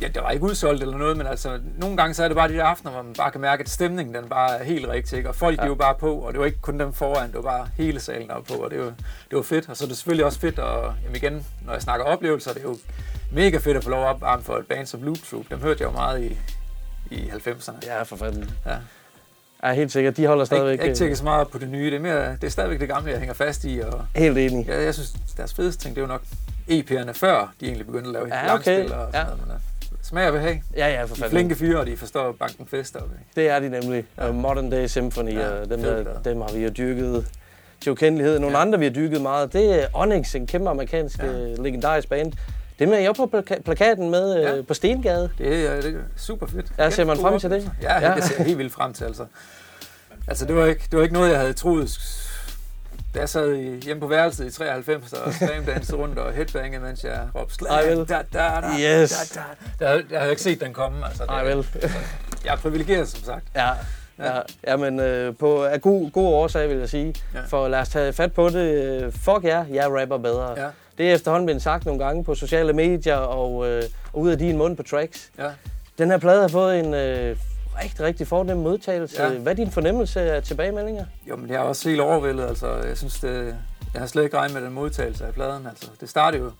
Ja, 0.00 0.08
det 0.08 0.22
var 0.22 0.30
ikke 0.30 0.44
udsolgt 0.44 0.82
eller 0.82 0.98
noget, 0.98 1.16
men 1.16 1.26
altså, 1.26 1.60
nogle 1.78 1.96
gange 1.96 2.14
så 2.14 2.24
er 2.24 2.28
det 2.28 2.36
bare 2.36 2.48
de 2.48 2.54
der 2.54 2.64
aftener, 2.64 2.92
hvor 2.92 3.02
man 3.02 3.12
bare 3.12 3.30
kan 3.30 3.40
mærke, 3.40 3.60
at 3.60 3.68
stemningen 3.68 4.14
den 4.14 4.28
bare 4.28 4.58
er 4.58 4.64
helt 4.64 4.88
rigtig, 4.88 5.16
ikke? 5.16 5.28
og 5.28 5.34
folk 5.34 5.58
ja. 5.58 5.64
de 5.64 5.68
var 5.68 5.74
bare 5.74 5.94
på, 5.94 6.14
og 6.14 6.32
det 6.32 6.40
var 6.40 6.46
ikke 6.46 6.60
kun 6.60 6.80
dem 6.80 6.92
foran, 6.92 7.26
det 7.26 7.34
var 7.34 7.42
bare 7.42 7.68
hele 7.76 8.00
salen, 8.00 8.28
der 8.28 8.34
var 8.34 8.40
på, 8.40 8.54
og 8.54 8.70
det 8.70 8.78
var, 8.78 8.92
det 9.30 9.36
var 9.36 9.42
fedt. 9.42 9.68
Og 9.68 9.76
så 9.76 9.84
er 9.84 9.88
det 9.88 9.96
selvfølgelig 9.96 10.24
også 10.24 10.38
fedt, 10.38 10.58
og 10.58 10.94
jamen 11.04 11.16
igen, 11.16 11.46
når 11.66 11.72
jeg 11.72 11.82
snakker 11.82 12.06
oplevelser, 12.06 12.52
det 12.52 12.60
er 12.60 12.68
jo 12.68 12.76
mega 13.32 13.58
fedt 13.58 13.76
at 13.76 13.84
få 13.84 13.90
lov 13.90 14.02
at 14.02 14.08
opvarme 14.08 14.42
for 14.42 14.56
et 14.56 14.66
band 14.66 14.86
som 14.86 15.02
Loop 15.02 15.18
Troop. 15.30 15.44
Dem 15.50 15.60
hørte 15.60 15.82
jeg 15.82 15.86
jo 15.86 15.92
meget 15.92 16.22
i, 16.22 16.38
i 17.10 17.28
90'erne. 17.28 17.86
Ja, 17.86 18.02
for 18.02 18.16
fanden. 18.16 18.50
Ja. 18.66 18.76
Ja, 19.64 19.72
helt 19.72 19.92
sikkert. 19.92 20.16
De 20.16 20.26
holder 20.26 20.44
stadigvæk... 20.44 20.72
Ikke, 20.72 20.82
ikke 20.84 20.90
øh, 20.90 20.96
tænke 20.96 21.16
så 21.16 21.24
meget 21.24 21.48
på 21.48 21.58
det 21.58 21.68
nye. 21.68 21.86
Det 21.86 21.94
er, 21.96 22.00
mere, 22.00 22.30
det 22.32 22.44
er 22.44 22.48
stadigvæk 22.48 22.80
det 22.80 22.88
gamle, 22.88 23.10
jeg 23.10 23.18
hænger 23.18 23.34
fast 23.34 23.64
i. 23.64 23.80
Og 23.80 24.00
Helt 24.16 24.38
enig. 24.38 24.66
Ja, 24.66 24.82
jeg 24.82 24.94
synes, 24.94 25.14
deres 25.36 25.54
fedeste 25.54 25.82
ting, 25.84 25.96
det 25.96 26.02
er 26.02 26.06
jo 26.06 26.12
nok 26.12 26.22
EP'erne, 26.70 27.12
før 27.12 27.52
de 27.60 27.66
egentlig 27.66 27.86
begyndte 27.86 28.08
at 28.08 28.12
lave 28.12 28.26
Ja, 28.34 28.46
langspil 28.46 28.84
okay. 28.84 28.94
og 28.94 29.08
Ja. 29.14 29.18
sådan 29.20 29.26
noget. 29.26 29.46
Men, 29.46 29.56
uh, 29.92 29.98
smag 30.02 30.26
og 30.26 30.32
behag. 30.32 30.62
Ja, 30.76 30.88
ja, 30.88 31.02
for 31.02 31.06
De 31.14 31.20
fanden. 31.20 31.30
flinke 31.30 31.54
fyre, 31.54 31.80
og 31.80 31.86
de 31.86 31.96
forstår 31.96 32.32
banken 32.32 32.66
fest. 32.66 32.96
Og, 32.96 33.02
Det 33.36 33.48
er 33.48 33.58
de 33.60 33.68
nemlig. 33.68 34.04
Ja. 34.18 34.32
Modern 34.32 34.70
Day 34.70 34.86
Symphony, 34.86 35.32
Ja, 35.34 35.48
og 35.48 35.70
dem, 35.70 35.82
der, 35.82 36.02
plade. 36.02 36.20
dem 36.24 36.40
har 36.40 36.52
vi 36.54 36.62
jo 36.64 36.68
dyrket, 36.68 37.26
til 37.80 37.92
ukendelighed. 37.92 38.38
Nogle 38.38 38.56
ja. 38.56 38.62
andre, 38.62 38.78
vi 38.78 38.84
har 38.84 38.92
dykket 38.92 39.20
meget, 39.22 39.52
det 39.52 39.82
er 39.82 39.86
Onyx, 39.92 40.34
en 40.34 40.46
kæmpe 40.46 40.70
amerikansk 40.70 41.18
ja. 41.18 41.26
legendarisk 41.62 42.08
band. 42.08 42.32
Det 42.78 42.88
med, 42.88 42.98
jeg 42.98 43.14
på 43.14 43.30
plaka- 43.34 43.62
plakaten 43.62 44.10
med 44.10 44.34
ja. 44.42 44.56
øh, 44.56 44.66
på 44.66 44.74
Stengade. 44.74 45.30
Det 45.38 45.66
er, 45.66 45.80
det 45.80 45.94
er 45.94 45.98
super 46.16 46.46
fedt. 46.46 46.66
Ja, 46.78 46.90
ser 46.90 47.04
man 47.04 47.16
frem 47.18 47.38
til 47.40 47.50
det? 47.50 47.70
Ja, 47.82 48.08
ja. 48.10 48.14
det 48.14 48.24
ser 48.24 48.42
helt 48.44 48.58
vildt 48.58 48.72
frem 48.72 48.92
til. 48.94 49.04
Altså, 49.04 49.26
altså 50.28 50.44
det, 50.46 50.56
var 50.56 50.66
ikke, 50.66 50.82
det 50.90 50.96
var 50.96 51.02
ikke 51.02 51.14
noget, 51.14 51.30
jeg 51.30 51.38
havde 51.38 51.52
troet. 51.52 51.98
Da 53.14 53.18
jeg 53.20 53.28
sad 53.28 53.52
i, 53.52 53.80
hjemme 53.80 54.00
på 54.00 54.06
værelset 54.06 54.46
i 54.46 54.50
93 54.50 55.12
og 55.12 55.32
slamdansede 55.34 55.96
rundt 55.96 56.18
og 56.18 56.32
headbangede, 56.32 56.82
mens 56.84 57.04
jeg 57.04 57.20
råbte 57.34 57.54
slam, 57.54 58.06
da, 58.06 58.14
da, 58.14 58.22
da, 58.32 59.00
Yes. 59.02 59.32
da, 59.34 59.40
da. 59.84 59.90
Jeg, 59.90 60.02
jeg 60.10 60.18
havde 60.20 60.32
ikke 60.32 60.42
set 60.42 60.60
den 60.60 60.72
komme. 60.72 61.06
Altså, 61.06 61.22
det, 61.22 61.30
Ej, 61.30 61.44
vel. 61.44 61.66
Jeg 62.44 62.52
er 62.52 62.56
privilegeret, 62.56 63.08
som 63.08 63.22
sagt. 63.24 63.44
Ja, 63.56 63.68
ja. 64.18 64.40
ja 64.66 64.76
men 64.76 65.00
øh, 65.00 65.36
på 65.36 65.64
af 65.64 65.80
god, 65.80 66.10
god 66.10 66.34
årsag, 66.34 66.68
vil 66.68 66.76
jeg 66.78 66.88
sige. 66.88 67.14
Ja. 67.34 67.38
Ja. 67.38 67.44
For 67.48 67.68
lad 67.68 67.78
os 67.80 67.88
tage 67.88 68.12
fat 68.12 68.32
på 68.32 68.48
det. 68.48 69.14
Fuck 69.14 69.44
jer, 69.44 69.64
jeg 69.72 69.86
rapper 70.00 70.18
bedre. 70.18 70.60
Ja. 70.60 70.68
Det 70.98 71.10
er 71.10 71.14
efterhånden 71.14 71.46
blevet 71.46 71.62
sagt 71.62 71.84
nogle 71.86 72.04
gange 72.04 72.24
på 72.24 72.34
sociale 72.34 72.72
medier 72.72 73.16
og, 73.16 73.68
øh, 73.70 73.82
og 74.12 74.20
ud 74.20 74.30
af 74.30 74.38
din 74.38 74.56
mund 74.58 74.76
på 74.76 74.82
tracks. 74.82 75.30
Ja. 75.38 75.50
Den 75.98 76.10
her 76.10 76.18
plade 76.18 76.40
har 76.40 76.48
fået 76.48 76.80
en 76.80 76.94
øh, 76.94 77.36
rigtig, 77.82 78.00
rigtig 78.00 78.26
fornem 78.26 78.56
modtagelse. 78.58 79.22
Ja. 79.22 79.28
Hvad 79.38 79.52
er 79.52 79.56
din 79.56 79.70
fornemmelse 79.70 80.20
af 80.20 80.42
tilbagemeldinger? 80.42 81.04
Jo, 81.28 81.36
men 81.36 81.48
jeg 81.50 81.56
er 81.56 81.60
også 81.60 81.88
helt 81.88 82.00
overvældet. 82.00 82.44
Altså, 82.44 82.72
jeg 82.76 82.96
synes, 82.98 83.20
det, 83.20 83.56
jeg 83.94 84.00
har 84.00 84.06
slet 84.06 84.24
ikke 84.24 84.36
regnet 84.36 84.54
med 84.54 84.62
den 84.62 84.72
modtagelse 84.72 85.26
af 85.26 85.34
pladen. 85.34 85.66
Altså, 85.66 85.86
det 86.00 86.08
startede 86.08 86.42
jo 86.42 86.50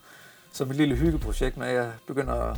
som 0.52 0.70
et 0.70 0.76
lille 0.76 0.94
hyggeprojekt 0.96 1.56
med, 1.56 1.66
at 1.66 1.74
jeg 1.74 1.86
begynder 2.06 2.34
at 2.34 2.56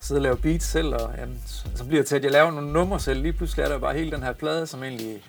sidde 0.00 0.18
og 0.18 0.22
lave 0.22 0.36
beats 0.36 0.64
selv, 0.66 0.94
og 0.94 1.10
jamen, 1.18 1.40
så- 1.46 1.84
bliver 1.84 2.02
det 2.02 2.08
til, 2.08 2.16
at 2.16 2.24
jeg 2.24 2.32
laver 2.32 2.50
nogle 2.50 2.72
numre 2.72 3.00
selv. 3.00 3.22
Lige 3.22 3.32
pludselig 3.32 3.62
er 3.62 3.68
der 3.68 3.78
bare 3.78 3.94
hele 3.94 4.10
den 4.10 4.22
her 4.22 4.32
plade, 4.32 4.66
som 4.66 4.82
egentlig 4.82 5.22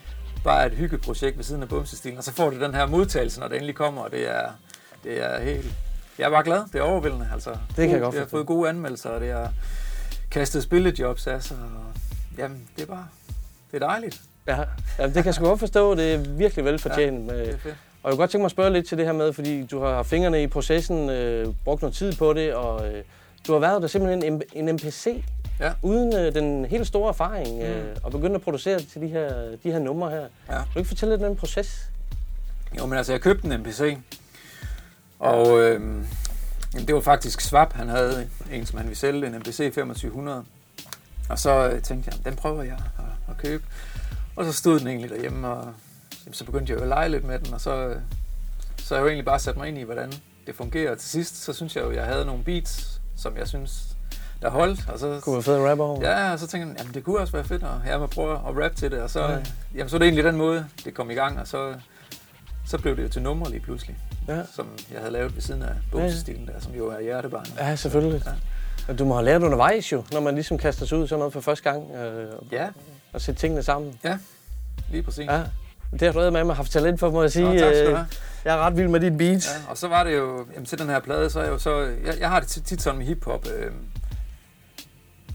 bare 0.43 0.61
er 0.61 0.65
et 0.65 0.71
hyggeprojekt 0.73 1.37
ved 1.37 1.43
siden 1.43 1.61
af 1.63 1.69
bumsestilen, 1.69 2.17
og 2.17 2.23
så 2.23 2.31
får 2.33 2.49
det 2.49 2.61
den 2.61 2.73
her 2.75 2.85
modtagelse, 2.85 3.39
når 3.39 3.47
det 3.47 3.55
endelig 3.55 3.75
kommer, 3.75 4.01
og 4.01 4.11
det 4.11 4.29
er, 4.29 4.43
det 5.03 5.23
er 5.23 5.41
helt... 5.41 5.65
Jeg 6.19 6.25
er 6.25 6.29
bare 6.29 6.43
glad. 6.43 6.61
Det 6.73 6.79
er 6.79 6.81
overvældende, 6.81 7.27
altså. 7.33 7.55
kan 7.75 7.89
jeg 7.91 7.99
godt 8.01 8.15
Jeg 8.15 8.21
har 8.21 8.27
fået 8.27 8.45
gode 8.47 8.69
anmeldelser, 8.69 9.09
og 9.09 9.21
det 9.21 9.29
er 9.29 9.47
kastet 10.31 10.63
spillejobs 10.63 11.27
af 11.27 11.51
og 11.51 11.57
jamen, 12.37 12.67
det 12.75 12.81
er 12.83 12.87
bare... 12.87 13.07
Det 13.71 13.83
er 13.83 13.87
dejligt. 13.87 14.21
Ja, 14.47 14.55
Jamen, 14.99 15.15
det 15.15 15.23
kan 15.23 15.25
jeg 15.25 15.33
sgu 15.35 15.45
godt 15.45 15.59
forstå. 15.59 15.95
Det 15.95 16.13
er 16.13 16.17
virkelig 16.17 16.65
velfortjent. 16.65 17.31
Ja, 17.31 17.37
det 17.37 17.49
er 17.49 17.57
fedt. 17.57 17.75
og 18.03 18.09
jeg 18.09 18.11
kunne 18.11 18.17
godt 18.17 18.29
tænke 18.31 18.41
mig 18.41 18.45
at 18.45 18.51
spørge 18.51 18.73
lidt 18.73 18.87
til 18.87 18.97
det 18.97 19.05
her 19.05 19.13
med, 19.13 19.33
fordi 19.33 19.65
du 19.65 19.79
har 19.79 20.03
fingrene 20.03 20.43
i 20.43 20.47
processen, 20.47 21.09
øh, 21.09 21.47
brugt 21.65 21.81
noget 21.81 21.95
tid 21.95 22.13
på 22.13 22.33
det, 22.33 22.53
og 22.53 22.87
øh, 22.93 23.03
du 23.47 23.53
har 23.53 23.59
været 23.59 23.81
der 23.81 23.87
simpelthen 23.87 24.33
en, 24.33 24.41
en 24.67 24.75
NPC, 24.75 25.23
Ja. 25.59 25.71
uden 25.81 26.15
øh, 26.15 26.33
den 26.33 26.65
helt 26.65 26.87
store 26.87 27.09
erfaring, 27.09 27.55
Mm. 27.57 27.61
øh, 27.61 27.95
og 28.03 28.11
begyndt 28.11 28.35
at 28.35 28.41
producere 28.41 28.79
til 28.79 29.01
de 29.01 29.07
her, 29.07 29.29
de 29.63 29.71
her 29.71 29.79
numre 29.79 30.09
her. 30.11 30.19
Ja. 30.19 30.27
Kan 30.53 30.63
du 30.73 30.79
ikke 30.79 30.87
fortælle 30.87 31.13
lidt 31.15 31.23
om 31.23 31.29
den 31.29 31.37
proces? 31.37 31.89
Jo, 32.77 32.85
men 32.85 32.97
altså, 32.97 33.13
jeg 33.13 33.21
købte 33.21 33.47
en 33.47 33.59
NPC, 33.59 33.97
og 35.19 35.59
øh, 35.59 36.03
det 36.87 36.95
var 36.95 37.01
faktisk 37.01 37.41
Swap, 37.41 37.73
han 37.73 37.89
havde 37.89 38.29
en, 38.51 38.65
som 38.65 38.77
han 38.77 38.87
ville 38.87 38.97
sælge, 38.97 39.27
en 39.27 39.33
NPC 39.35 39.57
2500. 39.57 40.43
Og 41.29 41.39
så 41.39 41.69
øh, 41.69 41.81
tænkte 41.81 42.07
jeg, 42.07 42.13
"Jamen, 42.13 42.25
den 42.25 42.35
prøver 42.35 42.63
jeg 42.63 42.77
at, 42.97 43.03
at 43.29 43.37
købe. 43.37 43.63
Og 44.35 44.45
så 44.45 44.53
stod 44.53 44.79
den 44.79 44.87
egentlig 44.87 45.09
derhjemme, 45.09 45.47
og 45.47 45.73
jamen, 46.25 46.33
så 46.33 46.45
begyndte 46.45 46.71
jeg 46.73 46.77
jo 46.79 46.83
at 46.83 46.89
lege 46.89 47.09
lidt 47.09 47.23
med 47.23 47.39
den, 47.39 47.53
og 47.53 47.61
så, 47.61 47.75
øh, 47.87 47.95
så 48.77 48.95
har 48.95 48.95
jeg 48.95 49.01
jo 49.03 49.07
egentlig 49.07 49.25
bare 49.25 49.39
sat 49.39 49.57
mig 49.57 49.67
ind 49.67 49.77
i, 49.77 49.83
hvordan 49.83 50.13
det 50.47 50.55
fungerer. 50.55 50.91
Og 50.91 50.97
til 50.97 51.09
sidst, 51.09 51.43
så 51.43 51.53
synes 51.53 51.75
jeg 51.75 51.83
jo, 51.83 51.91
jeg 51.91 52.05
havde 52.05 52.25
nogle 52.25 52.43
beats, 52.43 53.01
som 53.17 53.37
jeg 53.37 53.47
synes, 53.47 53.83
der 54.41 54.49
holdt. 54.49 54.89
Og 54.89 54.99
så, 54.99 55.19
Kunne 55.23 55.33
være 55.35 55.43
fedt 55.43 55.57
at 55.61 55.69
rappe 55.69 55.83
over. 55.83 56.01
Ja, 56.09 56.31
og 56.31 56.39
så 56.39 56.47
tænkte 56.47 56.69
jeg, 56.69 56.77
jamen 56.79 56.93
det 56.93 57.03
kunne 57.03 57.19
også 57.19 57.33
være 57.33 57.43
fedt, 57.43 57.63
og 57.63 57.81
jeg 57.87 57.99
må 57.99 58.07
prøve 58.07 58.33
at 58.33 58.39
rappe 58.45 58.77
til 58.77 58.91
det. 58.91 59.01
Og 59.01 59.09
så, 59.09 59.19
Ja. 59.21 59.31
ja. 59.31 59.39
jamen, 59.75 59.89
så 59.89 59.95
er 59.95 59.99
det 59.99 60.05
egentlig 60.05 60.23
den 60.23 60.35
måde, 60.35 60.65
det 60.85 60.93
kom 60.93 61.11
i 61.11 61.13
gang, 61.13 61.39
og 61.39 61.47
så, 61.47 61.75
så 62.65 62.77
blev 62.77 62.95
det 62.97 63.03
jo 63.03 63.09
til 63.09 63.21
numre 63.21 63.49
lige 63.51 63.61
pludselig, 63.61 63.97
Ja. 64.35 64.41
som 64.55 64.67
jeg 64.91 64.99
havde 64.99 65.11
lavet 65.11 65.35
ved 65.35 65.41
siden 65.41 65.61
af 65.61 65.73
bogstilen 65.91 66.47
der, 66.47 66.59
som 66.59 66.73
jo 66.73 66.87
er 66.87 67.01
hjertebarnet. 67.01 67.53
Ja, 67.59 67.75
selvfølgelig. 67.75 68.21
Ja. 68.25 68.31
Og 68.87 68.99
du 68.99 69.05
må 69.05 69.13
have 69.13 69.25
lært 69.25 69.41
undervejs 69.43 69.91
jo, 69.91 70.03
når 70.11 70.19
man 70.19 70.35
ligesom 70.35 70.57
kaster 70.57 70.85
sig 70.85 70.97
ud 70.97 71.07
sådan 71.07 71.19
noget 71.19 71.33
for 71.33 71.41
første 71.41 71.71
gang. 71.71 71.91
Øh, 71.95 72.27
Ja. 72.51 72.67
Og 73.13 73.21
sætte 73.21 73.41
tingene 73.41 73.63
sammen. 73.63 73.99
Ja, 74.03 74.17
lige 74.91 75.03
præcis. 75.03 75.25
Ja. 75.27 75.43
Det 75.91 76.01
har 76.01 76.11
du 76.11 76.31
med 76.31 76.43
mig 76.43 76.55
haft 76.55 76.71
talent 76.71 76.99
for, 76.99 77.11
må 77.11 77.21
jeg 77.21 77.31
sige. 77.31 77.45
Nå, 77.45 77.51
tak 77.59 77.73
skal 77.75 77.85
du 77.85 77.89
Øh, 77.91 77.95
have. 77.95 78.07
Jeg 78.45 78.53
er 78.55 78.57
ret 78.59 78.77
vild 78.77 78.87
med 78.87 78.99
dine 78.99 79.17
beats. 79.17 79.47
Ja, 79.47 79.71
og 79.71 79.77
så 79.77 79.87
var 79.87 80.03
det 80.03 80.15
jo, 80.17 80.45
jamen 80.53 80.65
til 80.65 80.79
den 80.79 80.89
her 80.89 80.99
plade, 80.99 81.29
så 81.29 81.39
er 81.39 81.43
jeg 81.43 81.51
jo 81.51 81.57
så, 81.57 81.79
jeg, 81.79 82.19
jeg 82.19 82.29
har 82.29 82.39
det 82.39 82.47
tit- 82.49 82.81
sådan 82.81 82.97
med 82.97 83.05
hiphop, 83.07 83.47
øh, 83.47 83.65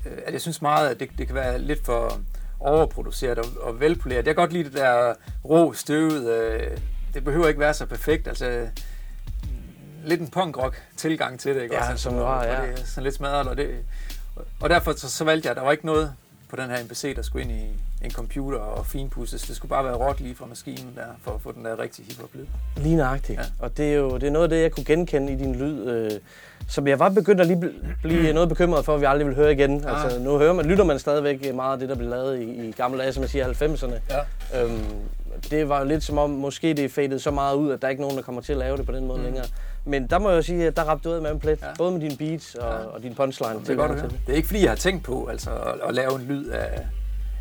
øh, 0.07 0.13
at 0.27 0.33
jeg 0.33 0.41
synes 0.41 0.63
meget, 0.63 0.89
at 0.89 1.01
det, 1.01 1.09
det 1.19 1.27
kan 1.27 1.35
være 1.37 1.59
lidt 1.59 1.85
for 1.85 2.21
overproduceret 2.61 3.39
og, 3.39 3.45
og 3.61 3.81
velpoleret. 3.81 4.17
Jeg 4.17 4.25
kan 4.25 4.35
godt 4.35 4.53
lide 4.53 4.65
det 4.65 4.73
der 4.73 5.15
rå, 5.45 5.73
støvet, 5.73 6.31
øh, 6.31 6.61
det 7.15 7.25
behøver 7.25 7.49
ikke 7.49 7.61
være 7.61 7.75
så 7.75 7.87
perfekt, 7.87 8.29
altså 8.29 8.69
lidt 10.05 10.21
en 10.21 10.29
punk-rock 10.31 10.83
tilgang 10.97 11.41
til 11.41 11.55
det, 11.55 11.63
ikke? 11.63 11.75
Ja, 11.75 11.81
Også, 11.81 11.91
altså, 11.91 12.03
som 12.03 12.15
du 12.15 12.25
har, 12.25 12.45
ja. 12.45 12.63
Det 12.67 12.81
er 12.81 12.85
sådan 12.85 13.03
lidt 13.03 13.15
smadret, 13.15 13.49
og, 13.49 13.57
det, 13.57 13.85
og 14.61 14.71
derfor 14.71 14.93
så, 14.93 15.11
så 15.11 15.25
valgte 15.25 15.47
jeg, 15.47 15.51
at 15.51 15.57
der 15.57 15.63
var 15.63 15.73
ikke 15.73 15.87
noget 15.87 16.15
på 16.55 16.61
den 16.63 16.71
her 16.71 16.85
NPC, 16.85 17.17
der 17.17 17.23
skulle 17.23 17.43
ind 17.43 17.53
i 17.53 18.05
en 18.05 18.11
computer 18.11 18.59
og 18.59 18.87
finpudses. 18.87 19.43
Det 19.43 19.57
skulle 19.57 19.71
bare 19.71 19.85
være 19.85 19.95
råt 19.95 20.21
lige 20.21 20.35
fra 20.35 20.47
maskinen 20.47 20.93
der, 20.97 21.03
for 21.23 21.31
at 21.31 21.41
få 21.41 21.53
den 21.53 21.65
der 21.65 21.79
rigtige 21.79 22.07
hiphop-lyd. 22.07 22.47
Lige 22.77 22.97
nøjagtigt. 22.97 23.39
Ja. 23.39 23.45
Og 23.59 23.77
det 23.77 23.93
er 23.93 23.95
jo 23.95 24.15
det 24.15 24.27
er 24.27 24.31
noget 24.31 24.45
af 24.45 24.49
det, 24.49 24.63
jeg 24.63 24.73
kunne 24.73 24.85
genkende 24.85 25.33
i 25.33 25.37
din 25.37 25.55
lyd. 25.55 25.87
Øh, 25.87 26.11
som 26.69 26.87
jeg 26.89 26.99
var 26.99 27.09
begyndt 27.09 27.41
at 27.41 27.47
lige 27.47 27.59
bl- 27.59 28.03
blive 28.03 28.33
noget 28.33 28.49
bekymret 28.49 28.85
for, 28.85 28.95
at 28.95 29.01
vi 29.01 29.07
aldrig 29.07 29.27
vil 29.27 29.35
høre 29.37 29.53
igen. 29.53 29.85
Ah. 29.85 30.05
Altså, 30.05 30.19
nu 30.19 30.39
hører 30.39 30.53
man, 30.53 30.67
lytter 30.67 30.85
man 30.85 30.99
stadigvæk 30.99 31.55
meget 31.55 31.73
af 31.73 31.79
det, 31.79 31.89
der 31.89 31.95
blev 31.95 32.09
lavet 32.11 32.41
i, 32.41 32.69
i 32.69 32.73
gamle 32.73 32.99
dage, 32.99 33.13
som 33.13 33.23
jeg 33.23 33.31
siger, 33.31 33.53
90'erne. 33.53 33.95
Ja. 34.11 34.63
Øhm, 34.63 34.85
det 35.51 35.69
var 35.69 35.79
jo 35.81 35.85
lidt 35.87 36.05
som 36.05 36.19
om, 36.19 36.31
måske 36.31 36.75
det 36.75 36.85
er 36.85 36.89
fadet 36.89 37.23
så 37.23 37.31
meget 37.31 37.57
ud, 37.57 37.73
at 37.73 37.83
der 37.83 37.89
er 37.89 37.91
ikke 37.91 38.03
nogen, 38.03 38.17
der 38.17 38.23
kommer 38.23 38.41
til 38.41 38.53
at 38.53 38.59
lave 38.59 38.77
det 38.77 38.87
på 38.87 38.93
den 38.93 39.07
måde 39.07 39.19
mm. 39.19 39.25
længere. 39.25 39.45
Men 39.85 40.07
der 40.07 40.19
må 40.19 40.29
jeg 40.31 40.37
jo 40.37 40.43
sige, 40.43 40.67
at 40.67 40.77
der 40.77 40.83
ramte 40.83 41.09
du 41.09 41.15
ud 41.15 41.21
med 41.21 41.31
en 41.31 41.39
plet. 41.41 41.59
Ja. 41.63 41.67
Både 41.79 41.93
med 41.93 42.01
dine 42.01 42.17
beats 42.17 42.55
og, 42.55 42.73
Ja. 42.81 42.87
og 42.87 43.03
din 43.03 43.15
punchline. 43.15 43.61
Det 43.61 43.69
er 43.71 43.75
godt 43.75 43.93
høre. 43.93 44.03
Det 44.27 44.33
er 44.33 44.37
ikke 44.37 44.49
fordi, 44.49 44.63
jeg 44.63 44.71
har 44.71 44.77
tænkt 44.77 45.05
på 45.05 45.27
altså, 45.27 45.51
at, 45.51 45.75
at 45.89 45.95
lave 45.95 46.15
en 46.15 46.27
lyd 46.27 46.49
af, 46.49 46.87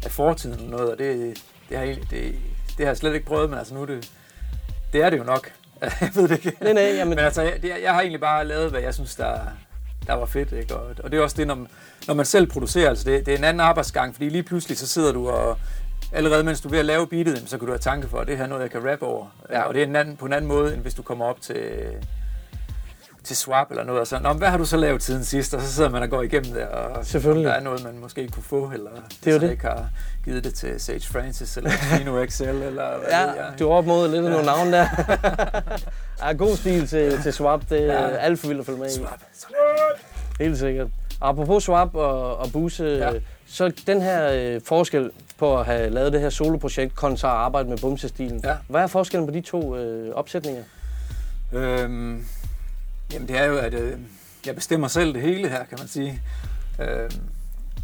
af 0.06 0.12
fortiden 0.12 0.56
eller 0.60 0.72
noget, 0.72 0.92
og 0.92 0.98
det, 0.98 1.38
det, 1.70 1.78
har, 1.78 1.86
det, 1.86 2.02
det 2.10 2.36
har 2.80 2.86
jeg 2.86 2.98
slet 2.98 3.14
ikke 3.14 3.26
prøvet, 3.26 3.50
men 3.50 3.60
altså 3.60 3.74
nu 3.74 3.82
er 3.82 3.86
det, 3.86 4.12
det 4.94 5.02
er 5.04 5.10
det 5.10 5.18
jo 5.18 5.24
nok. 5.24 5.52
jeg 6.02 6.10
ved 6.16 6.28
det 6.28 6.46
ikke. 6.46 6.58
Nej, 6.62 6.74
nej, 6.74 6.84
jamen- 6.84 7.10
Men 7.10 7.20
altså, 7.20 7.42
jeg, 7.42 7.54
det, 7.62 7.72
jeg 7.84 7.94
har 7.94 8.00
egentlig 8.02 8.22
bare 8.22 8.46
lavet, 8.46 8.72
hvad 8.72 8.82
jeg 8.82 8.94
synes, 8.94 9.16
der, 9.16 9.40
der 10.08 10.14
var 10.14 10.26
fedt. 10.26 10.52
Ikke? 10.52 10.76
Og, 10.76 10.96
og 11.04 11.12
det 11.12 11.20
er 11.20 11.24
også 11.24 11.36
det, 11.38 11.48
når, 11.48 11.68
når 12.08 12.14
man 12.14 12.26
selv 12.26 12.48
producerer, 12.48 12.90
altså 12.90 13.10
det, 13.10 13.26
det 13.26 13.34
er 13.34 13.38
en 13.38 13.44
anden 13.44 13.60
arbejdsgang, 13.60 14.14
fordi 14.14 14.30
lige 14.30 14.44
pludselig 14.44 14.78
så 14.78 14.88
sidder 14.88 15.12
du 15.12 15.30
og 15.30 15.58
allerede 16.12 16.44
mens 16.44 16.62
du 16.62 16.68
er 16.68 16.72
ved 16.72 16.80
at 16.80 16.86
lave 16.86 17.08
beatet, 17.08 17.44
så 17.46 17.58
kan 17.58 17.66
du 17.68 17.72
have 17.74 17.80
tanke 17.80 18.08
for, 18.08 18.18
at 18.20 18.28
det 18.28 18.38
her 18.38 18.44
er 18.44 18.48
noget, 18.48 18.62
jeg 18.62 18.72
kan 18.72 18.92
rappe 18.92 19.06
over. 19.06 19.26
Ja. 19.52 19.62
Og 19.62 19.74
det 19.74 19.82
er 19.84 19.88
en 19.88 19.96
anden, 19.96 20.18
på 20.18 20.26
en 20.26 20.34
anden 20.34 20.48
måde, 20.48 20.74
end 20.74 20.82
hvis 20.82 20.94
du 20.94 21.02
kommer 21.02 21.26
op 21.26 21.42
til, 21.42 21.72
til 23.24 23.36
swap 23.36 23.70
eller 23.72 23.84
noget, 23.84 24.02
og 24.02 24.08
så, 24.08 24.20
Nå, 24.20 24.30
men 24.30 24.38
hvad 24.38 24.48
har 24.50 24.58
du 24.58 24.66
så 24.66 24.78
lavet 24.78 25.04
siden 25.04 25.24
sidst? 25.24 25.54
Og 25.54 25.62
så 25.62 25.74
sidder 25.74 25.90
man 25.90 26.04
og 26.04 26.10
går 26.10 26.22
igennem 26.22 26.54
det, 26.54 26.68
og 26.68 27.06
Selvfølgelig. 27.06 27.46
der 27.48 27.54
er 27.54 27.60
noget, 27.62 27.84
man 27.84 27.98
måske 28.00 28.28
kunne 28.28 28.44
få, 28.44 28.72
eller 28.74 28.90
Det 29.26 29.34
er 29.36 29.40
det. 29.40 29.52
ikke 29.52 29.64
har 29.64 29.86
givet 30.26 30.44
det 30.44 30.54
til 30.54 30.80
Sage 30.82 31.08
Francis, 31.08 31.58
eller 31.58 31.72
Tino 31.98 32.26
XL, 32.30 32.44
eller 32.44 32.98
hvad 32.98 33.08
Ja, 33.12 33.22
ved 33.26 33.36
jeg. 33.36 33.54
du 33.60 33.70
er 33.70 33.74
op 33.74 33.86
mod 33.86 34.08
lidt 34.08 34.26
af 34.26 34.32
nogle 34.32 34.46
navne 34.46 34.72
der. 34.72 34.88
ja, 36.28 36.34
god 36.34 36.58
stil 36.58 36.88
til, 36.88 37.22
til 37.22 37.34
Swap. 37.34 37.62
Det 37.70 37.80
er 37.82 37.86
Ja. 37.86 38.02
ja. 38.08 38.16
alt 38.16 38.40
for 38.40 38.48
vildt 38.48 38.60
at 38.60 38.66
følge 38.66 38.80
med 38.80 38.88
i. 38.90 38.94
Swap. 38.94 39.20
Helt 40.40 40.58
sikkert. 40.58 40.88
Apropos 41.22 41.64
Swap 41.64 41.96
og, 41.96 42.38
og 42.38 42.52
Buse, 42.52 42.84
Ja. 42.84 43.12
ja. 43.14 43.20
så 43.48 43.72
den 43.88 44.02
her 44.02 44.30
øh, 44.34 44.62
forskel 44.66 45.12
på 45.38 45.60
at 45.60 45.66
have 45.66 45.90
lavet 45.90 46.14
det 46.14 46.22
her 46.22 46.30
soloprojekt 46.30 46.96
kontra 46.96 47.28
at 47.28 47.34
arbejde 47.36 47.70
med 47.70 47.78
Bumse-stilen. 47.78 48.42
Ja. 48.44 48.56
Hvad 48.68 48.82
er 48.82 48.88
forskellen 48.88 49.28
på 49.28 49.34
de 49.34 49.42
to 49.42 49.76
øh, 49.78 50.16
opsætninger? 50.16 50.64
Øhm, 51.52 52.26
jamen 53.14 53.28
det 53.28 53.38
er 53.38 53.46
jo, 53.46 53.58
at 53.58 53.74
øh, 53.74 54.00
jeg 54.46 54.56
bestemmer 54.56 54.88
selv 54.88 55.14
det 55.14 55.22
hele 55.22 55.50
her, 55.50 55.66
kan 55.66 55.78
man 55.80 55.88
sige. 55.88 56.22
Øhm, 56.82 57.20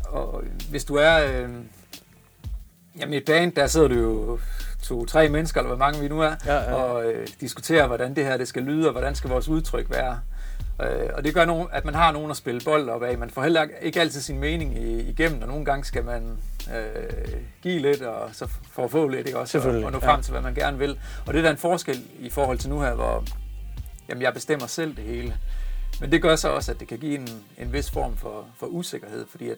og 0.06 0.44
hvis 0.70 0.86
du 0.86 0.96
er... 0.96 1.26
Øh, 1.26 1.50
jamen 3.00 3.14
i 3.14 3.18
et 3.18 3.26
band, 3.26 3.52
der 3.54 3.68
sidder 3.68 3.88
du 3.88 3.96
jo 3.96 4.40
to-tre 4.84 5.30
mennesker, 5.30 5.60
eller 5.62 5.68
hvor 5.68 5.86
mange 5.86 6.02
vi 6.02 6.08
nu 6.08 6.22
er, 6.22 6.36
Ja, 6.46 6.56
ja. 6.56 6.74
og 6.74 7.06
øh, 7.06 7.28
diskuterer, 7.42 7.88
hvordan 7.88 8.16
det 8.16 8.26
her 8.26 8.38
det 8.38 8.48
skal 8.48 8.64
lyde, 8.64 8.88
og 8.88 8.92
hvordan 8.92 9.16
skal 9.16 9.30
vores 9.30 9.48
udtryk 9.48 9.90
være. 9.90 10.20
Øh, 10.82 11.10
og 11.14 11.24
det 11.24 11.34
gør, 11.34 11.46
nogen, 11.46 11.68
at 11.72 11.86
man 11.86 11.96
har 11.96 12.12
nogen 12.12 12.32
at 12.32 12.38
spille 12.38 12.62
bold 12.66 12.90
op 12.90 13.04
af. 13.04 13.18
Man 13.18 13.30
får 13.30 13.44
heller 13.44 13.66
ikke 13.82 14.02
altid 14.02 14.22
sin 14.22 14.40
mening 14.40 14.78
i, 14.78 15.00
igennem, 15.10 15.42
og 15.42 15.48
nogle 15.48 15.66
gange 15.66 15.86
skal 15.86 16.04
man 16.04 16.38
øh, 16.76 17.34
give 17.62 17.80
lidt, 17.80 18.02
og 18.02 18.30
så 18.34 18.48
for 18.72 18.84
at 18.84 18.92
få 18.92 19.08
lidt, 19.08 19.28
ikke 19.28 19.40
også? 19.40 19.60
Og, 19.60 19.66
og 19.66 19.92
nå 19.92 20.00
ja. 20.02 20.12
frem 20.12 20.22
til, 20.22 20.32
hvad 20.32 20.42
man 20.42 20.54
gerne 20.54 20.78
vil. 20.78 21.00
Og 21.26 21.34
det 21.34 21.40
er 21.40 21.44
der 21.44 21.52
en 21.52 21.58
forskel 21.58 22.04
i 22.20 22.30
forhold 22.30 22.58
til 22.58 22.70
nu 22.70 22.82
her, 22.82 22.94
hvor 22.94 23.24
jamen, 24.10 24.22
jeg 24.22 24.34
bestemmer 24.34 24.68
selv 24.68 24.96
det 24.96 25.04
hele. 25.04 25.38
Men 26.02 26.12
det 26.12 26.22
gør 26.22 26.36
så 26.36 26.50
også, 26.50 26.72
at 26.72 26.80
det 26.80 26.88
kan 26.88 26.98
give 26.98 27.16
en, 27.20 27.30
en 27.58 27.74
vis 27.74 27.92
form 27.92 28.18
for, 28.18 28.46
for 28.58 28.66
usikkerhed, 28.68 29.26
fordi 29.30 29.50
at, 29.50 29.58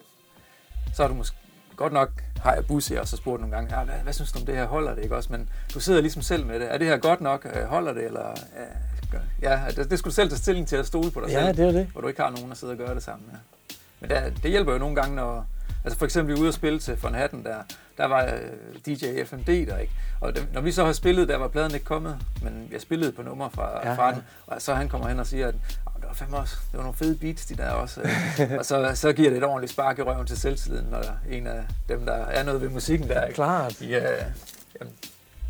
så 0.94 1.02
har 1.02 1.08
du 1.08 1.14
måske 1.14 1.36
godt 1.76 1.92
nok 1.92 2.08
har 2.42 2.54
jeg 2.54 2.66
busse 2.66 3.00
og 3.00 3.08
så 3.08 3.16
spurgt 3.16 3.40
nogle 3.40 3.56
gange, 3.56 3.78
ja, 3.78 3.84
hvad, 3.84 3.94
hvad 3.94 4.12
synes 4.12 4.32
du 4.32 4.38
om 4.38 4.46
det 4.46 4.54
her, 4.56 4.66
holder 4.66 4.94
det 4.94 5.02
ikke 5.02 5.16
også? 5.16 5.28
Men 5.32 5.48
du 5.74 5.80
sidder 5.80 6.00
ligesom 6.00 6.22
selv 6.22 6.46
med 6.46 6.60
det. 6.60 6.72
Er 6.74 6.78
det 6.78 6.86
her 6.86 6.96
godt 6.96 7.20
nok? 7.20 7.46
Øh, 7.54 7.64
Holder 7.64 7.92
det? 7.92 8.04
Eller, 8.04 8.34
ja, 9.42 9.50
ja 9.60 9.60
det, 9.76 9.90
det 9.90 9.98
skulle 9.98 10.10
du 10.10 10.14
selv 10.14 10.28
tage 10.30 10.38
stilling 10.38 10.68
til 10.68 10.76
at 10.76 10.86
stole 10.86 11.10
på 11.10 11.20
dig 11.20 11.28
Ja, 11.28 11.46
selv. 11.46 11.56
det 11.56 11.68
er 11.68 11.72
det. 11.72 11.86
Hvor 11.86 12.00
du 12.00 12.08
ikke 12.08 12.22
har 12.22 12.30
nogen 12.30 12.50
at 12.52 12.58
sidde 12.58 12.72
og 12.72 12.78
gøre 12.78 12.94
det 12.94 13.02
sammen 13.02 13.28
med. 13.32 13.38
Men 14.00 14.10
der, 14.10 14.30
det 14.30 14.50
hjælper 14.50 14.72
jo 14.72 14.78
nogle 14.78 14.96
gange, 14.96 15.16
når... 15.16 15.46
Altså 15.84 15.98
for 15.98 16.04
eksempel 16.04 16.38
ude 16.38 16.48
at 16.48 16.54
spille 16.54 16.78
til 16.78 16.96
Von 17.02 17.14
Hatten, 17.14 17.44
der, 17.44 17.56
der 17.98 18.04
var 18.06 18.24
øh, 18.24 18.30
DJ 18.86 19.24
FMD 19.24 19.46
der, 19.66 19.78
ikke? 19.78 19.92
Og 20.20 20.34
det, 20.36 20.46
når 20.52 20.60
vi 20.60 20.72
så 20.72 20.84
har 20.84 20.92
spillet, 20.92 21.28
der 21.28 21.36
var 21.36 21.48
pladen 21.48 21.74
ikke 21.74 21.86
kommet, 21.86 22.18
men 22.42 22.68
jeg 22.72 22.80
spillede 22.80 23.12
på 23.12 23.22
nummer 23.22 23.48
fra, 23.48 23.70
Ja, 23.84 23.88
ja, 23.90 23.96
fra 23.96 24.06
ja. 24.08 24.14
den, 24.14 24.22
og 24.46 24.62
så 24.62 24.74
han 24.74 24.88
kommer 24.88 25.08
hen 25.08 25.20
og 25.20 25.26
siger, 25.26 25.48
at 25.48 25.54
"Ah, 25.86 25.92
det 26.00 26.08
var 26.08 26.14
fandme 26.14 26.36
også, 26.36 26.56
det 26.70 26.76
var 26.78 26.82
nogle 26.84 26.96
fede 26.96 27.16
beats, 27.16 27.46
de 27.46 27.56
der 27.56 27.70
også. 27.70 28.00
øh." 28.00 28.50
og 28.58 28.64
så, 28.64 28.90
så 28.94 29.12
giver 29.12 29.30
det 29.30 29.36
et 29.36 29.44
ordentligt 29.44 29.72
spark 29.72 29.98
i 29.98 30.02
røven 30.02 30.26
til 30.26 30.40
selvtilliden, 30.40 30.86
når 30.90 31.00
der 31.02 31.08
er 31.08 31.14
en 31.36 31.46
af 31.46 31.62
dem, 31.88 32.06
der 32.06 32.12
er 32.14 32.42
noget 32.44 32.60
ved 32.60 32.68
musikken 32.68 33.08
der, 33.08 33.22
ikke? 33.24 33.34
Klart. 33.34 33.82
Øh, 33.82 33.90
jamen, 33.90 34.92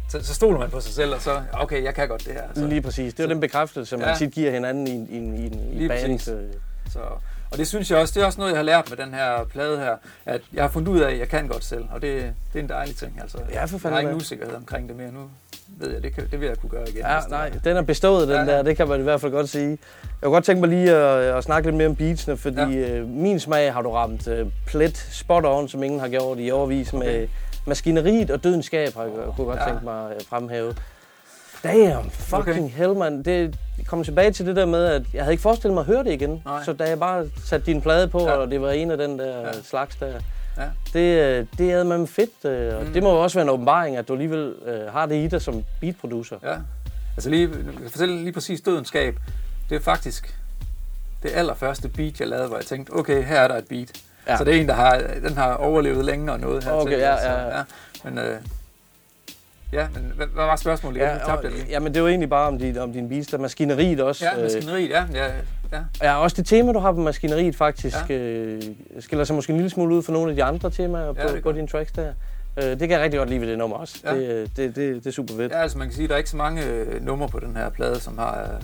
så, 0.09 0.23
så 0.25 0.35
stoler 0.35 0.59
man 0.59 0.71
på 0.71 0.81
sig 0.81 0.93
selv, 0.95 1.14
og 1.14 1.21
så, 1.23 1.43
okay, 1.53 1.85
jeg 1.85 1.95
kan 1.95 2.09
godt 2.09 2.25
det 2.25 2.33
her. 2.33 2.43
Så, 2.55 2.66
Lige 2.66 2.83
præcis. 2.83 3.14
Det 3.14 3.21
er 3.21 3.25
jo 3.29 3.31
den 3.31 3.41
bekræftelse, 3.41 3.97
man 3.97 4.09
Ja. 4.09 4.14
tit 4.14 4.31
giver 4.33 4.51
hinanden 4.51 4.87
i, 4.87 4.91
i, 4.91 5.14
i, 5.16 5.19
en- 5.19 5.35
i 5.35 5.49
Lige 5.49 5.83
en 5.83 5.89
band. 5.89 6.12
præcis. 6.19 6.29
øh. 6.29 6.53
Så, 6.91 6.99
og 7.53 7.59
det 7.59 7.69
synes 7.69 7.91
jeg 7.91 7.99
også, 7.99 8.13
det 8.17 8.23
er 8.23 8.27
også 8.27 8.39
noget, 8.41 8.51
jeg 8.53 8.59
har 8.59 8.65
lært 8.65 8.91
med 8.91 9.07
den 9.07 9.15
her 9.15 9.45
plade 9.53 9.79
her, 9.79 9.97
at 10.27 10.41
jeg 10.53 10.65
har 10.65 10.69
fundet 10.71 10.89
ud 10.93 11.01
af, 11.01 11.11
at 11.13 11.19
jeg 11.19 11.29
kan 11.29 11.49
godt 11.49 11.65
selv, 11.65 11.85
og 11.95 12.03
det, 12.03 12.33
det 12.53 12.59
er 12.59 12.63
en 12.63 12.69
dejlig 12.69 12.97
ting. 12.97 13.19
Altså, 13.23 13.39
Ja, 13.53 13.65
for 13.65 13.75
jeg 13.75 13.81
fanden 13.81 13.93
har 13.93 14.01
ingen 14.01 14.15
da. 14.15 14.21
usikkerhed 14.21 14.55
omkring 14.57 14.89
det 14.89 14.97
mere 14.97 15.13
nu. 15.13 15.21
Ved 15.79 15.93
jeg, 15.93 16.03
det, 16.03 16.15
kan, 16.15 16.29
det 16.31 16.41
vil 16.41 16.49
jeg 16.49 16.59
kunne 16.59 16.71
gøre 16.71 16.89
igen. 16.89 16.99
Ja, 16.99 17.21
nej, 17.29 17.51
var. 17.53 17.59
den 17.65 17.77
er 17.77 17.83
bestået, 17.83 18.29
den 18.29 18.37
Ja. 18.49 18.53
der. 18.57 18.63
Det 18.63 18.77
kan 18.77 18.89
man 18.89 19.01
i 19.01 19.03
hvert 19.03 19.21
fald 19.21 19.33
godt 19.33 19.49
sige. 19.49 19.69
Jeg 19.71 19.79
kunne 20.23 20.33
godt 20.33 20.45
tænke 20.45 20.61
mig 20.61 20.69
lige 20.69 20.91
at, 20.97 21.37
at 21.37 21.45
snakke 21.45 21.67
lidt 21.69 21.77
mere 21.77 21.89
om 21.89 21.97
beatsene, 21.97 22.37
fordi 22.37 22.79
ja. 22.79 23.03
min 23.05 23.41
smag 23.41 23.73
har 23.73 23.83
du 23.83 23.91
ramt 23.91 24.27
uh, 24.29 24.35
plet 24.67 24.97
spot 25.13 25.45
on, 25.47 25.69
som 25.69 25.83
ingen 25.83 26.01
har 26.01 26.09
gjort 26.09 26.39
i 26.41 26.51
overvis 26.51 26.95
okay. 26.95 27.07
med 27.07 27.29
maskineriet 27.67 28.31
og 28.31 28.45
dødens 28.45 28.67
skab, 28.67 28.95
har 28.95 29.03
jeg 29.03 29.13
kunne 29.37 29.47
godt 29.47 29.59
Ja. 29.61 29.67
tænke 29.69 29.85
mig 29.85 30.11
at 30.17 30.23
fremhæve. 30.29 30.75
Damn, 31.65 32.11
fucking 32.11 32.49
okay. 32.65 32.69
hell, 32.69 32.95
man. 32.95 33.23
Det 33.23 33.57
kommer 33.87 34.05
tilbage 34.05 34.31
til 34.33 34.47
det 34.47 34.57
der 34.57 34.67
med, 34.67 34.85
at 34.85 35.03
jeg 35.15 35.23
havde 35.23 35.33
ikke 35.33 35.43
forestillet 35.43 35.75
mig 35.75 35.81
at 35.81 35.87
høre 35.87 36.05
det 36.05 36.13
igen. 36.13 36.43
Nej. 36.45 36.65
Så 36.65 36.73
da 36.73 36.89
jeg 36.89 36.99
bare 36.99 37.27
satte 37.45 37.67
din 37.67 37.81
plade 37.83 38.09
på, 38.09 38.21
Ja. 38.21 38.33
og 38.33 38.51
det 38.51 38.61
var 38.61 38.71
en 38.71 38.91
af 38.91 38.99
den 38.99 39.19
der 39.19 39.41
Ja. 39.41 39.53
slags 39.65 39.97
der, 39.97 40.13
Ja. 40.59 40.63
det, 40.93 41.21
øh, 41.41 41.47
det 41.59 41.73
er 41.73 41.85
man 41.85 42.07
fedt. 42.07 42.45
øh, 42.45 42.77
Og 42.77 42.85
Mm. 42.87 42.93
det 42.93 43.03
må 43.03 43.11
jo 43.13 43.23
også 43.23 43.39
være 43.39 43.43
en 43.43 43.49
åbenbaring, 43.51 43.97
at 43.97 44.09
du 44.09 44.13
alligevel 44.13 44.55
øh, 44.67 44.93
har 44.93 45.07
det 45.07 45.15
i 45.25 45.29
dig 45.29 45.43
som 45.43 45.65
beatproducer. 45.81 46.37
Ja. 46.43 46.55
Altså 47.17 47.31
lige, 47.31 47.51
fortælle 47.91 48.17
lige 48.23 48.33
præcis 48.33 48.61
dødenskab. 48.61 49.17
Det 49.71 49.77
er 49.77 49.81
faktisk 49.81 50.39
det 51.23 51.31
allerførste 51.35 51.89
beat, 51.89 52.21
jeg 52.21 52.29
lavede, 52.29 52.49
hvor 52.49 52.57
jeg 52.57 52.65
tænkte, 52.67 52.91
okay, 52.91 53.25
her 53.25 53.41
er 53.41 53.49
der 53.49 53.57
et 53.57 53.67
beat. 53.69 53.89
Ja. 54.29 54.37
Så 54.37 54.45
det 54.45 54.57
er 54.57 54.61
en, 54.61 54.69
der 54.69 54.75
har, 54.75 55.03
den 55.29 55.37
har 55.37 55.55
overlevet 55.55 56.05
længere 56.05 56.37
og 56.37 56.41
noget 56.41 56.65
her. 56.65 56.73
Okay, 56.73 56.99
ja, 56.99 57.15
ja, 57.15 57.33
ja. 57.43 57.57
ja. 57.59 57.63
Men, 58.05 58.19
øh, 58.19 58.37
ja, 59.73 59.87
men 59.95 60.12
hvad, 60.16 60.27
var 60.35 60.57
spørgsmålet? 60.57 61.01
Ja, 61.01 61.11
jeg 61.11 61.20
tabte 61.27 61.49
det 61.49 61.70
ja, 61.70 61.81
men 61.81 61.95
det 61.95 62.03
var 62.03 62.09
egentlig 62.09 62.31
bare 62.31 62.49
om 62.49 62.59
din, 62.59 62.79
om 62.79 62.93
din 62.93 63.11
der 63.11 63.39
maskineriet 63.39 64.01
også. 64.01 64.25
Ja, 64.25 64.43
maskineriet, 64.43 64.91
ja. 64.91 65.05
ja, 65.14 65.27
ja. 65.73 65.83
Ja, 66.03 66.16
også 66.16 66.37
det 66.37 66.47
tema, 66.47 66.73
du 66.73 66.79
har 66.79 66.93
på 66.93 67.01
maskineriet 67.01 67.57
faktisk, 67.57 67.97
ja. 68.09 68.14
øh, 68.14 68.62
skiller 69.01 69.25
sig 69.25 69.37
måske 69.37 69.51
en 69.51 69.57
lille 69.57 69.70
smule 69.70 69.95
ud 69.95 70.03
fra 70.03 70.12
nogle 70.12 70.31
af 70.31 70.37
de 70.37 70.45
andre 70.45 70.70
temaer 70.70 71.12
på, 71.12 71.20
ja, 71.20 71.33
gør 71.33 71.41
på 71.41 71.53
dine 71.53 71.66
tracks 71.66 71.93
der. 71.93 72.12
Øh, 72.57 72.64
det 72.64 72.79
kan 72.79 72.91
jeg 72.91 73.01
rigtig 73.01 73.18
godt 73.18 73.29
lide 73.29 73.41
ved 73.41 73.49
det 73.49 73.59
nummer 73.59 73.77
også. 73.77 73.99
Ja. 74.05 74.14
Det, 74.14 74.29
øh, 74.29 74.49
det, 74.57 74.77
det, 74.77 74.77
det 74.77 75.07
er 75.07 75.11
super 75.11 75.35
fedt. 75.35 75.53
Ja, 75.53 75.62
altså 75.62 75.79
man 75.79 75.87
kan 75.87 75.95
sige, 75.95 76.05
at 76.05 76.09
der 76.09 76.14
er 76.14 76.18
ikke 76.18 76.31
så 76.31 76.37
mange 76.37 76.64
øh, 76.64 77.05
numre 77.05 77.29
på 77.29 77.41
den 77.41 77.57
her 77.57 77.68
plade, 77.68 78.01
som 78.01 78.18
har, 78.18 78.43
øh, 78.43 78.62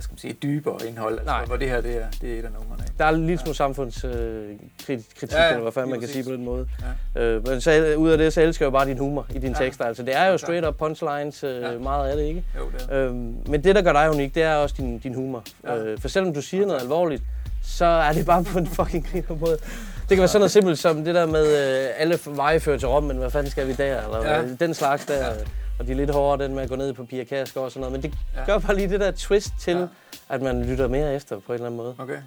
hvad 0.00 0.02
skal 0.04 0.12
man 0.12 0.18
sige, 0.18 0.32
dybere 0.42 0.76
indhold. 0.88 1.12
Altså, 1.18 1.26
Nej. 1.26 1.44
hvor 1.44 1.56
det 1.56 1.68
her, 1.68 1.80
det 1.80 1.96
er, 1.96 2.06
det 2.20 2.34
er 2.34 2.38
et 2.38 2.44
af 2.44 2.50
numrene. 2.52 2.82
Ikke? 2.84 2.92
Der 2.98 3.04
er 3.04 3.08
en 3.08 3.26
lille 3.26 3.38
smule 3.40 3.56
samfundskritik, 3.56 4.20
øh, 4.20 4.56
krit- 4.82 5.18
kritik, 5.20 5.32
Ja, 5.36 5.42
ja, 5.42 5.48
eller 5.48 5.62
hvad 5.62 5.72
fanden 5.72 5.90
man 5.90 6.00
kan 6.00 6.08
sige 6.08 6.24
på 6.24 6.30
den 6.30 6.44
måde. 6.44 6.66
Ja. 7.14 7.20
Øh, 7.22 7.46
men 7.48 7.60
så, 7.60 7.70
øh, 7.72 7.98
ud 7.98 8.10
af 8.10 8.18
det, 8.18 8.32
så 8.32 8.40
elsker 8.40 8.64
jeg 8.64 8.72
jo 8.72 8.78
bare 8.78 8.86
din 8.86 8.98
humor 8.98 9.26
i 9.34 9.38
dine 9.38 9.54
Ja. 9.58 9.64
tekster. 9.64 9.84
Altså, 9.84 10.02
det 10.02 10.16
er 10.16 10.26
jo 10.26 10.38
straight 10.38 10.66
up 10.66 10.74
punchlines, 10.78 11.44
øh, 11.44 11.62
Ja. 11.62 11.78
meget 11.78 12.10
af 12.10 12.16
det, 12.16 12.24
ikke? 12.24 12.44
Jo, 12.58 12.64
det 12.78 12.86
er. 12.90 13.06
Øhm, 13.06 13.34
men 13.46 13.64
det, 13.64 13.74
der 13.74 13.82
gør 13.82 13.92
dig 13.92 14.10
unik, 14.10 14.34
det 14.34 14.42
er 14.42 14.54
også 14.54 14.74
din, 14.78 14.98
din 14.98 15.14
humor. 15.14 15.44
Ja. 15.64 15.76
Øh, 15.76 15.98
for 15.98 16.08
selvom 16.08 16.34
du 16.34 16.42
siger 16.42 16.66
noget 16.66 16.80
alvorligt, 16.80 17.22
så 17.62 17.84
er 17.84 18.12
det 18.12 18.26
bare 18.26 18.44
på 18.44 18.58
en 18.58 18.66
fucking 18.66 19.06
griner 19.12 19.36
måde. 19.40 19.52
Det 20.00 20.08
kan 20.08 20.18
være 20.18 20.28
sådan 20.28 20.40
noget 20.40 20.50
simpelt 20.50 20.78
som 20.78 21.04
det 21.04 21.14
der 21.14 21.26
med, 21.26 21.46
øh, 21.82 21.88
alle 21.96 22.18
veje 22.26 22.60
fører 22.60 22.78
til 22.78 22.88
Rom, 22.88 23.02
men 23.02 23.16
hvad 23.16 23.30
fanden 23.30 23.50
skal 23.50 23.66
vi 23.68 23.72
der? 23.72 24.02
Eller 24.04 24.26
Ja. 24.26 24.40
ja. 24.40 24.46
den 24.60 24.74
slags 24.74 25.06
der. 25.06 25.26
Ja. 25.26 25.32
Og 25.80 25.86
de 25.86 25.92
er 25.92 25.96
lidt 25.96 26.10
hårdere, 26.10 26.46
den 26.48 26.54
med 26.54 26.62
at 26.62 26.68
gå 26.68 26.76
ned 26.76 26.92
på 26.92 27.04
Pia 27.04 27.24
Kærsgaard 27.24 27.64
og 27.64 27.72
sådan 27.72 27.80
noget. 27.80 27.92
Men 27.92 28.02
det 28.02 28.18
Ja. 28.36 28.44
gør 28.44 28.58
bare 28.58 28.76
lige 28.76 28.88
det 28.88 29.00
der 29.00 29.10
twist 29.10 29.52
til, 29.60 29.76
Ja. 29.76 29.86
at 30.28 30.42
man 30.42 30.64
lytter 30.64 30.88
mere 30.88 31.14
efter 31.14 31.36
på 31.40 31.52
en 31.52 31.54
eller 31.54 31.66
anden 31.66 31.76
måde. 31.76 31.94
Okay. 31.98 32.18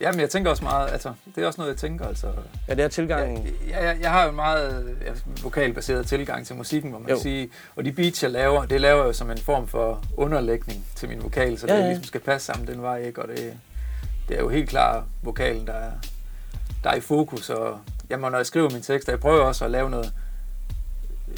Jamen, 0.00 0.20
jeg 0.20 0.30
tænker 0.30 0.50
også 0.50 0.64
meget, 0.64 0.92
altså, 0.92 1.12
det 1.34 1.42
er 1.42 1.46
også 1.46 1.60
noget, 1.60 1.70
jeg 1.70 1.78
tænker, 1.78 2.06
altså. 2.08 2.26
Ja, 2.68 2.74
det 2.74 2.84
er 2.84 2.88
tilgangen. 2.88 3.46
Jeg, 3.68 3.82
jeg, 3.82 3.96
jeg 4.00 4.10
har 4.10 4.22
jo 4.24 4.30
en 4.30 4.36
meget 4.36 4.96
ja, 5.06 5.12
vokalbaseret 5.42 6.06
tilgang 6.06 6.46
til 6.46 6.56
musikken, 6.56 6.90
hvor 6.90 6.98
man 7.00 7.10
Jo. 7.10 7.20
sige, 7.20 7.50
og 7.76 7.84
de 7.84 7.92
beats, 7.92 8.22
jeg 8.22 8.30
laver, 8.30 8.64
det 8.64 8.80
laver 8.80 8.98
jeg 9.00 9.06
jo 9.08 9.12
som 9.12 9.30
en 9.30 9.38
form 9.38 9.68
for 9.68 10.04
underlægning 10.16 10.86
til 10.94 11.08
min 11.08 11.22
vokal, 11.22 11.58
så 11.58 11.66
Ja, 11.66 11.74
det 11.76 11.80
ja. 11.80 11.86
ligesom 11.86 12.04
skal 12.04 12.20
passe 12.20 12.46
sammen 12.46 12.66
den 12.68 12.82
vej, 12.82 13.02
ikke? 13.02 13.22
Og 13.22 13.28
det, 13.28 13.56
det 14.28 14.36
er 14.36 14.40
jo 14.40 14.48
helt 14.48 14.68
klart 14.68 15.04
vokalen, 15.22 15.66
der 15.66 15.72
er, 15.72 15.90
der 16.84 16.90
er 16.90 16.94
i 16.94 17.00
fokus, 17.00 17.50
og 17.50 17.78
jamen, 18.10 18.30
når 18.30 18.38
jeg 18.38 18.46
skriver 18.46 18.68
mine 18.70 18.82
tekster, 18.82 19.12
jeg 19.12 19.20
prøver 19.20 19.40
også 19.44 19.64
at 19.64 19.70
lave 19.70 19.90
noget, 19.90 20.12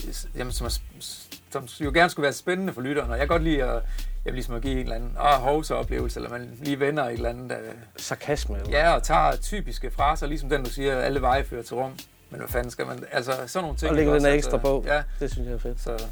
øh, 0.08 0.14
jamen, 0.36 0.52
som, 0.52 0.66
er, 0.66 0.78
som 1.66 1.84
jo 1.84 1.90
gerne 1.94 2.10
skulle 2.10 2.24
være 2.24 2.32
spændende 2.32 2.72
for 2.72 2.80
lytteren, 2.80 3.10
og 3.10 3.18
jeg 3.18 3.28
kan 3.28 3.28
godt 3.28 3.42
lide 3.42 3.62
at, 3.62 3.72
jeg 3.74 3.82
vil 4.24 4.34
ligesom 4.34 4.54
at 4.54 4.62
give 4.62 4.72
en 4.74 4.78
eller 4.78 4.94
anden 4.94 5.16
ah, 5.20 5.40
hovsa-oplevelse, 5.40 6.18
eller 6.20 6.30
man 6.30 6.50
lige 6.62 6.80
vender 6.80 7.04
et 7.04 7.12
eller 7.12 7.28
andet... 7.28 7.52
Øh, 7.52 7.72
Sarkasme. 7.96 8.56
Eller? 8.56 8.78
Ja, 8.78 8.94
og 8.94 9.02
tager 9.02 9.36
typiske 9.36 9.90
fraser, 9.90 10.26
ligesom 10.26 10.48
den, 10.48 10.64
du 10.64 10.70
siger, 10.70 10.96
alle 11.00 11.20
veje 11.20 11.44
fører 11.44 11.62
til 11.62 11.76
Rom. 11.76 11.92
Men 12.30 12.40
hvad 12.40 12.48
fanden 12.48 12.70
skal 12.70 12.86
man... 12.86 13.04
Altså, 13.12 13.32
sådan 13.46 13.64
nogle 13.64 13.78
ting... 13.78 13.90
Og 13.90 13.96
lægger 13.96 14.14
ikke 14.14 14.24
den 14.24 14.26
også, 14.26 14.36
ekstra 14.36 14.56
på. 14.56 14.84
Ja, 14.86 15.02
Det 15.20 15.32
synes 15.32 15.46
jeg 15.46 15.54
er 15.54 15.58
fedt. 15.58 15.80
så... 15.80 16.06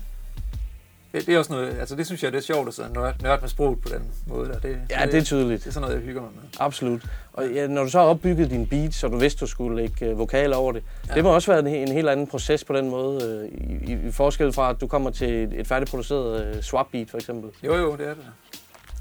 Det, 1.14 1.26
det, 1.26 1.34
er 1.34 1.38
også 1.38 1.52
noget... 1.52 1.78
Altså, 1.80 1.96
det 1.96 2.06
synes 2.06 2.22
jeg, 2.22 2.32
det 2.32 2.38
er 2.38 2.42
sjovt 2.42 2.68
at 2.68 2.74
sidde 2.74 2.92
nørde, 2.92 3.38
med 3.40 3.48
sproget 3.48 3.80
på 3.80 3.88
den 3.88 4.10
måde. 4.26 4.48
Der. 4.48 4.58
Det, 4.58 4.78
Ja, 4.90 5.06
det 5.06 5.14
er 5.14 5.22
tydeligt. 5.22 5.60
Det 5.64 5.68
er 5.68 5.72
sådan 5.72 5.80
noget, 5.88 5.94
jeg 5.96 6.04
hygger 6.04 6.20
mig 6.22 6.30
med. 6.34 6.42
Absolut. 6.58 7.02
Og 7.32 7.48
ja, 7.48 7.66
når 7.66 7.84
du 7.84 7.90
så 7.90 7.98
har 7.98 8.06
opbygget 8.06 8.50
din 8.50 8.66
beat, 8.66 8.94
så 8.94 9.08
du 9.08 9.16
vidste, 9.16 9.40
du 9.40 9.46
skulle 9.46 9.76
lægge 9.76 10.06
øh, 10.06 10.18
vokaler 10.18 10.56
over 10.56 10.72
det, 10.72 10.82
Ja. 11.08 11.14
det 11.14 11.24
må 11.24 11.34
også 11.34 11.52
være 11.52 11.60
en, 11.60 11.66
en 11.66 11.92
helt 11.92 12.08
anden 12.08 12.26
proces 12.26 12.64
på 12.64 12.72
den 12.72 12.90
måde, 12.90 13.48
øh, 13.52 13.88
i, 13.88 13.92
i, 13.92 14.10
forskel 14.10 14.52
fra, 14.52 14.70
at 14.70 14.80
du 14.80 14.86
kommer 14.86 15.10
til 15.10 15.30
et, 15.30 15.60
et 15.60 15.66
færdigproduceret 15.66 16.56
øh, 16.56 16.62
swap 16.62 16.86
beat, 16.92 17.10
for 17.10 17.18
eksempel. 17.18 17.50
Jo, 17.62 17.74
jo, 17.74 17.96
det 17.96 18.06
er 18.08 18.14
det. 18.14 18.24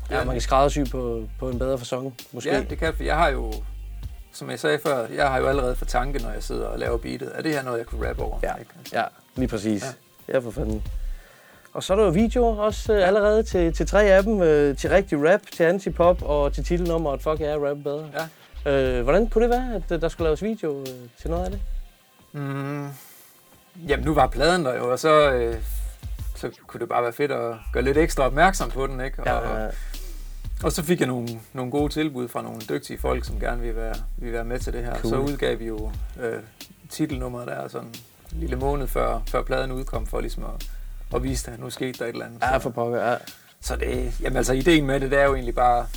Ja, 0.09 0.23
man 0.23 0.35
kan 0.35 0.41
skræddersy 0.41 0.79
på, 0.91 1.27
på 1.39 1.49
en 1.49 1.59
bedre 1.59 1.77
fasong, 1.77 2.15
måske. 2.31 2.49
Ja, 2.49 2.63
det 2.69 2.77
kan 2.77 2.93
for 2.95 3.03
jeg 3.03 3.15
har 3.15 3.29
jo... 3.29 3.53
Som 4.33 4.49
jeg 4.49 4.59
sagde 4.59 4.79
før, 4.85 5.07
jeg 5.15 5.27
har 5.27 5.37
jo 5.37 5.47
allerede 5.47 5.75
for 5.75 5.85
tanke, 5.85 6.19
når 6.19 6.31
jeg 6.31 6.43
sidder 6.43 6.65
og 6.65 6.79
laver 6.79 6.97
beatet. 6.97 7.31
Er 7.35 7.41
det 7.41 7.51
her 7.51 7.63
noget, 7.63 7.77
jeg 7.77 7.85
kunne 7.85 8.09
rappe 8.09 8.21
over? 8.21 8.39
Ja, 8.43 8.55
Ikke? 8.55 8.71
Altså, 8.79 8.97
ja 8.99 9.03
lige 9.35 9.47
præcis. 9.47 9.83
Ja, 10.27 10.33
ja 10.33 10.39
for 10.39 10.51
fanden. 10.51 10.83
Og 11.73 11.83
så 11.83 11.93
er 11.93 11.97
der 11.97 12.03
jo 12.03 12.09
videoer 12.11 12.55
også 12.55 12.93
øh, 12.93 13.07
allerede 13.07 13.43
til, 13.43 13.73
til 13.73 13.87
tre 13.87 14.03
af 14.03 14.23
dem. 14.23 14.41
Øh, 14.41 14.77
til 14.77 14.89
rigtig 14.89 15.31
rap, 15.31 15.41
til 15.53 15.63
antipop 15.63 16.21
og 16.21 16.53
til 16.53 16.63
titelnummeret 16.63 17.21
Fuck 17.21 17.41
yeah, 17.41 17.61
rap 17.61 17.77
bedre. 17.83 18.09
Ja. 18.65 18.97
Øh, 18.97 19.03
hvordan 19.03 19.29
kunne 19.29 19.41
det 19.41 19.49
være, 19.49 19.75
at 19.75 19.91
øh, 19.91 20.01
der 20.01 20.09
skulle 20.09 20.25
laves 20.25 20.43
video 20.43 20.79
øh, 20.79 20.87
til 21.21 21.29
noget 21.29 21.45
af 21.45 21.51
det? 21.51 21.59
Mm, 22.31 22.87
jamen, 23.87 24.05
nu 24.05 24.13
var 24.13 24.27
pladen 24.27 24.65
der 24.65 24.77
jo, 24.77 24.91
og 24.91 24.99
så, 24.99 25.31
øh, 25.31 25.55
så 26.35 26.49
kunne 26.67 26.79
det 26.79 26.89
bare 26.89 27.03
være 27.03 27.13
fedt 27.13 27.31
at 27.31 27.55
gøre 27.73 27.83
lidt 27.83 27.97
ekstra 27.97 28.23
opmærksom 28.25 28.69
på 28.71 28.87
den, 28.87 29.01
ikke? 29.01 29.19
Og, 29.19 29.25
Ja, 29.25 29.63
ja. 29.63 29.69
og 30.63 30.71
så 30.71 30.83
fik 30.83 30.99
jeg 30.99 31.07
nogle, 31.07 31.27
nogle 31.53 31.71
gode 31.71 31.93
tilbud 31.93 32.27
fra 32.27 32.41
nogle 32.41 32.61
dygtige 32.69 32.99
folk, 32.99 33.25
som 33.25 33.39
gerne 33.39 33.61
ville 33.61 33.75
være, 33.75 33.95
ville 34.17 34.33
være 34.33 34.43
med 34.43 34.59
til 34.59 34.73
det 34.73 34.83
her. 34.85 34.95
Cool. 34.99 35.09
Så 35.09 35.17
udgav 35.17 35.59
vi 35.59 35.65
jo 35.65 35.91
øh, 36.21 36.39
titelnummeret 36.89 37.47
der 37.47 37.67
sådan 37.67 37.87
en 37.87 37.95
lille 38.31 38.55
måned 38.55 38.87
før, 38.87 39.21
før 39.27 39.41
pladen 39.43 39.71
udkom, 39.71 40.05
for 40.07 40.21
ligesom 40.21 40.43
at, 40.43 40.69
at 41.15 41.23
vise, 41.23 41.51
at 41.51 41.59
nu 41.59 41.69
skete 41.69 41.99
der 41.99 42.05
et 42.05 42.09
eller 42.09 42.25
andet. 42.25 42.41
Ja, 42.41 42.57
for 42.57 42.69
pokker, 42.69 43.11
ja. 43.11 43.15
Så 43.61 43.75
det, 43.75 44.13
jamen 44.21 44.37
altså, 44.37 44.53
ideen 44.53 44.85
med 44.85 44.99
det, 44.99 45.11
det 45.11 45.19
er 45.19 45.25
jo 45.25 45.33
egentlig 45.35 45.55
bare, 45.55 45.87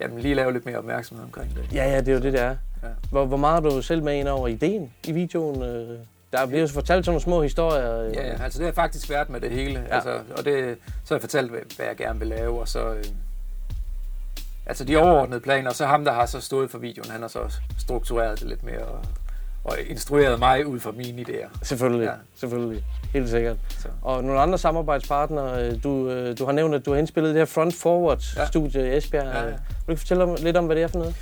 jamen 0.00 0.18
lige 0.18 0.34
lave 0.34 0.52
lidt 0.52 0.66
mere 0.66 0.78
opmærksomhed 0.78 1.24
omkring 1.24 1.54
det. 1.54 1.72
Ja, 1.72 1.90
ja, 1.90 2.00
det 2.00 2.08
er 2.08 2.12
jo 2.12 2.20
det, 2.20 2.32
det 2.32 2.40
er. 2.40 2.56
Ja. 2.82 2.88
Hvor, 3.10 3.24
hvor 3.24 3.36
meget 3.36 3.64
er 3.64 3.70
du 3.70 3.82
selv 3.82 4.02
med 4.02 4.14
ind 4.14 4.28
over 4.28 4.48
ideen 4.48 4.92
i 5.06 5.12
videoen? 5.12 5.62
Øh, 5.62 5.98
Der 6.32 6.46
bliver 6.46 6.60
jo 6.60 6.68
fortalt 6.68 7.04
sådan 7.04 7.12
nogle 7.12 7.22
små 7.22 7.42
historier. 7.42 8.00
øh, 8.02 8.14
Ja, 8.14 8.26
ja, 8.26 8.42
altså 8.42 8.58
det 8.58 8.66
har 8.66 8.72
faktisk 8.72 9.10
været 9.10 9.30
med 9.30 9.40
det 9.40 9.50
hele. 9.50 9.84
Ja. 9.88 9.94
Altså, 9.94 10.20
og 10.38 10.44
det, 10.44 10.78
så 11.04 11.14
har 11.14 11.16
jeg 11.16 11.20
fortalt, 11.20 11.50
hvad, 11.50 11.60
hvad 11.76 11.86
jeg 11.86 11.96
gerne 11.96 12.18
vil 12.18 12.28
lave, 12.28 12.60
og 12.60 12.68
så... 12.68 12.92
Øh, 12.94 13.04
altså 14.66 14.84
de 14.84 14.96
overordnede 14.96 15.40
planer, 15.40 15.70
og 15.70 15.76
så 15.76 15.86
ham, 15.86 16.04
der 16.04 16.12
har 16.12 16.26
så 16.26 16.40
stået 16.40 16.70
for 16.70 16.78
videoen, 16.78 17.10
han 17.10 17.20
har 17.20 17.28
så 17.28 17.54
struktureret 17.78 18.40
det 18.40 18.48
lidt 18.48 18.62
mere, 18.64 18.82
og, 18.84 19.00
og 19.66 19.78
instrueret 19.86 20.38
mig 20.38 20.66
ud 20.66 20.80
fra 20.80 20.90
mine 20.90 21.22
idéer. 21.22 21.48
Selvfølgelig, 21.62 22.04
Ja. 22.04 22.10
ja. 22.10 22.16
selvfølgelig. 22.36 22.84
Helt 23.12 23.28
sikkert. 23.28 23.56
Så. 23.78 23.88
Og 24.02 24.24
nogle 24.24 24.40
andre 24.40 24.58
samarbejdspartnere, 24.58 25.62
øh, 25.66 25.82
du, 25.82 26.10
øh, 26.10 26.38
du 26.38 26.44
har 26.44 26.52
nævnt, 26.52 26.74
at 26.74 26.86
du 26.86 26.90
har 26.92 26.98
indspillet 26.98 27.34
det 27.34 27.40
her 27.40 27.44
Front 27.46 27.74
Forward-studie 27.74 28.92
i 28.94 28.96
Esbjerg. 28.96 29.24
Ja, 29.24 29.40
ja. 29.44 29.54
Vil 29.86 29.96
du 29.96 29.96
fortælle 29.96 30.22
om, 30.24 30.36
lidt 30.40 30.56
om, 30.56 30.66
hvad 30.66 30.76
det 30.76 30.82
er 30.82 30.88
for 30.88 30.98
noget? 30.98 31.14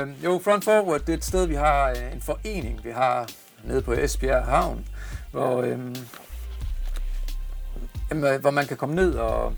Øh, 0.00 0.24
jo, 0.24 0.40
Front 0.44 0.64
Forward, 0.64 1.00
det 1.00 1.08
er 1.08 1.16
et 1.16 1.24
sted, 1.24 1.46
vi 1.46 1.54
har 1.54 1.90
øh, 1.90 2.12
en 2.12 2.20
forening, 2.22 2.84
vi 2.84 2.90
har 2.90 3.28
nede 3.64 3.82
på 3.82 3.92
Esbjerg 3.92 4.44
Havn, 4.44 4.86
hvor, 5.30 5.60
øh, 5.62 5.78
jamen, 8.10 8.40
hvor 8.40 8.50
man 8.50 8.66
kan 8.66 8.76
komme 8.76 8.94
ned 8.94 9.14
og... 9.14 9.52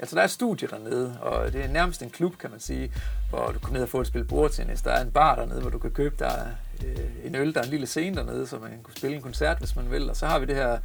Altså, 0.00 0.14
der 0.16 0.20
er 0.20 0.24
et 0.24 0.30
studie 0.30 0.68
dernede, 0.68 1.18
og 1.20 1.52
det 1.52 1.64
er 1.64 1.68
nærmest 1.68 2.02
en 2.02 2.10
klub, 2.10 2.38
kan 2.38 2.50
man 2.50 2.60
sige, 2.60 2.92
hvor 3.30 3.46
du 3.46 3.58
kan 3.58 3.72
ned 3.72 3.82
og 3.82 3.88
få 3.88 4.00
et 4.00 4.06
spil 4.06 4.24
bordtennis. 4.24 4.82
Der 4.82 4.90
er 4.90 5.02
en 5.04 5.10
bar 5.10 5.34
dernede, 5.34 5.60
hvor 5.60 5.70
du 5.70 5.78
kan 5.78 5.90
købe 5.90 6.14
dig 6.18 6.46
øh, 6.86 7.26
en 7.26 7.34
øl. 7.34 7.54
Der 7.54 7.60
er 7.60 7.64
en 7.64 7.70
lille 7.70 7.86
scene 7.86 8.16
dernede, 8.16 8.46
så 8.46 8.58
man 8.58 8.70
kan 8.70 8.96
spille 8.96 9.16
en 9.16 9.22
koncert, 9.22 9.58
hvis 9.58 9.76
man 9.76 9.90
vil. 9.90 10.10
Og 10.10 10.16
så 10.16 10.26
har 10.26 10.38
vi 10.38 10.46
det 10.46 10.56
her 10.56 10.78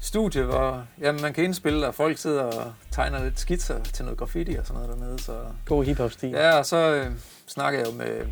studie, 0.00 0.42
hvor 0.42 0.84
jamen, 1.00 1.22
man 1.22 1.32
kan 1.32 1.44
indspille, 1.44 1.86
og 1.86 1.94
folk 1.94 2.18
sidder 2.18 2.42
og 2.42 2.72
tegner 2.90 3.24
lidt 3.24 3.40
skitser 3.40 3.82
til 3.82 4.04
noget 4.04 4.18
graffiti 4.18 4.54
og 4.54 4.66
sådan 4.66 4.82
noget 4.82 4.98
dernede. 4.98 5.18
Så, 5.18 5.38
God 5.66 5.84
hiphop-stil. 5.84 6.30
Ja, 6.30 6.58
og 6.58 6.66
så 6.66 6.94
øh, 6.94 7.10
snakkede 7.46 7.82
jeg 7.82 7.92
jo 7.92 7.96
med, 7.96 8.26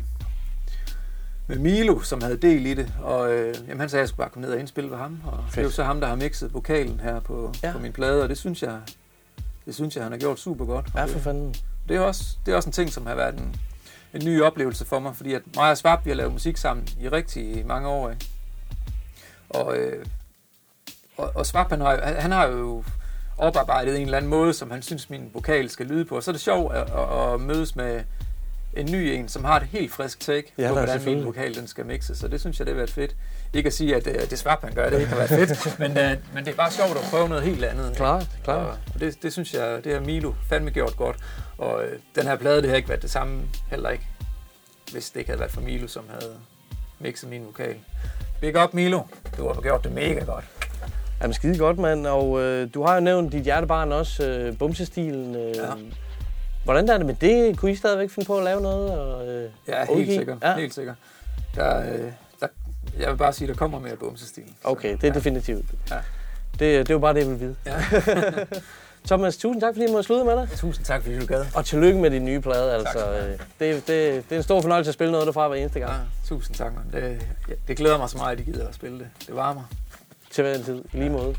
med 1.47 1.57
Milo, 1.57 1.99
som 1.99 2.21
havde 2.21 2.37
del 2.37 2.65
i 2.65 2.73
det, 2.73 2.93
og 3.01 3.33
øh, 3.33 3.55
jamen, 3.67 3.79
han 3.79 3.89
sagde, 3.89 3.99
at 3.99 4.03
jeg 4.03 4.09
skulle 4.09 4.17
bare 4.17 4.29
komme 4.29 4.47
ned 4.47 4.53
og 4.53 4.59
indspille 4.59 4.91
ved 4.91 4.97
ham, 4.97 5.21
og 5.25 5.43
det 5.51 5.57
er 5.57 5.63
jo 5.63 5.69
så 5.69 5.83
ham, 5.83 6.01
der 6.01 6.07
har 6.07 6.15
mixet 6.15 6.53
vokalen 6.53 6.99
her 6.99 7.19
på, 7.19 7.53
ja. 7.63 7.71
på 7.71 7.79
min 7.79 7.91
plade, 7.91 8.23
og 8.23 8.29
det 8.29 8.37
synes 8.37 8.63
jeg, 8.63 8.79
det 9.65 9.75
synes 9.75 9.95
jeg, 9.95 10.03
han 10.03 10.11
har 10.11 10.19
gjort 10.19 10.39
super 10.39 10.65
godt. 10.65 10.85
Ja, 10.95 11.05
for 11.05 11.19
fanden. 11.19 11.55
Det 11.89 11.97
er 11.97 12.01
også, 12.01 12.37
det 12.45 12.51
er 12.51 12.55
også 12.55 12.69
en 12.69 12.73
ting, 12.73 12.89
som 12.93 13.05
har 13.05 13.15
været 13.15 13.35
en, 13.35 13.55
en 14.13 14.25
ny 14.25 14.41
oplevelse 14.41 14.85
for 14.85 14.99
mig, 14.99 15.15
fordi 15.15 15.33
at 15.33 15.41
mig 15.55 15.71
og 15.71 15.77
Svab, 15.77 16.05
vi 16.05 16.09
har 16.09 16.15
lavet 16.15 16.33
musik 16.33 16.57
sammen 16.57 16.87
i 17.01 17.09
rigtig 17.09 17.65
mange 17.65 17.87
år, 17.87 18.09
ikke? 18.09 18.25
Og, 19.49 19.77
øh, 19.77 20.05
og, 21.17 21.31
og 21.35 21.45
Svab, 21.45 21.69
han 21.69 21.81
har, 21.81 22.13
han, 22.19 22.31
har 22.31 22.47
jo 22.47 22.83
oparbejdet 23.37 23.95
en 23.95 24.01
eller 24.01 24.17
anden 24.17 24.29
måde, 24.29 24.53
som 24.53 24.71
han 24.71 24.81
synes, 24.81 25.09
min 25.09 25.29
vokal 25.33 25.69
skal 25.69 25.85
lyde 25.85 26.05
på. 26.05 26.15
Og 26.15 26.23
så 26.23 26.31
er 26.31 26.33
det 26.33 26.41
sjovt 26.41 26.75
at, 26.75 26.81
at, 26.81 27.33
at 27.33 27.41
mødes 27.41 27.75
med 27.75 28.03
en 28.77 28.91
ny 28.91 28.95
en, 28.95 29.29
som 29.29 29.43
har 29.43 29.59
et 29.59 29.63
helt 29.63 29.91
frisk 29.91 30.19
take 30.19 30.53
Ja, 30.57 30.69
på, 30.69 30.75
da, 30.75 30.85
hvordan 30.85 31.05
min 31.05 31.25
vokal 31.25 31.55
den 31.55 31.67
skal 31.67 31.85
mixes. 31.85 32.17
Så 32.17 32.27
det 32.27 32.39
synes 32.39 32.59
jeg, 32.59 32.65
det 32.65 32.73
har 32.73 32.77
været 32.77 32.91
fedt. 32.91 33.15
Ikke 33.53 33.67
at 33.67 33.73
sige, 33.73 33.95
at 33.95 34.07
uh, 34.07 34.13
det 34.13 34.39
Svab, 34.39 34.61
han 34.61 34.73
gør, 34.73 34.89
det 34.89 34.99
ikke 34.99 35.09
har 35.09 35.27
været 35.27 35.29
fedt, 35.29 35.79
men, 35.79 35.91
uh, 35.91 36.35
men 36.35 36.45
det 36.45 36.51
er 36.51 36.55
bare 36.55 36.71
sjovt 36.71 36.97
at 36.97 37.03
prøve 37.09 37.29
noget 37.29 37.43
helt 37.43 37.63
andet. 37.63 37.95
Klart, 37.95 38.27
klart. 38.43 38.65
Og, 38.65 38.77
og 38.93 38.99
det, 38.99 39.23
det 39.23 39.33
synes 39.33 39.53
jeg, 39.53 39.83
det 39.83 39.93
har 39.93 39.99
Milo 39.99 40.33
fandme 40.49 40.71
gjort 40.71 40.97
godt. 40.97 41.17
Og 41.57 41.75
uh, 41.75 41.99
den 42.15 42.23
her 42.27 42.35
plade, 42.35 42.61
det 42.61 42.69
har 42.69 42.77
ikke 42.77 42.89
været 42.89 43.01
det 43.01 43.11
samme 43.11 43.41
heller 43.69 43.89
ikke, 43.89 44.07
hvis 44.91 45.09
det 45.09 45.19
ikke 45.19 45.29
havde 45.29 45.39
været 45.39 45.51
for 45.51 45.61
Milo, 45.61 45.87
som 45.87 46.03
havde 46.09 46.35
mixet 46.99 47.29
min 47.29 47.45
vokal. 47.45 47.75
Big 48.41 48.63
up, 48.63 48.73
Milo. 48.73 49.01
Du 49.37 49.47
har 49.47 49.61
gjort 49.61 49.83
det 49.83 49.91
mega 49.91 50.23
godt. 50.23 50.45
Jamen 51.21 51.33
skide 51.33 51.57
godt, 51.57 51.77
mand. 51.77 52.07
Og 52.07 52.41
øh, 52.41 52.69
du 52.73 52.83
har 52.83 52.95
jo 52.95 53.01
nævnt 53.01 53.31
dit 53.31 53.43
hjertebarn 53.43 53.91
også, 53.91 54.23
øh, 54.27 54.57
bumsestilen. 54.57 55.35
Øh, 55.35 55.55
ja. 55.55 55.63
Hvordan 56.63 56.89
er 56.89 56.97
det 56.97 57.05
med 57.05 57.15
det? 57.21 57.57
Kunne 57.57 57.71
I 57.71 57.75
stadigvæk 57.75 58.09
finde 58.09 58.27
på 58.27 58.37
at 58.37 58.43
lave 58.43 58.61
noget? 58.61 58.99
Og, 58.99 59.27
øh, 59.27 59.49
Ja, 59.67 59.79
helt 59.85 59.89
udgive? 59.99 60.17
sikkert. 60.17 60.37
Ja. 60.41 60.55
Helt 60.55 60.73
sikkert. 60.73 60.95
Der, 61.55 61.93
øh, 61.93 62.11
der, 62.39 62.47
jeg 62.99 63.09
vil 63.11 63.17
bare 63.17 63.33
sige, 63.33 63.47
der 63.47 63.53
kommer 63.53 63.79
mere 63.79 63.95
bumsestil. 63.95 64.43
Okay, 64.63 64.91
det 64.91 65.03
er 65.03 65.07
ja. 65.07 65.13
definitivt. 65.13 65.65
Ja. 65.91 65.95
Det, 66.51 66.59
det 66.59 66.89
er 66.89 66.93
jo 66.93 66.99
bare 66.99 67.13
det, 67.13 67.19
jeg 67.19 67.29
vil 67.29 67.39
vide. 67.39 67.55
Ja. 67.65 67.75
Thomas, 69.07 69.37
tusind 69.37 69.61
tak, 69.61 69.73
fordi 69.73 69.83
jeg 69.83 69.91
måtte 69.91 70.07
slutte 70.07 70.25
med 70.25 70.35
dig. 70.35 70.49
Tusind 70.57 70.85
tak, 70.85 71.01
fordi 71.01 71.19
du 71.19 71.25
gad. 71.25 71.45
Og 71.55 71.65
tillykke 71.65 71.99
med 71.99 72.11
din 72.11 72.25
nye 72.25 72.41
plade. 72.41 72.73
Altså, 72.73 72.99
du 72.99 73.11
øh, 73.11 73.31
det, 73.31 73.39
det, 73.59 73.87
det 73.87 74.31
er 74.31 74.37
en 74.37 74.43
stor 74.43 74.61
fornøjelse 74.61 74.89
at 74.89 74.93
spille 74.93 75.11
noget 75.11 75.27
derfra 75.27 75.47
hver 75.47 75.57
eneste 75.57 75.79
gang. 75.79 75.91
Ja, 75.91 75.97
tusind 76.27 76.55
tak, 76.55 76.71
man. 76.73 77.03
Det, 77.03 77.21
ja, 77.49 77.53
det 77.67 77.77
glæder 77.77 77.97
mig 77.97 78.09
så 78.09 78.17
meget, 78.17 78.33
at 78.33 78.39
I 78.39 78.43
gider 78.51 78.67
at 78.67 78.75
spille 78.75 78.99
det. 78.99 79.07
Det 79.27 79.35
varmer. 79.35 79.63
Til 80.31 80.43
hver 80.43 80.53
en 80.55 80.63
tid, 80.63 80.83
i 80.93 80.97
lige 80.97 81.09
måde. 81.09 81.35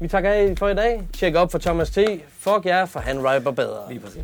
Vi 0.00 0.08
takker 0.08 0.30
af 0.30 0.54
for 0.58 0.68
i 0.68 0.74
dag. 0.74 1.08
Tjek 1.12 1.34
op 1.34 1.52
for 1.52 1.58
Thomas 1.58 1.90
T. 1.90 1.98
Fuck 2.38 2.66
jer, 2.66 2.86
for 2.86 3.00
han 3.00 3.24
rapper 3.24 3.50
bedre. 3.50 3.88
Lige 3.88 4.00
præcis. 4.00 4.22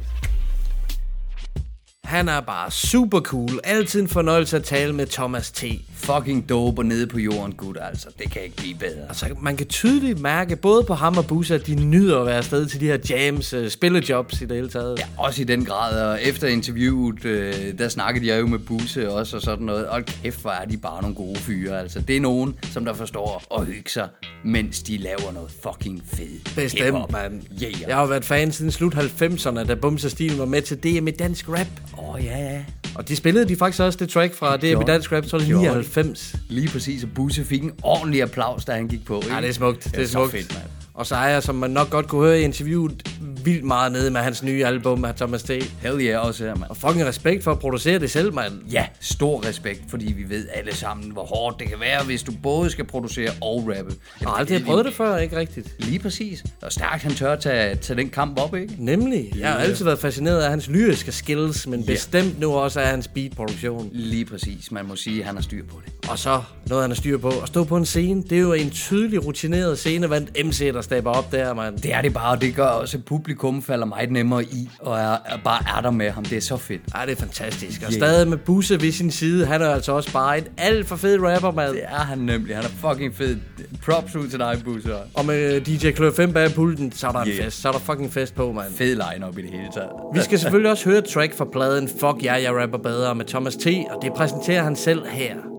Han 2.04 2.28
er 2.28 2.40
bare 2.40 2.70
super 2.70 3.20
cool. 3.20 3.60
Altid 3.64 4.00
en 4.00 4.08
fornøjelse 4.08 4.56
at 4.56 4.64
tale 4.64 4.92
med 4.92 5.06
Thomas 5.06 5.50
T. 5.52 5.64
Fucking 6.02 6.48
dope 6.48 6.80
og 6.80 6.86
nede 6.86 7.06
på 7.06 7.18
jorden, 7.18 7.52
gud, 7.52 7.74
altså. 7.80 8.08
Det 8.18 8.30
kan 8.30 8.42
ikke 8.42 8.56
blive 8.56 8.74
bedre. 8.74 9.08
Altså, 9.08 9.26
man 9.40 9.56
kan 9.56 9.66
tydeligt 9.66 10.20
mærke, 10.20 10.56
både 10.56 10.84
på 10.84 10.94
ham 10.94 11.18
og 11.18 11.26
Busse, 11.26 11.54
at 11.54 11.66
de 11.66 11.74
nyder 11.74 12.20
at 12.20 12.26
være 12.26 12.36
afsted 12.36 12.66
til 12.66 12.80
de 12.80 12.86
her 12.86 12.98
jams, 13.10 13.52
øh, 13.52 13.70
spillejobs 13.70 14.40
i 14.40 14.44
det 14.44 14.56
hele 14.56 14.68
taget. 14.68 14.98
Ja, 14.98 15.04
også 15.18 15.42
i 15.42 15.44
den 15.44 15.64
grad, 15.64 16.10
og 16.10 16.22
efter 16.22 16.48
interviewet, 16.48 17.24
øh, 17.24 17.78
der 17.78 17.88
snakkede 17.88 18.26
jeg 18.26 18.40
jo 18.40 18.46
med 18.46 18.58
Buse 18.58 19.10
også 19.10 19.36
og 19.36 19.42
sådan 19.42 19.66
noget, 19.66 19.86
og 19.86 20.04
kæft, 20.04 20.40
hvor 20.40 20.50
er 20.50 20.64
de 20.64 20.76
bare 20.76 21.02
nogle 21.02 21.16
gode 21.16 21.38
fyre, 21.38 21.80
altså. 21.80 22.00
Det 22.00 22.16
er 22.16 22.20
nogen, 22.20 22.58
som 22.62 22.84
der 22.84 22.94
forstår 22.94 23.58
at 23.58 23.66
hygge 23.66 23.90
sig, 23.90 24.08
mens 24.44 24.82
de 24.82 24.96
laver 24.96 25.32
noget 25.32 25.50
fucking 25.62 26.02
fedt. 26.06 26.54
Bestemt, 26.56 27.12
mand. 27.12 27.42
Yeah. 27.62 27.82
Jeg 27.82 27.94
har 27.94 28.02
jo 28.02 28.08
været 28.08 28.24
fan 28.24 28.52
siden 28.52 28.70
slut 28.70 28.94
90'erne, 28.94 29.64
da 29.64 29.74
Bums 29.74 30.04
og 30.04 30.10
Stilen 30.10 30.38
var 30.38 30.44
med 30.44 30.62
til 30.62 30.76
DM 30.82 31.08
i 31.08 31.10
dansk 31.10 31.48
rap. 31.48 31.66
Åh, 31.98 32.14
oh, 32.14 32.24
ja, 32.24 32.38
ja. 32.38 32.64
Og 32.94 33.08
de 33.08 33.16
spillede 33.16 33.48
de 33.48 33.56
faktisk 33.56 33.80
også 33.82 33.98
det 33.98 34.08
track 34.08 34.34
fra 34.34 34.54
i 34.54 34.58
gjorde- 34.58 34.92
dansk 34.92 35.12
rap, 35.12 35.24
tror 35.26 35.38
jeg, 35.38 35.46
gjorde 35.48 35.64
99. 35.64 36.34
Lige 36.48 36.68
præcis, 36.68 37.02
og 37.04 37.08
Buse 37.14 37.44
fik 37.44 37.62
en 37.62 37.70
ordentlig 37.82 38.22
applaus, 38.22 38.64
da 38.64 38.72
han 38.72 38.88
gik 38.88 39.04
på. 39.04 39.16
Ikke? 39.20 39.34
Ja, 39.34 39.40
det 39.40 39.48
er 39.48 39.52
smukt. 39.52 39.84
Det 39.84 39.96
er 40.02 40.06
så 40.06 40.12
smukt. 40.12 40.30
fedt, 40.32 40.54
mand. 40.54 40.64
Og 40.94 41.06
så 41.06 41.14
er 41.14 41.28
jeg, 41.28 41.42
som 41.42 41.54
man 41.54 41.70
nok 41.70 41.90
godt 41.90 42.08
kunne 42.08 42.26
høre 42.26 42.40
i 42.40 42.42
interviewet, 42.44 43.08
vildt 43.44 43.64
meget 43.64 43.92
nede 43.92 44.10
med 44.10 44.20
hans 44.20 44.42
nye 44.42 44.64
album 44.66 45.04
af 45.04 45.14
Thomas 45.14 45.42
T. 45.42 45.50
Hell 45.82 46.00
yeah, 46.00 46.26
også 46.26 46.44
her, 46.44 46.54
mand. 46.54 46.70
Og 46.70 46.76
fucking 46.76 47.04
respekt 47.06 47.44
for 47.44 47.50
at 47.52 47.58
producere 47.58 47.98
det 47.98 48.10
selv, 48.10 48.34
mand. 48.34 48.52
Ja, 48.72 48.86
stor 49.00 49.46
respekt, 49.48 49.82
fordi 49.88 50.12
vi 50.12 50.28
ved 50.30 50.48
alle 50.54 50.74
sammen, 50.76 51.10
hvor 51.12 51.24
hårdt 51.24 51.60
det 51.60 51.68
kan 51.68 51.80
være, 51.80 52.04
hvis 52.04 52.22
du 52.22 52.32
både 52.42 52.70
skal 52.70 52.84
producere 52.84 53.30
og 53.40 53.58
rappe. 53.78 53.94
Jeg 54.20 54.28
har 54.28 54.36
aldrig 54.36 54.64
prøvet 54.64 54.84
det 54.84 54.94
før, 54.94 55.16
ikke 55.16 55.36
rigtigt. 55.36 55.74
Lige 55.78 55.98
præcis. 55.98 56.44
Og 56.62 56.72
stærkt, 56.72 57.02
han 57.02 57.12
tør 57.12 57.36
tage, 57.36 57.74
tage 57.76 57.96
den 57.96 58.08
kamp 58.10 58.38
op, 58.40 58.54
ikke? 58.56 58.74
Nemlig. 58.78 59.32
Jeg 59.38 59.48
har 59.48 59.58
altid 59.58 59.84
været 59.84 59.98
fascineret 59.98 60.42
af 60.42 60.50
hans 60.50 60.68
lyriske 60.68 61.12
skills, 61.12 61.66
men 61.66 61.80
Ja. 61.80 61.86
bestemt 61.92 62.40
nu 62.40 62.52
også 62.52 62.80
af 62.80 62.86
hans 62.86 63.08
beatproduktion. 63.08 63.90
Lige 63.92 64.24
præcis. 64.24 64.72
Man 64.72 64.86
må 64.86 64.96
sige, 64.96 65.20
at 65.20 65.26
han 65.26 65.34
har 65.34 65.42
styr 65.42 65.64
på 65.66 65.80
det. 65.86 66.10
Og 66.10 66.18
så 66.18 66.42
noget, 66.66 66.82
han 66.82 66.90
har 66.90 66.94
styr 66.96 67.18
på. 67.18 67.28
At 67.42 67.48
stå 67.48 67.64
på 67.64 67.76
en 67.76 67.86
scene, 67.86 68.22
det 68.22 68.32
er 68.32 68.40
jo 68.42 68.52
en 68.52 68.70
tydelig 68.70 69.26
rutineret 69.26 69.78
scenevandt 69.78 70.30
MC, 70.46 70.72
der 70.72 70.80
stepper 70.82 71.10
op 71.10 71.32
der, 71.32 71.54
mand. 71.54 71.78
Det 71.78 71.94
er 71.94 72.00
det 72.02 72.14
bare, 72.14 72.30
og 72.30 72.40
det 72.40 72.54
gør 72.54 72.64
også, 72.66 72.96
at 72.96 73.04
publikum 73.36 73.62
falder 73.62 73.86
meget 73.86 74.10
nemmere 74.10 74.44
i, 74.44 74.70
og 74.80 74.98
er, 74.98 75.02
er 75.24 75.38
bare 75.44 75.76
er 75.76 75.80
der 75.80 75.90
med 75.90 76.10
ham. 76.10 76.24
Det 76.24 76.36
er 76.36 76.40
så 76.40 76.56
fedt. 76.56 76.80
Ja, 76.96 77.06
det 77.06 77.12
er 77.12 77.16
fantastisk. 77.16 77.80
Og 77.82 77.92
Yeah. 77.92 78.00
stadig 78.00 78.28
med 78.28 78.36
Busse 78.36 78.80
ved 78.80 78.92
sin 78.92 79.10
side. 79.10 79.46
Han 79.46 79.62
er 79.62 79.68
altså 79.68 79.92
også 79.92 80.12
bare 80.12 80.38
en 80.38 80.44
alt 80.58 80.88
for 80.88 80.96
fed 80.96 81.18
rapper, 81.20 81.50
mand. 81.50 81.72
Det 81.72 81.84
er 81.84 81.88
han 81.94 82.18
nemlig. 82.18 82.56
Han 82.56 82.64
er 82.64 82.68
fucking 82.88 83.14
fed. 83.14 83.36
Props 83.84 84.16
ud 84.16 84.28
til 84.28 84.38
dig, 84.38 84.60
Busser. 84.64 84.96
Og 85.14 85.26
med 85.26 85.60
DJ 85.60 85.90
Klø 85.90 86.10
5 86.16 86.32
bag 86.32 86.50
pulten, 86.54 86.92
så 86.92 87.08
er 87.08 87.12
der 87.12 87.20
en 87.20 87.28
Yeah. 87.28 87.44
fest. 87.44 87.60
Så 87.62 87.68
er 87.68 87.72
der 87.72 87.78
fucking 87.80 88.12
fest 88.12 88.34
på, 88.34 88.52
mand. 88.52 88.74
Fed 88.76 88.94
line-up 89.12 89.38
i 89.38 89.42
det 89.42 89.50
hele 89.50 89.68
taget. 89.74 89.88
Vi 90.14 90.20
skal 90.20 90.38
selvfølgelig 90.38 90.70
også 90.70 90.84
høre 90.88 90.98
et 90.98 91.04
track 91.04 91.34
fra 91.36 91.46
pladen 91.52 91.88
Fuck 91.88 92.22
ja, 92.24 92.32
jeg 92.34 92.62
rapper 92.62 92.78
bedre 92.78 93.14
med 93.14 93.24
Thomas 93.24 93.56
T. 93.56 93.66
Og 93.66 94.02
det 94.02 94.12
præsenterer 94.16 94.62
han 94.62 94.76
selv 94.76 95.06
her. 95.06 95.51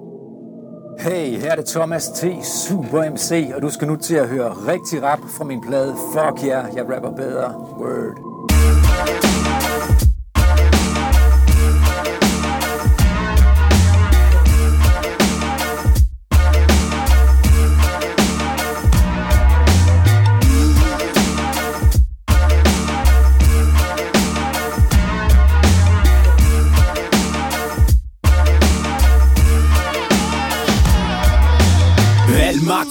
Hey, 1.00 1.40
her 1.40 1.52
er 1.52 1.56
det 1.56 1.66
Thomas 1.66 2.08
T. 2.10 2.26
Super 2.44 3.10
MC, 3.10 3.52
og 3.56 3.62
du 3.62 3.70
skal 3.70 3.88
nu 3.88 3.96
til 3.96 4.16
at 4.16 4.28
høre 4.28 4.50
rigtig 4.50 5.04
rap 5.04 5.20
fra 5.38 5.44
min 5.44 5.62
plade 5.62 5.96
Fuck 6.14 6.46
yeah, 6.46 6.76
jeg 6.76 6.86
rapper 6.90 7.12
bedre. 7.12 7.56
Word. 7.80 8.33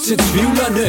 Til 0.07 0.17
tvivlerne. 0.17 0.87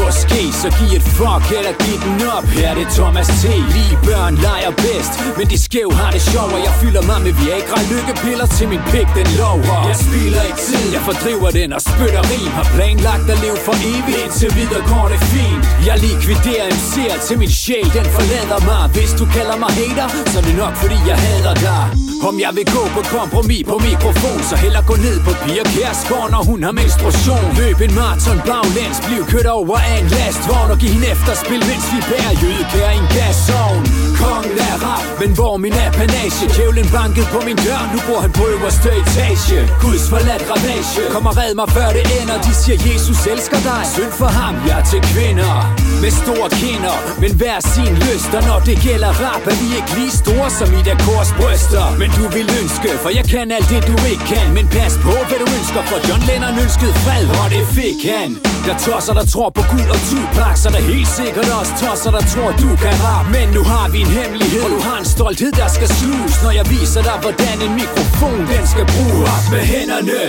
Måske 0.00 0.40
så 0.62 0.68
giv 0.78 0.90
et 0.98 1.06
fuck 1.18 1.44
eller 1.58 1.74
giv 1.84 1.98
den 2.06 2.16
op. 2.36 2.46
Her 2.56 2.68
er 2.70 2.74
det 2.80 2.88
Thomas 2.98 3.28
T. 3.40 3.44
Lige 3.74 3.96
børn 4.06 4.34
leger 4.46 4.72
bedst 4.84 5.12
Men 5.38 5.46
de 5.52 5.58
skæv 5.66 5.88
har 6.00 6.10
det 6.16 6.22
sjov 6.32 6.48
Og 6.56 6.60
jeg 6.66 6.74
fylder 6.80 7.02
mig 7.10 7.18
med 7.26 7.34
Viagra. 7.40 7.78
Lykkepiller 7.92 8.46
til 8.56 8.66
min 8.72 8.82
pik 8.92 9.08
den 9.18 9.28
lover. 9.40 9.78
Jeg 9.90 9.96
spilder 10.04 10.42
ikke 10.48 10.60
tid 10.68 10.86
Jeg 10.94 11.02
fordriver 11.08 11.50
den 11.58 11.70
og 11.76 11.82
spytter 11.90 12.22
rim. 12.32 12.50
Har 12.58 12.66
planlagt 12.76 13.26
at 13.34 13.38
leve 13.44 13.58
for 13.66 13.76
evigt 13.92 14.18
Indtil 14.24 14.50
videre 14.58 14.82
går 14.92 15.06
det 15.12 15.20
fint. 15.32 15.64
Jeg 15.88 15.96
likviderer 16.06 16.66
en 16.74 16.80
ser 16.92 17.14
til 17.26 17.36
min 17.42 17.52
sjæl. 17.62 17.88
Den 17.98 18.06
forlader 18.16 18.60
mig 18.70 18.82
Hvis 18.96 19.12
du 19.20 19.24
kalder 19.36 19.56
mig 19.62 19.70
hater. 19.78 20.08
Så 20.32 20.36
er 20.40 20.44
det 20.48 20.56
nok 20.62 20.74
fordi 20.82 20.98
jeg 21.10 21.18
hader 21.24 21.56
dig. 21.68 21.84
Om 22.28 22.34
jeg 22.44 22.52
vil 22.58 22.66
gå 22.76 22.82
på 22.96 23.02
kompromis 23.16 23.64
på 23.70 23.76
mikrofon 23.88 24.40
Så 24.50 24.54
heller 24.64 24.82
gå 24.90 24.94
ned 25.06 25.16
på 25.26 25.32
Pia 25.42 25.64
Kjærsgaard 25.72 26.28
Når 26.34 26.42
hun 26.50 26.58
har 26.66 26.74
menstruation. 26.80 27.46
Løb 27.60 27.78
en 27.86 27.94
maraton 28.00 28.38
bare 28.48 28.55
baglæns 28.56 28.98
Bliv 29.06 29.22
kørt 29.32 29.48
over 29.56 29.78
af 29.90 29.96
en 30.00 30.08
lastvogn 30.16 30.70
Og 30.72 30.78
giv 30.82 30.90
hende 30.96 31.08
efterspil 31.14 31.62
Mens 31.70 31.86
vi 31.92 31.98
bærer 32.10 32.34
jødekær 32.42 32.90
i 32.96 32.98
en 33.02 33.08
gasovn. 33.16 33.82
Kongen 34.20 34.58
er 34.68 34.76
rap 34.86 35.04
Men 35.20 35.30
hvor 35.38 35.54
min 35.64 35.74
apanage? 35.86 36.44
Djævlen 36.54 36.88
bankede 36.96 37.26
på 37.34 37.38
min 37.48 37.58
dør 37.66 37.82
Nu 37.92 37.98
bor 38.06 38.20
han 38.24 38.32
på 38.38 38.44
øverste 38.54 38.90
etage. 39.02 39.60
Guds 39.84 40.04
forladt 40.12 40.44
ravage 40.50 41.00
Kom 41.14 41.24
og 41.30 41.34
red 41.40 41.52
mig 41.60 41.68
før 41.76 41.88
det 41.96 42.04
ender. 42.20 42.36
De 42.46 42.52
siger 42.62 42.78
Jesus 42.88 43.20
elsker 43.32 43.60
dig. 43.70 43.82
Synd 43.96 44.12
for 44.20 44.30
ham, 44.40 44.54
jeg 44.68 44.76
er 44.80 44.86
til 44.92 45.00
kvinder. 45.12 45.54
Med 46.02 46.12
store 46.22 46.48
kinder 46.62 46.96
Men 47.22 47.32
hver 47.40 47.58
sin 47.74 47.92
lyst. 48.06 48.30
Og 48.38 48.42
når 48.48 48.58
det 48.68 48.76
gælder 48.86 49.12
rap 49.24 49.42
Er 49.52 49.56
vi 49.62 49.68
ikke 49.78 49.92
lige 49.98 50.14
store 50.22 50.48
som 50.58 50.68
i 50.78 50.80
der 50.88 50.96
kors 51.06 51.30
bryster 51.38 51.84
Men 52.00 52.08
du 52.18 52.24
vil 52.36 52.48
ønske 52.60 52.88
For 53.02 53.10
jeg 53.18 53.24
kan 53.32 53.46
alt 53.56 53.68
det 53.72 53.82
du 53.90 53.96
ikke 54.12 54.24
kan. 54.32 54.46
Men 54.56 54.66
pas 54.76 54.94
på 55.06 55.14
hvad 55.28 55.38
du 55.42 55.46
ønsker 55.58 55.80
For 55.90 55.98
John 56.08 56.22
Lennon 56.28 56.56
ønskede 56.64 56.94
fred 57.04 57.24
Og 57.42 57.46
det 57.54 57.64
fik 57.78 58.00
han. 58.12 58.45
Jeg 58.68 58.76
tosser 58.86 59.14
der 59.18 59.26
tror 59.34 59.50
på 59.58 59.62
Gud 59.72 59.86
og 59.94 60.00
Tupac 60.08 60.54
Så 60.62 60.68
der 60.74 60.82
helt 60.92 61.10
sikkert 61.18 61.48
også 61.60 61.72
tosser 61.82 62.10
der 62.16 62.24
tror 62.32 62.50
du 62.62 62.68
kan 62.82 62.94
rap. 63.04 63.24
Men 63.36 63.46
nu 63.56 63.62
har 63.72 63.86
vi 63.92 63.98
en 64.06 64.12
hemmelighed. 64.18 64.60
Og 64.66 64.70
du 64.76 64.80
har 64.88 64.96
en 65.02 65.08
stolthed, 65.14 65.52
der 65.60 65.68
skal 65.76 65.88
sluges 65.98 66.34
Når 66.44 66.52
jeg 66.58 66.66
viser 66.74 67.02
dig, 67.08 67.16
hvordan 67.24 67.56
en 67.66 67.72
mikrofon, 67.80 68.40
den 68.52 68.64
skal 68.72 68.86
bruges. 68.94 69.28
Op 69.34 69.46
med 69.54 69.62
hænderne 69.72 70.20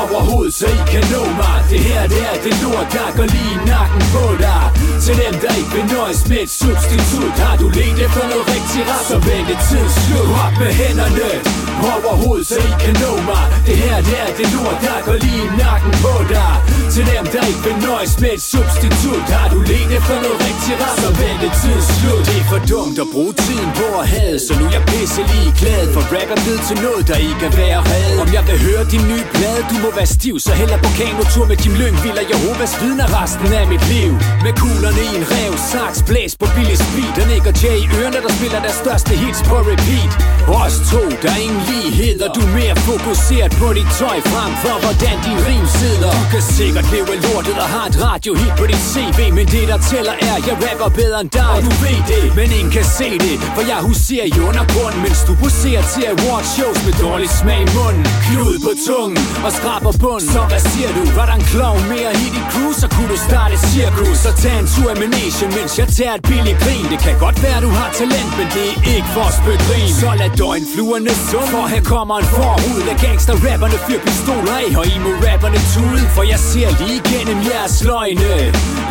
over 0.00 0.20
hovedet, 0.28 0.54
så 0.60 0.66
I 0.78 0.80
kan 0.92 1.04
nå 1.14 1.22
mig. 1.42 1.58
Det 1.72 1.80
her, 1.88 2.02
det 2.12 2.22
er 2.30 2.36
det 2.44 2.54
lort, 2.62 2.88
der 2.96 3.08
går 3.16 3.26
lige 3.34 3.52
i 3.56 3.60
nakken 3.70 4.02
på 4.14 4.24
dig. 4.44 4.64
Til 5.04 5.14
dem, 5.22 5.34
der 5.42 5.52
ikke 5.60 5.72
vil 5.76 5.86
nøjes 5.96 6.28
med 6.28 6.38
et 6.44 6.50
substitut 6.50 7.34
Har 7.44 7.56
du 7.56 7.68
let 7.68 7.96
efter 8.06 8.24
noget 8.30 8.44
rigtig 8.54 8.82
rap, 8.90 9.04
så 9.10 9.16
vent 9.28 9.48
et 9.54 9.60
tid 9.68 9.86
slut 10.02 10.30
Op 10.44 10.54
med 10.60 10.72
hænderne 10.80 11.71
over 11.94 12.14
hovedet, 12.22 12.46
så 12.46 12.58
I 12.70 12.72
kan 12.84 12.94
nå 13.04 13.12
mig. 13.30 13.44
Det 13.66 13.76
her, 13.84 13.96
det 14.08 14.16
er 14.24 14.30
det 14.38 14.48
lort, 14.54 14.78
der 14.86 14.98
går 15.06 15.16
lige 15.24 15.42
i 15.48 15.50
nakken 15.62 15.92
på 16.04 16.14
dig. 16.34 16.54
Til 16.94 17.04
dem, 17.12 17.24
der 17.34 17.42
ikke 17.50 17.62
vil 17.66 17.76
nøjes 17.88 18.14
med 18.22 18.30
et 18.36 18.42
substitut 18.52 19.26
Har 19.36 19.48
du 19.54 19.58
let 19.70 19.90
efter 19.98 20.16
noget 20.24 20.38
rigtig 20.46 20.74
ret, 20.82 20.96
så 21.02 21.10
vent 21.20 21.42
et 21.48 21.56
slut. 21.98 22.22
Det 22.28 22.36
er 22.42 22.46
for 22.52 22.60
dumt 22.72 22.98
at 23.04 23.08
bruge 23.14 23.34
tiden 23.44 23.70
på 23.80 23.86
at 24.02 24.06
have 24.14 24.36
Så 24.46 24.52
nu 24.58 24.64
er 24.68 24.72
jeg 24.76 24.84
pisse 24.90 25.22
lige 25.32 25.52
glad 25.60 25.82
For 25.94 26.02
rap 26.14 26.30
er 26.34 26.40
blevet 26.44 26.62
til 26.68 26.76
noget, 26.86 27.02
der 27.10 27.18
ikke 27.26 27.38
kan 27.42 27.52
værd 27.58 27.80
red 27.90 28.12
Om 28.22 28.28
jeg 28.36 28.42
vil 28.48 28.58
høre 28.66 28.82
din 28.92 29.04
nye 29.12 29.26
plade, 29.36 29.62
du 29.70 29.76
må 29.84 29.88
være 29.98 30.10
stiv 30.16 30.34
Så 30.46 30.52
heller 30.60 30.78
på 30.84 30.90
kanotur 30.98 31.44
med 31.50 31.56
Kim 31.62 31.74
Lyng. 31.80 31.96
Vil 32.04 32.18
Jehovas 32.32 32.72
vidner 32.82 33.08
resten 33.18 33.50
af 33.60 33.64
mit 33.72 33.84
liv. 33.94 34.12
Med 34.44 34.52
kuglerne 34.62 35.02
i 35.08 35.12
en 35.18 35.24
rev, 35.32 35.52
saks, 35.72 35.98
blæs 36.08 36.32
på 36.40 36.46
billig 36.56 36.78
speed. 36.84 37.14
Og 37.20 37.26
Nick 37.30 37.44
og 37.50 37.54
Jay 37.62 37.78
i 37.84 37.86
ørerne, 37.98 38.20
der 38.24 38.32
spiller 38.38 38.60
deres 38.66 38.78
største 38.84 39.12
hits 39.22 39.40
på 39.50 39.56
repeat. 39.70 40.12
Os 40.60 40.76
to, 40.90 41.02
der 41.22 41.30
er 41.36 41.40
ingen 41.46 41.62
lighed 41.72 42.18
du 42.34 42.40
er 42.46 42.52
mere 42.60 42.76
fokuseret 42.90 43.52
på 43.60 43.68
dit 43.76 43.90
tøj 44.00 44.18
Frem 44.32 44.52
for 44.62 44.76
hvordan 44.82 45.16
din 45.26 45.38
rim 45.48 45.66
sidder. 45.80 46.12
Du 46.18 46.24
kan 46.34 46.44
sikkert 46.58 46.86
leve 46.94 47.12
lortet 47.24 47.56
og 47.64 47.68
har 47.74 47.86
et 47.90 47.96
radiohit 48.06 48.54
på 48.60 48.64
dit 48.70 48.82
CV 48.92 49.18
Men 49.38 49.46
det 49.54 49.64
der 49.70 49.78
tæller 49.90 50.16
er, 50.30 50.36
jeg 50.48 50.56
rapper 50.66 50.90
bedre 51.00 51.18
end 51.24 51.30
dig. 51.38 51.52
Og 51.56 51.60
du 51.66 51.72
ved 51.84 52.00
det, 52.12 52.22
men 52.38 52.48
ingen 52.58 52.72
kan 52.76 52.86
se 52.98 53.08
det 53.24 53.36
For 53.56 53.62
jeg 53.70 53.78
huserer 53.88 54.26
i 54.34 54.36
undergrunden 54.48 55.00
Mens 55.06 55.20
du 55.28 55.32
poserer 55.44 55.84
til 55.92 56.04
award 56.14 56.44
shows 56.54 56.78
med 56.86 56.94
dårlig 57.06 57.30
smag 57.40 57.60
i 57.66 57.68
munden. 57.78 58.04
Klud 58.26 58.56
på 58.66 58.72
tungen 58.86 59.24
og 59.46 59.50
skraber 59.58 59.92
bunden. 60.02 60.28
Så 60.34 60.40
hvad 60.50 60.62
siger 60.72 60.90
du? 60.96 61.02
Var 61.18 61.26
der 61.30 61.36
en 61.40 61.46
klovn 61.52 61.82
mere 61.94 62.10
i 62.24 62.26
dit 62.34 62.46
crew, 62.52 62.70
så 62.82 62.86
kunne 62.94 63.10
du 63.14 63.18
starte 63.28 63.52
et 63.58 63.62
cirkus. 63.72 64.16
Så 64.24 64.30
tag 64.42 64.56
en 64.62 64.68
tur 64.74 64.88
i 64.94 64.96
managen, 65.04 65.48
mens 65.56 65.72
jeg 65.80 65.88
tager 65.96 66.14
et 66.18 66.24
billigt 66.30 66.58
grin. 66.62 66.84
Det 66.92 66.98
kan 67.06 67.16
godt 67.24 67.38
være 67.44 67.58
du 67.66 67.70
har 67.78 67.88
talent, 68.00 68.32
men 68.38 68.46
det 68.56 68.64
er 68.70 68.76
ikke 68.94 69.08
for 69.14 69.24
at 69.30 69.34
spytte 69.40 69.64
grin 69.68 69.90
Så 70.00 70.10
lad 70.20 70.30
døgnfluerne 70.40 71.12
summe, 71.28 71.51
for 71.52 71.66
her 71.72 71.82
kommer 71.94 72.16
en 72.22 72.28
forhud 72.36 72.82
af 72.92 72.96
gangster-rapperne 73.04 73.78
fyr 73.86 74.00
pistoler 74.06 74.54
af, 74.62 74.68
og 74.80 74.84
I 74.94 74.96
må 75.04 75.10
rapperne 75.26 75.60
tude 75.72 76.02
For 76.16 76.24
jeg 76.32 76.40
ser 76.50 76.68
lige 76.80 76.96
igennem 77.02 77.38
jeres 77.50 77.76
løgne. 77.90 78.32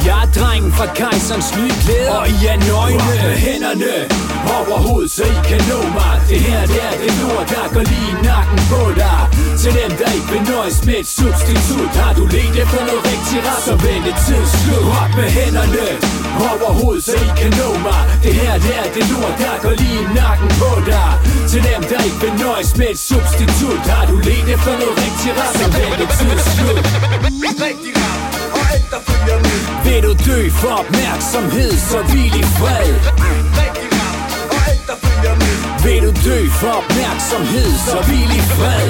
Jeg 0.08 0.18
er 0.26 0.30
drengen 0.38 0.72
fra 0.78 0.88
kejserens 1.00 1.50
nye 1.58 1.74
klæder, 1.84 2.16
og 2.22 2.26
I 2.36 2.38
er 2.52 2.58
nøgne 2.72 3.12
med 3.26 3.36
hænderne 3.46 3.94
over 4.58 4.78
hovedet, 4.86 5.12
så 5.18 5.24
I 5.36 5.38
kan 5.50 5.62
nå 5.72 5.80
mig. 6.00 6.16
Det 6.32 6.42
her, 6.48 6.62
det 6.74 6.82
er 6.90 6.96
det 7.04 7.14
lort, 7.22 7.48
der 7.54 7.66
går 7.74 7.84
lige 7.92 8.10
i 8.14 8.18
nakken 8.30 8.60
på 8.72 8.82
dig. 9.02 9.22
Til 9.62 9.72
dem, 9.80 9.92
der 10.00 10.10
ikke 10.18 10.30
vil 10.34 10.44
nøjes 10.54 10.80
med 10.88 10.98
et 11.02 11.10
substitut 11.20 11.92
Har 12.02 12.14
du 12.20 12.24
let 12.36 12.54
efter 12.64 12.82
noget 12.88 13.04
rigtig 13.12 13.40
ret, 13.48 13.62
så 13.68 13.74
vend 13.84 14.04
et 14.12 14.18
tidsslut 14.26 14.86
Op 15.02 15.12
med 15.20 15.30
hænderne 15.38 15.86
over 16.50 16.72
hovedet, 16.80 17.04
så 17.10 17.16
I 17.28 17.30
kan 17.42 17.52
nå 17.60 17.70
mig. 17.88 18.02
Det 18.24 18.34
her, 18.42 18.54
det 18.66 18.74
er 18.82 18.88
det 18.96 19.04
lort, 19.12 19.36
der 19.44 19.56
går 19.64 19.74
lige 19.82 20.00
i 20.06 20.08
nakken 20.20 20.50
på 20.62 20.72
dig. 20.92 21.12
Til 21.52 21.64
dem, 21.64 21.84
der 21.92 22.00
ikke 22.08 22.20
vil 22.22 22.34
nøjes 22.46 22.78
med 22.78 22.88
et 22.94 23.00
substitut. 23.00 23.84
Har 23.94 24.06
du 24.12 24.16
let 24.28 24.48
efter 24.56 24.74
noget 24.82 24.96
rigtig 25.04 25.32
ret, 25.40 25.54
så 25.60 25.66
vent 25.78 26.02
et 26.06 26.12
tid 26.18 26.38
slut 26.54 26.86
Rigtig 27.66 27.94
og 28.56 29.84
Vil 29.86 30.02
du 30.08 30.14
dø 30.30 30.40
for 30.62 30.74
opmærksomhed, 30.84 31.72
så 31.90 31.98
hvil 32.10 32.34
i 32.42 32.46
fred. 32.58 32.92
Rigtig 33.62 33.90
rap, 34.00 34.20
og 35.30 35.36
nu 35.42 35.52
Vil 35.86 36.02
du 36.06 36.12
dø 36.30 36.40
for 36.60 36.74
opmærksomhed, 36.82 37.70
så 37.88 37.98
hvil 38.08 38.32
i 38.40 38.44
fred. 38.56 38.90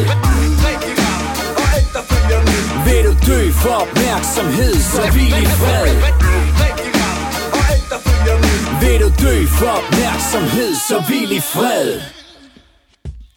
Rigtig 0.67 0.93
rap, 1.03 2.07
og 2.35 2.41
nu 2.47 2.57
Vil 2.85 3.01
du 3.07 3.13
dø 3.29 3.51
for 3.63 3.75
opmærksomhed, 3.85 4.73
så 4.93 5.01
hvil 5.13 5.35
i 5.43 5.47
fred. 5.61 5.89
Rigtig 6.65 6.91
rap, 7.01 8.05
og 8.31 8.37
nu 8.43 8.51
Vil 8.81 8.97
du 9.03 9.09
dø 9.25 9.35
for 9.59 9.71
opmærksomhed, 9.81 10.71
så 10.87 11.03
hvil 11.07 11.31
i 11.31 11.41
fred 11.53 12.20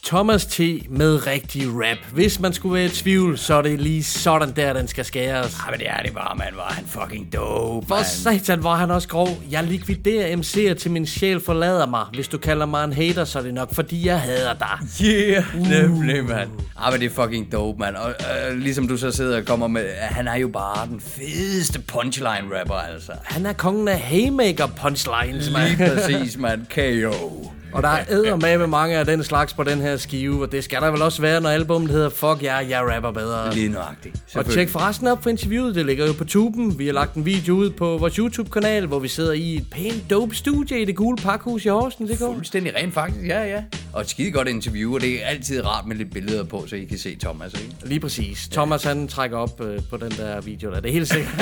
Thomas 0.07 0.47
T. 0.47 0.61
med 0.91 1.27
rigtig 1.27 1.67
rap. 1.69 1.99
Hvis 2.13 2.41
man 2.41 2.53
skulle 2.53 2.75
være 2.75 2.85
i 2.85 2.89
tvivl, 2.89 3.39
så 3.39 3.55
er 3.55 3.63
det 3.63 3.81
lige 3.81 4.05
sådan 4.05 4.53
der, 4.57 4.73
den 4.73 4.89
skal 4.89 5.05
skæres. 5.05 5.57
Ja, 5.67 5.71
men 5.71 5.81
det 5.81 5.89
er 5.91 6.03
det 6.05 6.15
bare, 6.15 6.37
man. 6.37 6.47
Var 6.57 6.73
han 6.73 6.85
fucking 6.87 7.33
dope, 7.33 7.87
For 7.87 7.95
man. 7.95 8.05
satan 8.05 8.65
var 8.65 8.77
han 8.77 8.91
også 8.91 9.09
grov. 9.09 9.29
Jeg 9.51 9.65
likviderer 9.65 10.37
MC'er 10.37 10.75
til 10.75 10.91
min 10.91 11.07
sjæl 11.07 11.41
forlader 11.41 11.87
mig. 11.87 12.05
Hvis 12.15 12.29
du 12.29 12.39
kalder 12.39 12.67
mig 12.67 12.85
en 12.85 12.93
hater, 12.93 13.25
så 13.25 13.39
er 13.39 13.43
det 13.43 13.55
nok, 13.55 13.75
fordi 13.75 14.07
jeg 14.07 14.21
hader 14.21 14.53
dig. 14.53 15.05
Yeah, 15.07 15.45
nemlig, 15.71 16.25
mand. 16.25 16.51
Ah, 16.77 16.93
men 16.93 17.01
det 17.01 17.07
er 17.07 17.23
fucking 17.25 17.53
dope, 17.53 17.79
mand. 17.79 17.97
Og 17.97 18.11
øh, 18.51 18.59
ligesom 18.59 18.89
du 18.89 18.97
så 18.97 19.11
sidder 19.11 19.37
og 19.39 19.45
kommer 19.45 19.67
med, 19.67 19.87
han 20.01 20.29
er 20.29 20.35
jo 20.37 20.49
bare 20.49 20.87
den 20.87 21.01
fedeste 21.01 21.79
punchline-rapper, 21.81 22.75
altså. 22.95 23.13
Han 23.23 23.47
er 23.47 23.53
kongen 23.53 23.89
af 23.89 23.99
haymaker 23.99 24.67
punchlines, 24.67 25.51
mand. 25.51 25.69
Lige 25.77 25.89
præcis, 25.95 26.39
mand. 26.39 26.67
KO. 26.75 27.51
Og 27.75 27.83
der 27.83 27.89
er 27.89 28.05
eddermame 28.09 28.59
med 28.59 28.67
mange 28.67 28.97
af 28.97 29.07
den 29.07 29.25
slags 29.25 29.55
på 29.55 29.65
den 29.65 29.81
her 29.81 29.97
skive, 29.97 30.43
og 30.43 30.53
det 30.53 30.65
skal 30.65 30.83
der 30.83 30.91
vel 30.91 31.03
også 31.03 31.23
være, 31.23 31.41
når 31.41 31.51
albumet 31.51 31.91
hedder 31.91 32.09
Fuck 32.09 32.43
jer, 32.43 32.61
yeah, 32.61 32.71
jeg 32.71 32.95
rapper 32.95 33.11
bedre. 33.11 33.55
Lige 33.55 33.69
nøjagtigt. 33.69 34.17
Og 34.35 34.47
tjek 34.47 34.69
forresten 34.69 35.07
op 35.07 35.21
på 35.21 35.29
interviewet, 35.29 35.75
det 35.75 35.87
ligger 35.87 36.07
jo 36.07 36.13
på 36.13 36.25
tuben. 36.25 36.79
Vi 36.79 36.87
har 36.87 36.93
lagt 36.93 37.15
en 37.15 37.27
video 37.27 37.55
ud 37.55 37.71
på 37.71 37.99
vores 37.99 38.17
YouTube-kanal, 38.17 38.87
hvor 38.87 38.99
vi 38.99 39.09
sidder 39.09 39.33
i 39.33 39.57
et 39.57 39.67
pænt 39.71 40.11
dope 40.11 40.35
studie 40.35 40.81
i 40.81 40.85
det 40.85 40.97
gule 40.97 41.17
pakhus 41.17 41.65
i 41.65 41.69
Horsen. 41.69 42.09
Det 42.09 42.19
går. 42.19 42.35
Fuldstændig 42.35 42.75
rent 42.77 42.95
faktisk, 42.95 43.27
ja, 43.27 43.45
ja. 43.45 43.63
Og 43.93 44.01
et 44.01 44.11
skide 44.11 44.31
godt 44.31 44.49
interview, 44.49 44.95
og 44.95 45.01
det 45.01 45.23
er 45.23 45.27
altid 45.27 45.67
rart 45.67 45.87
med 45.87 45.97
lidt 45.97 46.13
billeder 46.13 46.45
på, 46.45 46.65
så 46.67 46.77
I 46.77 46.85
kan 46.85 46.99
se 46.99 47.17
Thomas, 47.21 47.53
ikke? 47.53 47.75
Lige 47.85 48.01
præcis. 48.01 48.49
Thomas 48.49 48.85
han 48.85 49.09
trækker 49.09 49.37
op 49.37 49.61
øh, 49.61 49.81
på 49.91 49.97
den 49.97 50.11
der 50.11 50.41
video 50.41 50.71
der. 50.71 50.81
Det 50.81 50.89
er 50.89 50.93
helt 50.93 51.09
sikkert. 51.09 51.35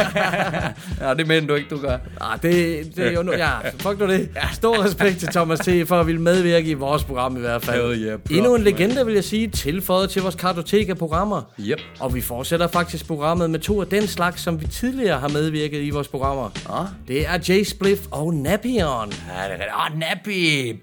ja, 1.00 1.14
det 1.14 1.26
mener 1.26 1.46
du 1.46 1.54
ikke, 1.54 1.68
du 1.70 1.78
gør. 1.78 1.98
Ah, 2.20 2.42
det, 2.42 2.52
det 2.96 3.06
er 3.06 3.12
jo 3.12 3.22
nu, 3.22 3.32
ja, 3.32 3.68
fuck 3.68 3.98
nu 3.98 4.06
det. 4.06 4.28
Stor 4.52 4.84
respekt 4.84 5.18
til 5.18 5.28
Thomas 5.28 5.58
T. 5.58 5.68
for 5.86 6.00
at 6.00 6.06
ville 6.06 6.20
medvirke 6.22 6.70
i 6.70 6.74
vores 6.74 7.04
program 7.04 7.36
i 7.36 7.40
hvert 7.40 7.62
fald. 7.64 7.88
Hell 7.88 8.04
yeah, 8.04 8.18
props, 8.18 8.30
Endnu 8.30 8.54
en 8.54 8.64
man. 8.64 8.72
legende, 8.72 9.06
vil 9.06 9.14
jeg 9.14 9.24
sige, 9.24 9.48
tilføjet 9.48 10.10
til 10.10 10.22
vores 10.22 10.34
kartotek 10.34 10.88
af 10.88 10.96
programmer. 10.98 11.42
Yep. 11.60 11.80
Og 12.00 12.14
vi 12.14 12.20
fortsætter 12.20 12.66
faktisk 12.66 13.06
programmet 13.06 13.50
med 13.50 13.58
to 13.58 13.80
af 13.80 13.86
den 13.86 14.06
slags, 14.06 14.42
som 14.42 14.60
vi 14.60 14.66
tidligere 14.66 15.18
har 15.20 15.28
medvirket 15.28 15.82
i 15.82 15.90
vores 15.90 16.08
programmer. 16.08 16.50
Ah. 16.70 16.86
Det 17.08 17.26
er 17.26 17.38
Jay 17.48 17.64
Spliff 17.64 18.00
og 18.10 18.34
Napion. 18.34 19.12
Ja, 19.12 19.52
det 19.52 19.60
er. 19.60 19.86
Ah, 19.86 19.98
Nappy. 19.98 20.76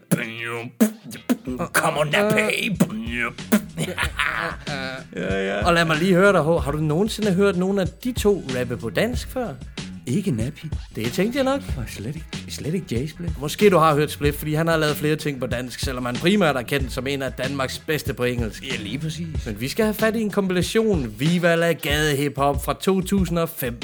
Come 1.74 2.00
on, 2.00 2.08
Nappy. 2.08 2.40
ja, 5.16 5.46
ja. 5.46 5.66
Og 5.66 5.74
lad 5.74 5.86
mig 5.86 5.98
lige 5.98 6.14
høre 6.14 6.34
dig. 6.34 6.44
Har 6.44 6.72
du 6.72 6.78
nogensinde 6.78 7.34
hørt 7.34 7.58
nogen 7.58 7.80
af 7.80 7.88
de 8.04 8.12
to 8.12 8.44
rappe 8.60 8.78
på 8.78 8.90
dansk 8.90 9.32
før? 9.32 9.48
Ikke 10.10 10.32
Nappy. 10.32 10.66
Det 10.96 11.14
tænkte 11.14 11.38
jeg 11.38 11.46
nok. 11.46 11.62
Og 11.78 11.84
slet 11.88 12.16
ikke, 12.16 12.26
slet 12.50 12.74
ikke 12.74 12.86
Jay 12.92 13.08
Split. 13.08 13.40
Måske 13.40 13.70
du 13.70 13.78
har 13.78 13.96
hørt 13.96 14.12
Spliff, 14.12 14.38
fordi 14.38 14.54
han 14.54 14.68
har 14.68 14.78
lavet 14.78 14.96
flere 14.96 15.16
ting 15.16 15.40
på 15.40 15.48
dansk, 15.48 15.80
selvom 15.80 16.06
han 16.06 16.16
primært 16.16 16.56
er 16.56 16.62
kendt 16.62 16.92
som 16.92 17.08
en 17.08 17.22
af 17.22 17.32
Danmarks 17.32 17.80
bedste 17.80 18.14
på 18.14 18.24
engelsk. 18.24 18.64
Ja, 18.72 18.76
lige 18.84 19.00
præcis. 19.00 19.46
Men 19.46 19.62
vi 19.62 19.68
skal 19.68 19.86
have 19.86 19.94
fat 19.94 20.16
i 20.16 20.22
en 20.22 20.32
kompilation, 20.32 21.14
Viva 21.18 21.56
la 21.56 21.72
Gade 21.72 22.16
Hip 22.16 22.38
Hop 22.38 22.66
fra 22.66 22.74
2005. 22.74 23.78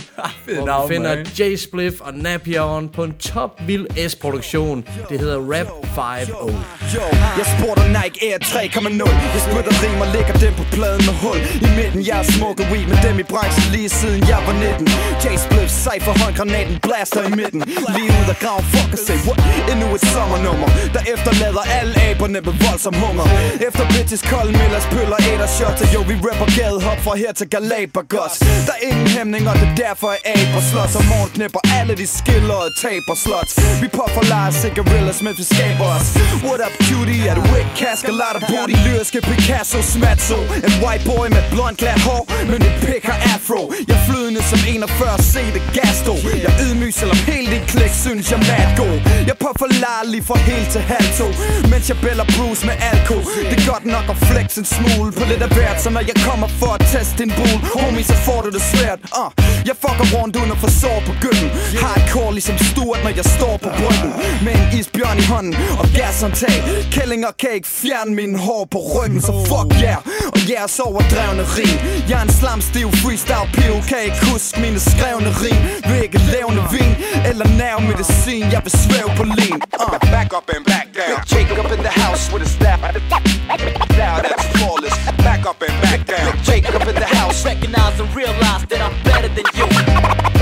fed 0.45 0.55
hvor 0.55 0.65
navn, 0.65 0.89
vi 0.89 0.95
finder 0.95 1.15
man. 1.15 1.27
Jay 1.39 1.55
Spliff 1.55 1.95
og 1.99 2.13
Napion 2.13 2.89
på 2.89 3.03
en 3.03 3.13
top 3.13 3.61
vild 3.67 4.09
S-produktion. 4.09 4.85
Det 5.09 5.19
hedder 5.19 5.37
Rap 5.37 5.67
5 5.95 6.35
Jo, 6.95 7.01
jeg 7.39 7.45
spurgte 7.55 7.83
Nike 7.97 8.17
Air 8.27 8.37
3,0 8.37 9.09
Jeg 9.35 9.41
spytter 9.47 9.73
rim 9.83 10.01
og 10.01 10.07
lægger 10.15 10.33
dem 10.43 10.53
på 10.59 10.65
pladen 10.75 11.01
med 11.07 11.15
hul 11.23 11.37
I 11.65 11.69
midten, 11.79 11.99
jeg 12.09 12.17
er 12.23 12.27
smukke 12.37 12.63
weed 12.71 12.87
med 12.93 12.99
dem 13.07 13.15
i 13.23 13.25
branchen 13.33 13.65
lige 13.75 13.89
siden 13.89 14.19
jeg 14.31 14.39
var 14.47 14.53
19 14.53 14.87
Jay 15.23 15.35
Spliff, 15.45 15.69
Cypher, 15.85 16.14
håndgranaten, 16.21 16.75
blaster 16.85 17.21
i 17.29 17.31
midten. 17.39 17.61
Lige 17.95 18.09
ud 18.19 18.27
af 18.33 18.37
graven, 18.43 18.65
fuck 18.73 18.91
og 18.95 18.99
say 19.07 19.17
what? 19.27 19.39
Endnu 19.71 19.87
et 19.97 20.03
sommernummer 20.13 20.69
Der 20.95 21.03
efterlader 21.13 21.63
alle 21.79 21.93
aberne 22.07 22.39
med 22.47 22.55
voldsom 22.63 22.95
hunger. 23.03 23.25
Efter 23.67 23.83
bitches, 23.93 24.21
kold 24.31 24.49
Millers, 24.59 24.87
pøller, 24.93 25.19
æder, 25.31 25.49
shots 25.57 25.81
Og 25.83 25.87
jo, 25.95 25.99
vi 26.09 26.15
rapper 26.27 26.49
gadehop 26.59 26.99
fra 27.05 27.13
her 27.21 27.31
til 27.39 27.47
Galapagos. 27.53 28.35
Der 28.67 28.75
er 28.77 28.81
ingen 28.89 29.07
hæmning, 29.15 29.43
og 29.49 29.55
det 29.61 29.67
er 29.71 29.75
derfor 29.85 30.07
jeg 30.13 30.21
aber 30.33 30.61
slås. 30.71 30.93
Og 30.99 31.03
morgen 31.11 31.29
knipper 31.35 31.61
alle 31.79 31.93
de 32.01 32.07
skiller 32.17 32.57
og 32.65 32.71
taber 32.83 33.15
slots. 33.25 33.53
Vi 33.81 33.87
puffer 33.97 34.23
lejer 34.33 34.53
cigarillas, 34.63 35.19
mens 35.25 35.37
vi 35.41 35.45
skaber 35.53 35.87
os. 35.95 36.07
What 36.47 36.59
up 36.65 36.75
cutie, 36.87 37.19
er 37.29 37.35
du 37.39 37.43
ikke 37.59 37.73
kask? 37.83 38.03
Og 38.09 38.15
lader 38.21 38.41
booty? 38.49 38.75
Lyriske 38.85 39.19
Picasso, 39.29 39.79
smatso 39.93 40.37
En 40.67 40.73
white 40.83 41.03
boy 41.09 41.27
med 41.35 41.43
blond 41.53 41.75
glat 41.81 42.01
hår 42.07 42.23
Men 42.51 42.59
et 42.69 42.75
pik 42.85 43.05
og 43.13 43.17
afro. 43.35 43.61
Jeg 43.91 43.97
flydende 44.07 44.41
som 44.51 44.59
41 44.67 45.17
C, 45.31 45.35
det 45.55 45.63
gas 45.77 45.97
stå 46.05 46.15
Jeg 46.45 46.53
ydmyg, 46.65 46.93
selvom 46.99 47.19
helt 47.31 47.51
i 47.57 47.59
klik 47.71 47.93
synes 48.03 48.25
jeg 48.31 48.39
mad 48.49 48.69
god 48.81 48.97
Jeg 49.29 49.35
puffer 49.45 49.69
larlig 49.85 50.21
fra 50.27 50.37
helt 50.49 50.69
til 50.75 50.81
halv 50.91 51.09
to 51.19 51.27
Mens 51.71 51.85
jeg 51.91 51.97
bæller 52.03 52.25
Bruce 52.35 52.61
med 52.69 52.75
alko 52.91 53.17
Det 53.49 53.55
er 53.61 53.65
godt 53.73 53.85
nok 53.95 54.05
at 54.13 54.17
flex 54.29 54.47
en 54.61 54.67
smule 54.75 55.09
På 55.17 55.23
lidt 55.31 55.41
af 55.47 55.51
hvert, 55.55 55.77
så 55.83 55.89
når 55.95 56.03
jeg 56.11 56.17
kommer 56.29 56.47
for 56.61 56.71
at 56.77 56.81
teste 56.91 57.15
din 57.21 57.31
bul 57.37 57.59
Homie, 57.75 58.05
så 58.11 58.17
får 58.27 58.39
du 58.45 58.49
det 58.57 58.63
svært. 58.73 58.99
Uh. 59.21 59.29
Jeg 59.69 59.75
fucker 59.83 60.07
rundt 60.15 60.33
uden 60.39 60.51
at 60.55 60.59
få 60.63 60.69
sår 60.81 60.99
på 61.09 61.13
gylden. 61.23 61.49
Hardcore 61.83 62.31
ligesom 62.37 62.57
Stuart, 62.69 63.01
når 63.05 63.13
jeg 63.19 63.25
står 63.37 63.55
på 63.65 63.69
bryggen 63.79 64.11
Med 64.45 64.53
en 64.59 64.65
isbjørn 64.79 65.17
i 65.23 65.25
hånden 65.31 65.53
og 65.81 65.87
gashåndtag 65.97 66.57
Kællinger 66.95 67.31
kan 67.41 67.51
ikke 67.57 67.69
fjerne 67.81 68.11
min 68.19 68.33
hår 68.45 68.63
på 68.73 68.79
ryggen 68.93 69.21
Så 69.27 69.33
fuck 69.49 69.69
yeah, 69.83 69.99
og 70.35 70.39
jeres 70.51 70.79
overdrevne 70.87 71.43
rim 71.57 71.77
Jeg 72.09 72.17
er 72.21 72.25
en 72.29 72.33
slamstiv 72.41 72.87
freestyle 73.01 73.49
piv 73.57 73.73
Kan 73.89 73.99
ikke 74.07 74.19
huske 74.31 74.55
mine 74.65 74.79
skrevne 74.89 75.29
rim. 75.43 75.59
Vil 75.95 76.03
ikke 76.03 76.21
levende 76.35 76.63
vin 76.71 76.95
eller 77.29 77.47
nerve 77.61 77.81
medicin 77.89 78.51
Jeg 78.55 78.61
vil 78.65 78.73
svæve 78.83 79.09
på 79.17 79.23
lin 79.23 79.59
uh. 79.83 79.99
Back 80.15 80.29
up 80.37 80.47
and 80.55 80.65
back 80.73 80.87
down. 80.97 81.15
Big 81.15 81.23
Jacob 81.33 81.67
in 81.75 81.81
the 81.87 81.93
house 82.03 82.23
with 82.33 82.43
a 82.47 82.49
staff. 82.57 82.79
Now 84.03 84.15
that's 84.25 84.45
flawless. 84.55 84.95
Back 85.27 85.43
up 85.49 85.59
and 85.67 85.75
back 85.85 86.01
down. 86.11 86.25
Big 86.31 86.39
Jacob 86.49 86.81
in 86.91 86.95
the 87.03 87.09
house. 87.19 87.37
Recognize 87.45 87.95
and 88.01 88.09
realize 88.21 88.63
that 88.71 88.81
I'm 88.85 88.95
better 89.09 89.29
than 89.37 89.47
you. 89.57 89.67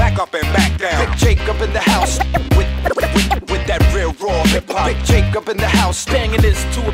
Back 0.02 0.16
up 0.24 0.34
and 0.40 0.50
back 0.58 0.72
down. 0.84 0.98
Big 1.02 1.14
Jacob 1.24 1.58
in 1.66 1.72
the 1.78 1.86
house 1.94 2.14
with 2.58 2.70
with, 2.98 3.12
with 3.52 3.64
that 3.70 3.82
real 3.96 4.14
raw 4.24 4.42
hip 4.54 4.68
hop. 4.74 4.88
Big 4.90 5.00
Jacob 5.12 5.50
in 5.54 5.58
the 5.58 5.72
house. 5.82 6.00
Banging 6.06 6.42
this 6.42 6.60
to 6.76 6.80
a 6.92 6.94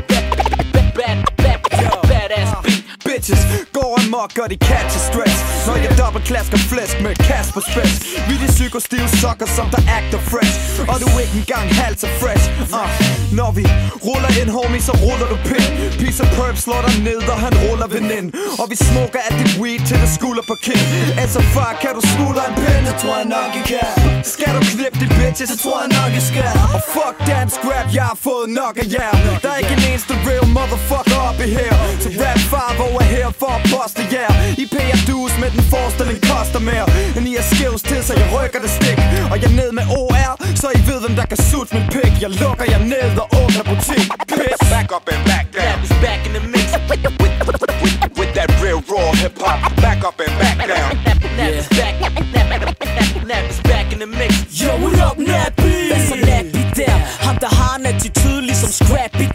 og 4.38 4.50
de 4.50 4.56
catcher 4.68 5.02
stress. 5.10 5.36
Når 5.66 5.76
jeg 5.84 5.92
dobbeltklasker 5.98 6.58
flæsk 6.70 6.96
med 7.04 7.12
Kasper 7.28 7.62
Spets 7.70 7.96
Vi 8.28 8.34
de 8.42 8.48
psykostive 8.56 9.08
sokker 9.22 9.48
som 9.56 9.66
der 9.74 9.82
acter 9.98 10.20
fresh. 10.30 10.54
Og 10.90 10.96
du 11.02 11.08
ikke 11.22 11.36
engang 11.42 11.66
halvt 11.80 12.00
så 12.04 12.08
fresh. 12.20 12.44
Uh. 12.76 12.90
Når 13.38 13.50
vi 13.58 13.64
ruller 14.06 14.32
ind 14.40 14.50
homie 14.56 14.82
så 14.88 14.94
ruller 15.04 15.28
du 15.32 15.36
pind. 15.50 15.68
Piece 16.00 16.20
of 16.24 16.28
perp 16.36 16.56
slår 16.64 16.82
dig 16.86 16.94
ned 17.08 17.22
og 17.32 17.38
han 17.46 17.54
ruller 17.64 17.88
venind 17.96 18.26
Og 18.60 18.66
vi 18.70 18.76
smoker 18.88 19.20
af 19.28 19.32
dit 19.40 19.52
weed 19.60 19.80
til 19.88 19.98
det 20.02 20.10
skulder 20.18 20.44
på 20.50 20.54
kind 20.66 20.86
Altså 21.22 21.40
far 21.54 21.72
kan 21.82 21.92
du 21.98 22.02
smuldre 22.14 22.42
en 22.50 22.54
pind? 22.62 22.82
Det 22.88 22.96
tror 23.02 23.16
jeg 23.20 23.28
nok 23.36 23.50
jeg 23.58 23.64
kan. 23.72 23.88
Skal 24.34 24.50
du 24.56 24.60
klippe 24.74 24.96
de 25.02 25.06
bitches? 25.18 25.48
Så 25.52 25.56
tror 25.64 25.78
jeg 25.82 25.90
nok 25.98 26.10
jeg 26.18 26.24
skal. 26.32 26.52
Og 26.74 26.80
fuck 26.94 27.16
dansk 27.30 27.58
rap 27.70 27.88
jeg 27.98 28.06
har 28.12 28.18
fået 28.28 28.48
nok 28.60 28.74
af 28.82 28.86
jer. 28.96 29.14
Der 29.42 29.50
er 29.54 29.58
ikke 29.62 29.74
en 29.78 29.84
eneste 29.90 30.12
real 30.28 30.46
motherfucker 30.56 31.18
op 31.28 31.38
i 31.46 31.48
her. 31.58 31.72
Så 32.04 32.08
rap 32.22 32.40
5 32.52 33.00
er 33.02 33.08
her 33.16 33.28
for 33.40 33.52
at 33.58 33.62
poste 33.72 34.02
jer 34.12 34.19
I 34.62 34.66
payer 34.76 35.00
dues 35.06 35.34
med 35.42 35.50
den 35.56 35.64
forestilling 35.72 36.20
koster 36.30 36.60
mere 36.60 36.86
End 37.16 37.28
I 37.28 37.34
har 37.38 37.46
skills 37.54 37.82
til, 37.82 38.00
så 38.04 38.12
jeg 38.20 38.26
rykker 38.34 38.60
det 38.64 38.70
stik 38.78 38.98
Og 39.32 39.36
jeg 39.42 39.50
ned 39.60 39.70
med 39.78 39.84
OR, 39.98 40.32
så 40.62 40.66
I 40.78 40.80
ved 40.88 40.98
hvem 41.02 41.14
der 41.20 41.26
kan 41.32 41.40
sutte 41.50 41.70
min 41.76 41.86
pik 41.94 42.14
Jeg 42.24 42.30
lukker 42.42 42.66
jer 42.72 42.82
ned 42.94 43.10
og 43.22 43.26
åbner 43.40 43.64
butik 43.70 44.06
Bitch 44.28 44.60
Back 44.70 44.92
up 44.92 45.08
and 45.08 45.24
back 45.24 45.52
down. 45.52 45.82
Is 45.82 45.90
back 46.00 46.26
in 46.26 46.32
the 46.32 46.40
mix. 46.40 46.72
With, 46.88 47.02
with, 47.20 48.18
with 48.18 48.34
that 48.34 48.50
real 48.62 48.80
raw 48.88 49.12
hip 49.12 49.36
hop. 49.38 49.58
Back 49.76 50.04
up 50.04 50.18
and 50.20 50.32
back 50.38 50.58
down. 50.66 50.96
Nap 51.36 51.52
is 51.52 51.68
back. 51.68 52.00
Nap, 52.00 53.26
nap 53.26 53.50
is 53.50 53.60
back 53.60 53.92
in 53.92 53.98
the 53.98 54.06
mix. 54.06 54.32
Yo, 54.60 54.76
what 54.78 54.98
up, 54.98 55.18
Nappy? 55.18 55.88
Hvad 55.90 56.06
så 56.08 56.16
Nappy 56.16 56.62
der? 56.76 56.96
Ham 57.26 57.36
der 57.36 57.48
har 57.48 57.78
en 57.78 57.86
attitude 57.86 58.42
ligesom 58.42 58.70
Scrappy 58.70 59.26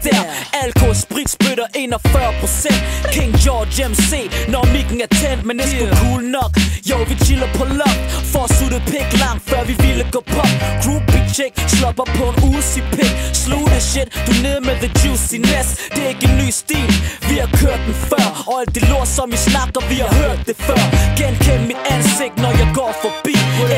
41. 1.86 2.34
Procent 2.40 2.82
King 3.12 3.32
George 3.44 3.88
MC 3.90 4.12
Når 4.48 4.64
mikken 4.72 5.00
er 5.00 5.10
tændt, 5.20 5.44
men 5.46 5.58
det 5.58 5.64
er 5.64 5.70
sgu 5.70 5.86
cool 6.02 6.22
nok. 6.38 6.52
Jo, 6.90 6.96
vi 7.08 7.14
chiller 7.24 7.48
på 7.58 7.64
loft. 7.64 8.00
For 8.32 8.42
at 8.48 8.50
sutte 8.58 8.78
pik 8.90 9.08
langt, 9.22 9.42
før 9.50 9.62
vi 9.70 9.74
ville 9.84 10.04
gå 10.14 10.20
pop. 10.34 10.52
Groupie 10.82 11.22
chick, 11.34 11.52
slopper 11.76 12.06
på 12.16 12.24
en 12.32 12.36
usi 12.50 12.80
pik. 12.96 13.12
Slug 13.42 13.66
det 13.74 13.82
shit, 13.90 14.08
du 14.26 14.32
nede 14.44 14.60
med 14.68 14.76
the 14.84 14.90
juiciness 15.00 15.68
Det 15.94 16.00
er 16.04 16.10
ikke 16.14 16.26
en 16.30 16.36
ny 16.42 16.48
stil, 16.62 16.90
vi 17.28 17.34
har 17.42 17.50
kørt 17.62 17.80
den 17.86 17.96
før. 18.10 18.26
Og 18.48 18.54
alt 18.60 18.74
det 18.74 18.84
lort 18.90 19.08
som 19.16 19.26
vi 19.34 19.38
snakker, 19.48 19.80
vi 19.92 19.96
har 20.04 20.12
hørt 20.22 20.40
det 20.48 20.56
før. 20.68 20.82
Genkend 21.18 21.62
mit 21.70 21.80
ansigt, 21.94 22.36
når 22.44 22.52
jeg 22.60 22.68
går 22.78 22.92
forbi. 23.04 23.36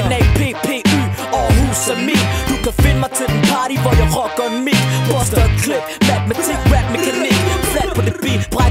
N-A-P-P-Y, 0.09 1.00
Aarhus 1.38 1.82
er 1.92 1.98
min 2.09 2.24
Du 2.50 2.54
kan 2.64 2.72
finde 2.82 3.00
mig 3.04 3.11
til 3.18 3.26
den 3.32 3.40
party, 3.50 3.76
hvor 3.84 3.94
jeg 4.00 4.09
rocker 4.16 4.46
en 4.52 4.64
mic 4.66 4.82
Buster 5.09 5.44
et 5.48 5.54
klip, 5.62 5.84
matematik, 6.09 6.57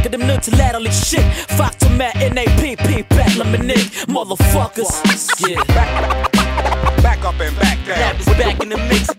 beat, 0.10 0.12
brækker 0.12 0.18
dem 0.18 0.28
ned 0.28 0.41
til 0.41 0.53
latterligt 0.53 0.95
shit 0.95 1.26
Faktum 1.49 2.01
er 2.01 2.30
N-A-P-P, 2.30 3.10
battler 3.10 3.45
med 3.45 3.60
Nick 3.60 4.08
Motherfuckers, 4.08 4.93
yeah 5.49 5.58
Back 7.03 7.26
up 7.26 7.39
and 7.39 7.55
back 7.55 7.78
down. 7.88 7.99
Nap 7.99 8.20
is 8.20 8.26
back 8.26 8.64
in 8.64 8.70
the 8.70 8.78
mix. 8.89 9.16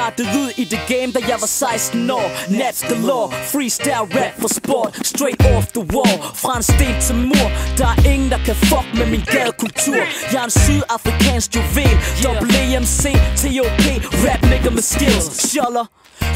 Startede 0.00 0.28
ud 0.42 0.50
i 0.56 0.64
det 0.64 0.80
game, 0.88 1.12
da 1.12 1.20
jeg 1.28 1.38
var 1.40 1.46
16 1.46 2.10
år. 2.10 2.28
Naps 2.60 2.80
the 2.90 2.98
law, 3.10 3.24
freestyle 3.52 4.06
rap 4.18 4.34
for 4.42 4.48
sport. 4.60 4.90
Straight 5.12 5.40
off 5.54 5.66
the 5.78 5.84
wall, 5.94 6.16
fra 6.42 6.56
en 6.56 6.62
sten 6.62 6.96
til 7.06 7.16
mur. 7.30 7.48
Der 7.78 7.86
er 7.94 7.98
ingen, 8.12 8.30
der 8.30 8.40
kan 8.46 8.56
fuck 8.70 8.86
med 8.98 9.06
min 9.14 9.24
gadekultur. 9.34 10.02
Jeg 10.32 10.40
er 10.42 10.48
en 10.50 10.56
sydafrikansk 10.64 11.48
juvel. 11.56 11.96
WAMC, 12.24 13.02
TOP, 13.40 13.80
rap 14.24 14.42
nigga 14.50 14.70
med 14.70 14.84
skills. 14.92 15.26
Scholler 15.50 15.84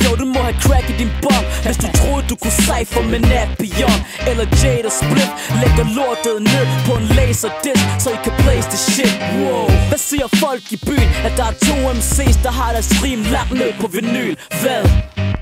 jo, 0.04 0.10
du 0.20 0.24
må 0.34 0.40
have 0.48 0.58
crack 0.64 0.86
i 0.92 0.94
din 1.02 1.12
bum 1.22 1.44
Hvis 1.64 1.76
du 1.82 1.88
troede, 1.98 2.22
du 2.30 2.36
kunne 2.42 2.56
cypher 2.66 3.02
med 3.12 3.20
Napion 3.32 3.98
Eller 4.30 4.46
Jada 4.62 4.90
Split 5.00 5.30
Lægger 5.62 5.86
lortet 5.98 6.36
ned 6.52 6.66
på 6.86 6.92
en 7.00 7.06
laserdisc 7.16 7.84
Så 8.02 8.08
I 8.16 8.18
kan 8.24 8.32
place 8.42 8.66
det 8.72 8.80
shit 8.92 9.14
wow. 9.40 9.66
Hvad 9.90 10.00
siger 10.08 10.28
folk 10.44 10.64
i 10.76 10.78
byen? 10.88 11.10
At 11.26 11.32
der 11.38 11.46
er 11.52 11.56
to 11.68 11.76
MC's, 11.98 12.36
der 12.42 12.52
har 12.60 12.70
deres 12.72 12.90
rim 13.04 13.22
lagt 13.36 13.52
ned 13.60 13.72
på 13.80 13.86
vinyl 13.86 14.36
Hvad? 14.62 15.33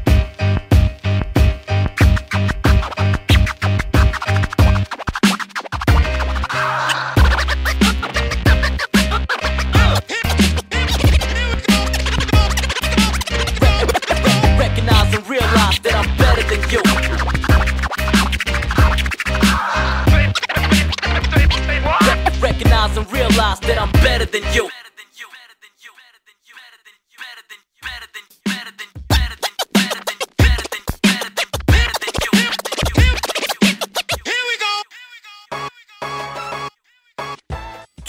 Than 24.32 24.42
you.– 24.54 24.68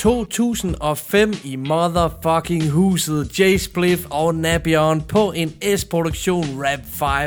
2005 0.03 1.33
i 1.43 1.55
motherfucking 1.55 2.63
huset. 2.63 3.39
Jay 3.39 3.57
Spliff 3.57 4.05
og 4.09 4.35
Nabion 4.35 5.01
på 5.01 5.31
en 5.31 5.77
S-produktion. 5.77 6.45
Rap 6.57 6.79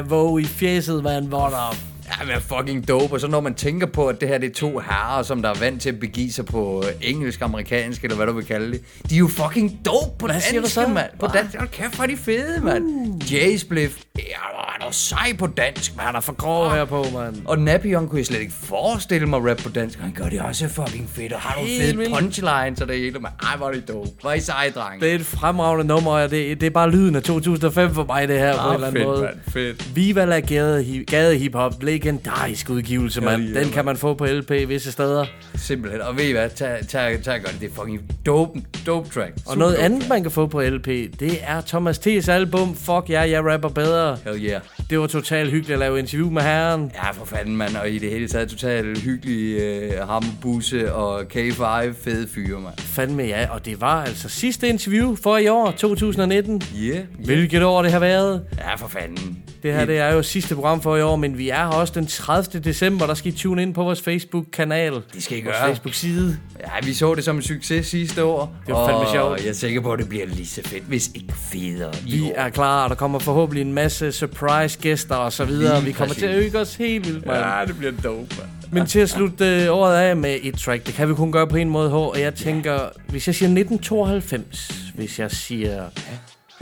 5 0.09 0.39
i 0.39 0.45
fjeset, 0.45 1.03
man, 1.03 1.27
hvor 1.27 1.49
der 1.49 1.96
Ja, 2.07 2.27
men 2.27 2.41
fucking 2.41 2.89
dope. 2.89 3.15
Og 3.15 3.21
så 3.21 3.29
når 3.29 3.41
man 3.41 3.55
tænker 3.55 3.87
på, 3.87 4.07
at 4.07 4.21
det 4.21 4.29
her 4.29 4.39
det 4.39 4.51
er 4.51 4.55
to 4.55 4.79
herrer, 4.79 5.23
som 5.23 5.43
der 5.43 5.49
er 5.51 5.55
vant 5.61 5.83
til 5.83 5.89
at 5.89 6.01
begive 6.01 6.33
sig 6.33 6.47
på 6.47 6.85
øh, 6.87 7.11
engelsk, 7.11 7.41
amerikansk, 7.43 8.05
eller 8.05 8.17
hvad 8.17 8.27
du 8.27 8.33
vil 8.33 8.45
kalde 8.47 8.73
det. 8.73 8.81
De 9.11 9.15
er 9.15 9.19
jo 9.19 9.29
fucking 9.29 9.79
dope 9.87 10.19
på 10.19 10.27
Hvad 10.27 10.35
dansk, 10.35 10.49
siger 10.49 10.61
du 10.63 10.69
så? 10.69 10.87
mand. 10.89 11.11
På 11.21 11.27
dansk. 11.27 11.57
Hold 11.59 11.69
kæft, 11.69 11.95
hvor 11.95 12.05
er 12.05 12.09
de 12.09 12.17
fede, 12.17 12.61
mand. 12.65 12.85
Uh. 12.85 13.33
Jay 13.33 13.57
Spliff. 13.57 13.97
Ja, 14.19 14.23
han 14.69 14.89
er 14.89 14.93
sej 14.93 15.33
på 15.39 15.47
dansk, 15.47 15.97
man. 15.97 16.07
Han 16.07 16.15
er 16.15 16.21
for 16.21 16.33
grov 16.33 16.71
her 16.71 16.85
på, 16.85 17.05
mand. 17.15 17.37
Og 17.45 17.59
Napion 17.59 18.09
kunne 18.09 18.19
jeg 18.19 18.27
slet 18.27 18.41
ikke 18.41 18.53
forestille 18.63 19.27
mig 19.27 19.51
rap 19.51 19.57
på 19.57 19.69
dansk. 19.69 19.99
Han 19.99 20.13
gør 20.13 20.25
det 20.29 20.41
også 20.41 20.69
fucking 20.69 21.11
fedt, 21.11 21.33
og 21.33 21.41
har 21.41 21.57
nogle 21.57 21.71
fede 21.81 22.11
punchlines 22.21 22.81
og 22.81 22.89
det 22.89 22.97
hele, 22.99 23.19
mand. 23.19 23.35
Ej, 23.43 23.57
hvor 23.57 23.67
er 23.69 23.73
det 23.73 23.89
dope. 23.89 24.11
Hvor 24.21 24.31
er 24.31 24.35
I 24.35 24.41
seje, 24.41 24.71
dreng. 24.71 25.01
Det 25.03 25.11
er 25.11 25.15
et 25.15 25.27
fremragende 25.27 25.85
nummer, 25.87 26.11
og 26.13 26.31
det, 26.31 26.61
det 26.61 26.67
er 26.67 26.71
bare 26.71 26.91
lyden 26.91 27.17
af 27.17 27.23
2005 27.23 27.95
for 27.95 28.05
mig, 28.05 28.29
det 28.29 28.39
her, 28.39 28.53
på 28.55 28.61
Ah, 28.61 28.69
en 28.69 28.75
eller 28.75 28.87
anden 28.87 29.01
fedt, 29.01 29.09
måde. 29.09 29.23
mand. 29.23 29.37
Fedt. 29.49 29.97
Viva 29.97 30.25
la 30.25 30.41
gade, 30.41 31.05
gade 31.05 31.37
hip 31.39 31.55
hop, 31.55 31.83
lad 31.83 31.96
legendarisk 31.97 32.71
udgivelse, 32.71 33.21
mand. 33.21 33.43
ja, 33.43 33.61
Den 33.61 33.69
kan 33.71 33.85
man 33.85 33.97
få 33.97 34.15
på 34.15 34.27
LP 34.27 34.51
visse 34.51 34.93
steder. 34.93 35.27
Simpelthen. 35.55 36.01
Og 36.01 36.17
ved 36.17 36.25
I 36.25 36.33
hvad? 36.33 36.51
Tag, 36.51 36.79
tag, 36.89 37.23
tag 37.23 37.41
godt. 37.41 37.57
Det 37.61 37.71
er 37.71 37.75
fucking 37.75 38.01
dope, 38.27 38.61
dope 38.87 39.11
track. 39.11 39.33
Og 39.35 39.41
Super 39.45 39.59
noget 39.59 39.75
dope 39.75 39.85
andet, 39.85 40.09
man 40.09 40.23
kan 40.23 40.31
få 40.31 40.47
på 40.47 40.63
LP, 40.63 40.87
det 41.21 41.39
er 41.43 41.61
Thomas 41.61 41.99
T.'s 41.99 42.29
album 42.29 42.75
Fuck 42.77 43.11
ja, 43.11 43.21
jeg 43.21 43.45
rapper 43.45 43.69
bedre. 43.69 44.19
Hell 44.25 44.45
yeah. 44.45 44.61
Det 44.91 45.01
var 45.01 45.07
totalt 45.07 45.51
hyggeligt 45.51 45.73
at 45.75 45.79
lave 45.79 45.99
interview 45.99 46.31
med 46.31 46.43
herren. 46.43 46.93
Ja, 46.95 47.11
for 47.11 47.25
fanden, 47.25 47.57
mand. 47.57 47.77
Og 47.77 47.91
i 47.91 47.99
det 47.99 48.11
hele 48.11 48.29
taget 48.29 48.49
totalt 48.49 48.99
hyggelig 48.99 49.61
øh, 49.61 50.09
ham, 50.09 50.25
Busse 50.43 50.93
og 50.95 51.21
K5. 51.21 51.65
Fede 52.05 52.29
fyre, 52.35 52.61
mand. 52.61 52.79
Fandme 52.79 53.23
ja, 53.23 53.49
og 53.51 53.65
det 53.65 53.81
var 53.81 54.05
altså 54.05 54.29
sidste 54.29 54.69
interview 54.69 55.17
for 55.23 55.37
i 55.37 55.49
år, 55.49 55.71
2019. 55.71 56.63
Yeah. 56.83 56.99
Hvilket 57.25 57.65
år 57.65 57.83
det 57.83 57.93
har 57.93 57.99
været. 57.99 58.43
Ja, 58.59 58.75
for 58.75 58.89
fanden. 58.89 59.43
Det 59.63 59.75
her 59.75 59.85
det 59.85 59.99
er 59.99 60.13
jo 60.13 60.23
sidste 60.23 60.55
program 60.55 60.81
for 60.81 60.97
i 60.97 61.03
år, 61.03 61.17
men 61.17 61.39
vi 61.39 61.49
er 61.49 61.67
her 61.67 61.86
også 61.87 62.01
den 62.01 62.07
30. 62.07 62.61
december. 62.61 63.07
Der 63.07 63.15
skal 63.15 63.33
I 63.33 63.37
tune 63.37 63.63
ind 63.63 63.75
på 63.75 63.83
vores 63.83 64.01
Facebook-kanal. 64.03 64.93
Det 65.15 65.23
skal 65.23 65.39
I 65.39 65.45
Vores 65.45 65.57
gøre. 65.57 65.67
Facebook-side. 65.69 66.39
Ja, 66.61 66.87
vi 66.87 66.95
så 66.95 67.15
det 67.15 67.25
som 67.25 67.37
en 67.37 67.43
succes 67.43 67.87
sidste 67.87 68.25
år. 68.25 68.57
Det 68.67 68.75
var 68.75 68.87
fandme 68.89 69.01
og 69.07 69.13
sjovt. 69.13 69.41
jeg 69.43 69.49
er 69.49 69.53
sikker 69.53 69.81
på, 69.81 69.93
at 69.93 69.99
det 69.99 70.09
bliver 70.09 70.27
lige 70.27 70.47
så 70.47 70.63
fedt, 70.65 70.85
hvis 70.85 71.11
ikke 71.15 71.33
federe 71.53 71.93
Vi 72.05 72.23
år. 72.23 72.33
er 72.37 72.49
klar, 72.49 72.85
og 72.85 72.91
der 72.91 72.97
kommer 72.97 73.19
forhåbentlig 73.19 73.61
en 73.63 73.73
masse 73.73 74.13
surprise-gæster 74.13 75.15
og 75.15 75.33
så 75.33 75.45
videre. 75.45 75.75
Lige 75.75 75.85
Vi 75.87 75.93
kommer 75.93 76.09
præcis. 76.15 76.21
til 76.21 76.27
at 76.27 76.43
hygge 76.43 76.59
os 76.59 76.75
helt 76.75 77.07
vildt, 77.07 77.27
mand. 77.27 77.39
Ja, 77.39 77.65
det 77.67 77.77
bliver 77.79 77.93
dope, 78.03 78.35
mand. 78.39 78.49
Men 78.73 78.87
til 78.87 78.99
at 78.99 79.11
slutte 79.11 79.47
øh, 79.65 79.69
året 79.71 79.97
af 79.97 80.17
med 80.17 80.39
et 80.43 80.55
track, 80.59 80.87
det 80.87 80.95
kan 80.95 81.09
vi 81.09 81.15
kun 81.15 81.33
gøre 81.33 81.47
på 81.47 81.57
en 81.57 81.71
måde, 81.71 81.91
H. 81.91 81.95
Og 81.95 82.21
jeg 82.21 82.35
tænker, 82.35 82.79
hvis 83.09 83.27
jeg 83.27 83.35
siger 83.35 83.49
1992, 83.49 84.93
hvis 84.95 85.19
jeg 85.19 85.31
siger 85.31 85.85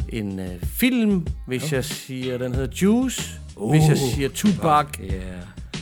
en 0.08 0.38
øh, 0.40 0.46
film, 0.62 1.26
hvis 1.46 1.72
jeg 1.72 1.84
siger, 1.84 2.38
den 2.38 2.54
hedder 2.54 2.76
Juice, 2.82 3.30
Uh, 3.56 3.70
hvis 3.70 3.88
jeg 3.88 3.98
siger 3.98 4.28
Tupac, 4.28 4.86
Yeah. 5.00 5.20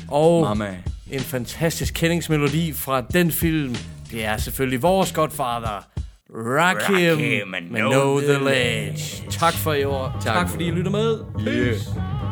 og 0.08 0.42
Mama. 0.42 0.76
en 1.10 1.20
fantastisk 1.20 1.94
kendingsmelodi 1.94 2.72
fra 2.72 3.00
den 3.00 3.32
film, 3.32 3.76
det 4.10 4.24
er 4.24 4.36
selvfølgelig 4.36 4.82
vores 4.82 5.12
Godfather, 5.12 5.86
Rakim, 6.34 6.94
Rakim 6.94 7.54
and 7.54 7.70
med 7.70 7.80
Know 7.80 7.90
Know 7.90 8.20
the 8.20 8.34
the 8.34 8.44
Ledge. 8.44 9.22
Tak 9.30 9.52
for 9.54 9.72
i 9.72 9.84
år. 9.84 10.16
Tak, 10.24 10.34
tak 10.34 10.48
fordi 10.48 10.66
I 10.66 10.70
lytter 10.70 10.90
med. 10.90 11.18
Yeah. 11.48 11.74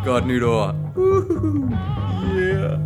Godt 0.04 0.26
nytår. 0.26 0.74
Yeah. 2.36 2.78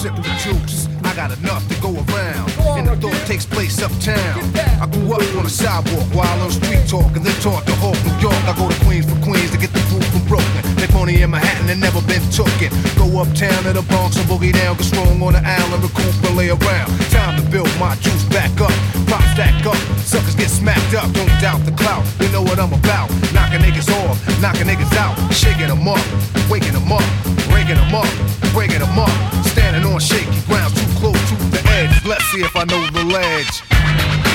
Sipping 0.00 0.24
the 0.24 0.36
juice, 0.44 0.88
I 1.08 1.10
got 1.20 1.30
enough 1.38 1.62
to 1.72 1.76
go 1.86 1.90
around. 2.04 2.48
And 2.78 2.84
the 2.88 2.96
thought 3.02 3.22
takes 3.32 3.46
place 3.46 3.76
uptown. 3.86 4.36
I 4.84 4.86
grew 4.94 5.08
up 5.16 5.22
on 5.38 5.44
the 5.48 5.54
sidewalk 5.62 6.08
while 6.18 6.38
on 6.44 6.50
street 6.60 6.84
talk 6.94 7.10
and 7.16 7.22
then 7.26 7.36
taught 7.46 7.64
to 7.70 7.74
Hawk, 7.82 7.98
New 8.06 8.16
York. 8.26 8.42
I 8.50 8.52
go 8.60 8.64
to 8.74 8.78
Queens 8.84 9.06
for 9.10 9.18
Queens 9.26 9.50
to 9.54 9.58
get 9.64 9.70
the 9.76 9.82
food 9.90 10.04
from 10.12 10.22
Brooklyn. 10.30 10.55
Make 10.76 10.92
money 10.92 11.22
in 11.22 11.30
Manhattan 11.30 11.68
and 11.68 11.80
never 11.80 12.00
been 12.02 12.22
tooken. 12.30 12.70
Go 12.96 13.20
uptown 13.20 13.64
to 13.64 13.72
the 13.72 13.82
Bronx 13.88 14.16
and 14.16 14.28
boogie 14.28 14.52
down, 14.52 14.76
get 14.76 14.86
strong 14.86 15.22
on 15.22 15.32
the 15.32 15.42
island, 15.42 15.82
recoup 15.82 16.14
and 16.24 16.36
lay 16.36 16.48
around. 16.48 16.88
Time 17.10 17.34
to 17.40 17.44
build 17.50 17.70
my 17.80 17.94
juice 17.96 18.24
back 18.28 18.52
up. 18.60 18.72
Pop 19.08 19.22
stack 19.32 19.64
up, 19.64 19.76
suckers 20.04 20.34
get 20.34 20.50
smacked 20.50 20.94
up. 20.94 21.10
Don't 21.12 21.32
doubt 21.40 21.64
the 21.64 21.72
clout, 21.72 22.04
You 22.20 22.28
know 22.28 22.42
what 22.42 22.58
I'm 22.58 22.72
about. 22.72 23.08
Knocking 23.32 23.60
niggas 23.60 23.88
off, 24.04 24.16
knocking 24.40 24.66
niggas 24.66 24.92
out, 24.96 25.14
shaking 25.32 25.68
them 25.68 25.86
up, 25.88 26.02
waking 26.50 26.72
them 26.72 26.90
up, 26.92 27.04
breaking 27.48 27.76
them 27.76 27.94
up, 27.94 28.10
breaking 28.52 28.80
them 28.80 28.98
up. 28.98 29.12
Standing 29.46 29.84
on 29.90 30.00
shaky 30.00 30.40
ground, 30.46 30.74
too 30.76 30.86
close 31.00 31.20
to 31.30 31.34
the 31.50 31.62
edge. 31.78 32.04
Let's 32.04 32.24
see 32.30 32.40
if 32.40 32.54
I 32.54 32.64
know 32.64 32.84
the 32.90 33.04
ledge. 33.04 34.25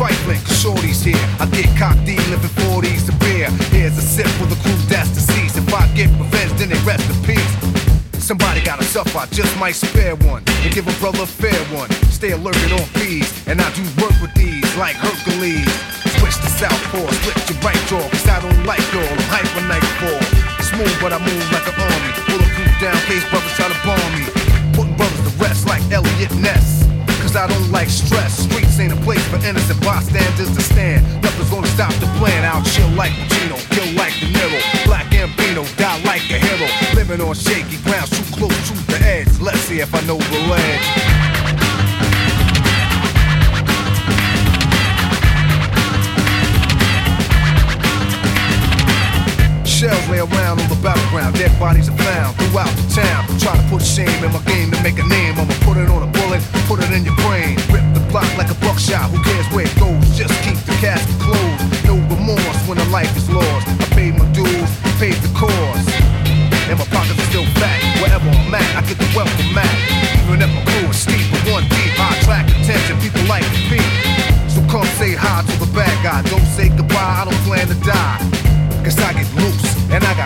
Trifling, 0.00 0.40
cause 0.48 0.56
shorty's 0.56 1.04
here. 1.04 1.20
I 1.36 1.44
get 1.52 1.68
cocked 1.76 2.08
D, 2.08 2.16
living 2.32 2.48
40s 2.64 3.04
to 3.04 3.12
beer. 3.20 3.52
Here's 3.68 3.98
a 3.98 4.00
sip 4.00 4.26
for 4.40 4.48
the 4.48 4.56
crew 4.64 4.72
that's 4.88 5.12
deceased. 5.12 5.60
If 5.60 5.68
I 5.74 5.84
get 5.92 6.08
revenge, 6.16 6.56
then 6.56 6.72
they 6.72 6.80
rest 6.88 7.04
in 7.04 7.16
peace. 7.28 7.52
Somebody 8.16 8.64
gotta 8.64 8.84
suffer, 8.84 9.18
I 9.18 9.26
just 9.26 9.52
might 9.60 9.76
spare 9.76 10.16
one 10.24 10.42
and 10.64 10.72
give 10.72 10.88
a 10.88 10.96
brother 11.04 11.24
a 11.24 11.26
fair 11.26 11.60
one. 11.76 11.90
Stay 12.08 12.32
alerted 12.32 12.72
on 12.72 12.84
fees, 12.96 13.28
and 13.46 13.60
I 13.60 13.68
do 13.76 13.84
work 14.00 14.16
with 14.24 14.32
these 14.32 14.64
like 14.80 14.96
Hercules. 14.96 15.68
Switch 16.16 16.36
to 16.40 16.48
southpaw, 16.56 17.04
split 17.20 17.36
your 17.50 17.60
right 17.60 17.82
jaw, 17.92 18.00
cause 18.08 18.28
I 18.28 18.40
don't 18.40 18.64
like 18.64 18.84
y'all. 18.96 19.04
I'm 19.04 19.28
hyper 19.28 19.64
nightfall. 19.68 20.20
Smooth, 20.64 20.96
but 21.04 21.12
I 21.12 21.20
move 21.20 21.44
like 21.52 21.68
an 21.68 21.76
army. 21.76 22.10
Pull 22.24 22.40
a 22.40 22.48
Bulletproof 22.48 22.72
down, 22.80 22.96
case 23.04 23.26
brothers 23.28 23.52
try 23.52 23.68
to 23.68 23.78
bomb 23.84 24.10
me. 24.16 24.24
Putting 24.72 24.96
brothers 24.96 25.20
to 25.28 25.32
rest 25.44 25.66
like 25.68 25.84
Elliot 25.92 26.32
Ness. 26.40 26.79
Cause 27.30 27.36
I 27.36 27.46
don't 27.46 27.70
like 27.70 27.88
stress. 27.88 28.42
Streets 28.42 28.80
ain't 28.80 28.92
a 28.92 28.96
place 29.02 29.24
for 29.28 29.36
innocent 29.46 29.80
bystanders 29.84 30.50
to 30.50 30.60
stand. 30.62 31.06
Nothing's 31.22 31.48
gonna 31.48 31.68
stop 31.68 31.94
the 32.00 32.06
plan. 32.18 32.44
I'll 32.44 32.60
chill 32.64 32.88
like 32.98 33.12
Pacino, 33.12 33.56
kill 33.70 33.86
like 33.94 34.12
De 34.18 34.26
Niro. 34.26 34.84
Black 34.84 35.06
Ambino, 35.12 35.62
die 35.76 36.02
like 36.02 36.28
a 36.28 36.40
hero. 36.42 36.66
Living 36.96 37.20
on 37.20 37.36
shaky 37.36 37.76
ground, 37.84 38.10
too 38.10 38.24
close 38.34 38.70
to 38.70 38.74
the 38.90 38.98
edge. 39.06 39.28
Let's 39.40 39.60
see 39.60 39.78
if 39.78 39.94
I 39.94 40.00
know 40.06 40.18
the 40.18 40.38
ledge. 40.48 41.29
Shells 49.80 50.08
lay 50.12 50.20
around 50.20 50.60
on 50.60 50.68
the 50.68 50.76
battleground, 50.84 51.40
dead 51.40 51.56
bodies 51.56 51.88
are 51.88 51.96
found 52.04 52.36
throughout 52.36 52.68
the 52.68 53.00
town. 53.00 53.24
Try 53.40 53.56
to 53.56 53.64
put 53.72 53.80
shame 53.80 54.12
in 54.20 54.28
my 54.28 54.44
game 54.44 54.68
to 54.68 54.76
make 54.84 55.00
a 55.00 55.06
name. 55.08 55.40
I'ma 55.40 55.56
put 55.64 55.80
it 55.80 55.88
on 55.88 56.04
a 56.04 56.10
bullet, 56.20 56.44
put 56.68 56.84
it 56.84 56.92
in 56.92 57.00
your 57.00 57.16
brain. 57.24 57.56
Rip 57.72 57.80
the 57.96 58.04
block 58.12 58.28
like 58.36 58.52
a 58.52 58.58
buckshot, 58.60 59.08
who 59.08 59.16
cares 59.24 59.48
where 59.56 59.64
it 59.64 59.72
goes? 59.80 60.04
Just 60.12 60.36
keep 60.44 60.60
the 60.68 60.76
casket 60.84 61.16
closed. 61.16 61.64
No 61.88 61.96
remorse 62.12 62.60
when 62.68 62.76
a 62.76 62.84
life 62.92 63.08
is 63.16 63.24
lost. 63.32 63.72
I 63.72 63.88
paid 63.96 64.20
my 64.20 64.28
dues, 64.36 64.68
paid 65.00 65.16
the 65.24 65.32
cost. 65.32 65.88
And 66.68 66.76
my 66.76 66.84
pockets 66.92 67.16
are 67.16 67.30
still 67.32 67.48
fat. 67.56 67.80
Wherever 68.04 68.28
I'm 68.28 68.52
at, 68.52 68.68
I 68.76 68.84
get 68.84 69.00
the 69.00 69.08
wealth 69.16 69.32
welcome 69.32 69.48
mat. 69.56 69.76
Even 70.28 70.44
if 70.44 70.52
my 70.52 70.60
crew 70.76 70.92
is 70.92 71.08
steep, 71.08 71.24
but 71.32 71.40
one 71.56 71.64
deep, 71.72 71.96
I 71.96 72.20
attract 72.20 72.52
attention. 72.52 73.00
People 73.00 73.24
like 73.32 73.48
to 73.48 73.60
be. 73.72 73.80
So 74.52 74.60
come 74.68 74.84
say 75.00 75.16
hi 75.16 75.40
to 75.40 75.54
the 75.56 75.72
bad 75.72 75.96
guy. 76.04 76.20
Don't 76.28 76.39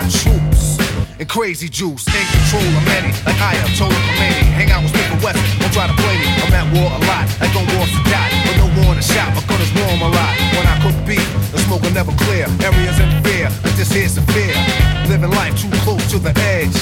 got 0.04 0.12
troops. 0.12 0.78
And 1.18 1.28
crazy 1.28 1.68
juice, 1.68 2.06
in 2.08 2.26
control 2.26 2.66
of 2.66 2.84
many. 2.84 3.08
Like 3.24 3.40
I 3.40 3.54
am 3.56 3.70
total 3.78 3.96
Khomeini. 3.96 4.44
Hang 4.58 4.70
out 4.70 4.82
with 4.82 4.92
Smith 4.92 5.24
Wesson, 5.24 5.44
don't 5.60 5.72
try 5.72 5.86
to 5.86 5.94
play 5.94 6.16
me. 6.18 6.28
I'm 6.42 6.52
at 6.52 6.66
war 6.74 6.90
a 6.90 7.00
lot, 7.06 7.26
like 7.40 7.52
don't 7.54 7.68
war 7.76 7.86
to 7.86 8.00
die. 8.10 8.30
But 8.44 8.54
no 8.58 8.66
war 8.82 8.92
in 8.92 8.98
the 8.98 9.06
shop, 9.06 9.30
my 9.34 9.42
gun 9.46 9.60
is 9.62 9.72
warm 9.78 10.02
a 10.02 10.10
lot. 10.10 10.32
When 10.56 10.66
I 10.66 10.76
cook 10.82 10.96
beef, 11.06 11.24
the 11.52 11.58
smoke 11.64 11.82
will 11.82 11.94
never 11.94 12.12
clear. 12.26 12.46
Areas 12.60 12.98
in 12.98 13.10
fear, 13.22 13.48
but 13.62 13.72
this 13.78 13.90
here's 13.92 14.14
severe. 14.18 14.56
Living 15.08 15.30
life 15.30 15.54
too 15.60 15.70
close 15.86 16.04
to 16.10 16.18
the 16.18 16.34
edge. 16.58 16.76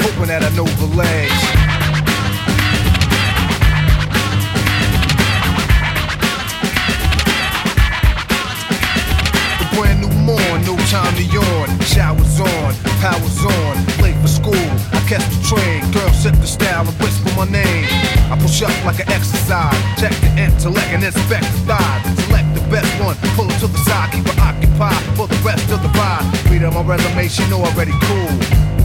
Hoping 0.00 0.28
that 0.28 0.42
I 0.44 0.50
know 0.54 0.68
the 0.80 0.88
ledge. 0.94 1.93
Morn, 10.54 10.66
no 10.66 10.76
time 10.86 11.14
to 11.16 11.24
yawn. 11.24 11.68
Showers 11.80 12.40
on, 12.40 12.74
powers 13.00 13.44
on, 13.44 14.02
late 14.02 14.16
for 14.20 14.28
school. 14.28 14.66
I 14.92 15.00
catch 15.08 15.24
the 15.24 15.40
train, 15.42 15.80
girl 15.92 16.12
sip 16.12 16.34
the 16.34 16.46
style 16.46 16.86
and 16.86 16.96
whisper 17.00 17.30
my 17.36 17.46
name. 17.46 17.86
I 18.30 18.38
push 18.40 18.62
up 18.62 18.74
like 18.84 19.00
an 19.00 19.10
exercise, 19.10 19.74
check 19.98 20.12
the 20.20 20.30
intellect 20.38 20.88
and 20.88 21.04
inspect 21.04 21.44
the 21.44 21.74
thighs. 21.74 22.24
Select 22.24 22.54
the 22.54 22.60
best 22.70 22.90
one, 23.02 23.16
pull 23.36 23.50
it 23.50 23.58
to 23.60 23.66
the 23.66 23.78
side, 23.78 24.12
keep 24.12 24.26
it 24.26 24.38
occupied 24.38 25.02
for 25.16 25.26
the 25.26 25.38
rest 25.44 25.70
of 25.70 25.82
the 25.82 25.88
ride. 25.98 26.24
Read 26.50 26.64
on 26.64 26.74
my 26.74 26.82
resume, 26.82 27.28
she 27.28 27.42
know 27.48 27.62
already 27.62 27.94
cool. 28.04 28.32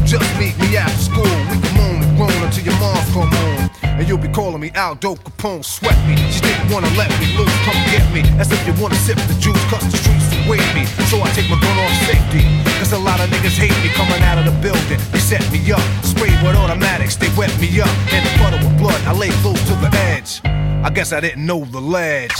Just 0.05 0.29
meet 0.39 0.57
me 0.57 0.77
after 0.77 0.97
school, 0.97 1.35
we 1.49 1.55
can 1.61 1.73
moan 1.77 2.01
and 2.01 2.17
groan 2.17 2.43
until 2.43 2.65
your 2.65 2.77
mom's 2.79 3.09
come 3.13 3.29
home. 3.29 3.69
And 3.83 4.07
you'll 4.07 4.17
be 4.17 4.29
calling 4.29 4.61
me 4.61 4.71
Aldo 4.75 5.15
Capone, 5.15 5.63
sweat 5.63 5.97
me. 6.07 6.15
She 6.31 6.39
didn't 6.41 6.71
wanna 6.71 6.89
let 6.95 7.09
me 7.19 7.37
loose, 7.37 7.57
come 7.65 7.75
get 7.91 8.05
me. 8.13 8.21
As 8.39 8.51
if 8.51 8.65
you 8.65 8.73
wanna 8.81 8.95
sip 8.95 9.17
the 9.27 9.35
juice, 9.39 9.61
cause 9.69 9.83
the 9.91 9.97
streets 9.97 10.28
me. 10.57 10.85
So 11.05 11.21
I 11.21 11.29
take 11.37 11.49
my 11.49 11.59
gun 11.61 11.77
off 11.77 11.93
safety. 12.09 12.41
Cause 12.79 12.93
a 12.93 12.97
lot 12.97 13.19
of 13.19 13.29
niggas 13.29 13.57
hate 13.57 13.75
me 13.83 13.89
coming 13.93 14.21
out 14.23 14.37
of 14.39 14.45
the 14.45 14.55
building. 14.61 14.99
They 15.11 15.19
set 15.19 15.45
me 15.51 15.59
up, 15.71 15.81
sprayed 16.03 16.41
with 16.41 16.55
automatics, 16.55 17.15
they 17.17 17.29
wet 17.37 17.53
me 17.59 17.81
up. 17.81 17.89
In 18.11 18.23
the 18.23 18.33
puddle 18.39 18.59
with 18.59 18.77
blood, 18.79 18.99
I 19.05 19.13
lay 19.13 19.29
close 19.43 19.61
to 19.67 19.75
the 19.75 19.89
edge. 20.09 20.41
I 20.45 20.89
guess 20.89 21.11
I 21.11 21.19
didn't 21.19 21.45
know 21.45 21.65
the 21.65 21.81
ledge. 21.81 22.31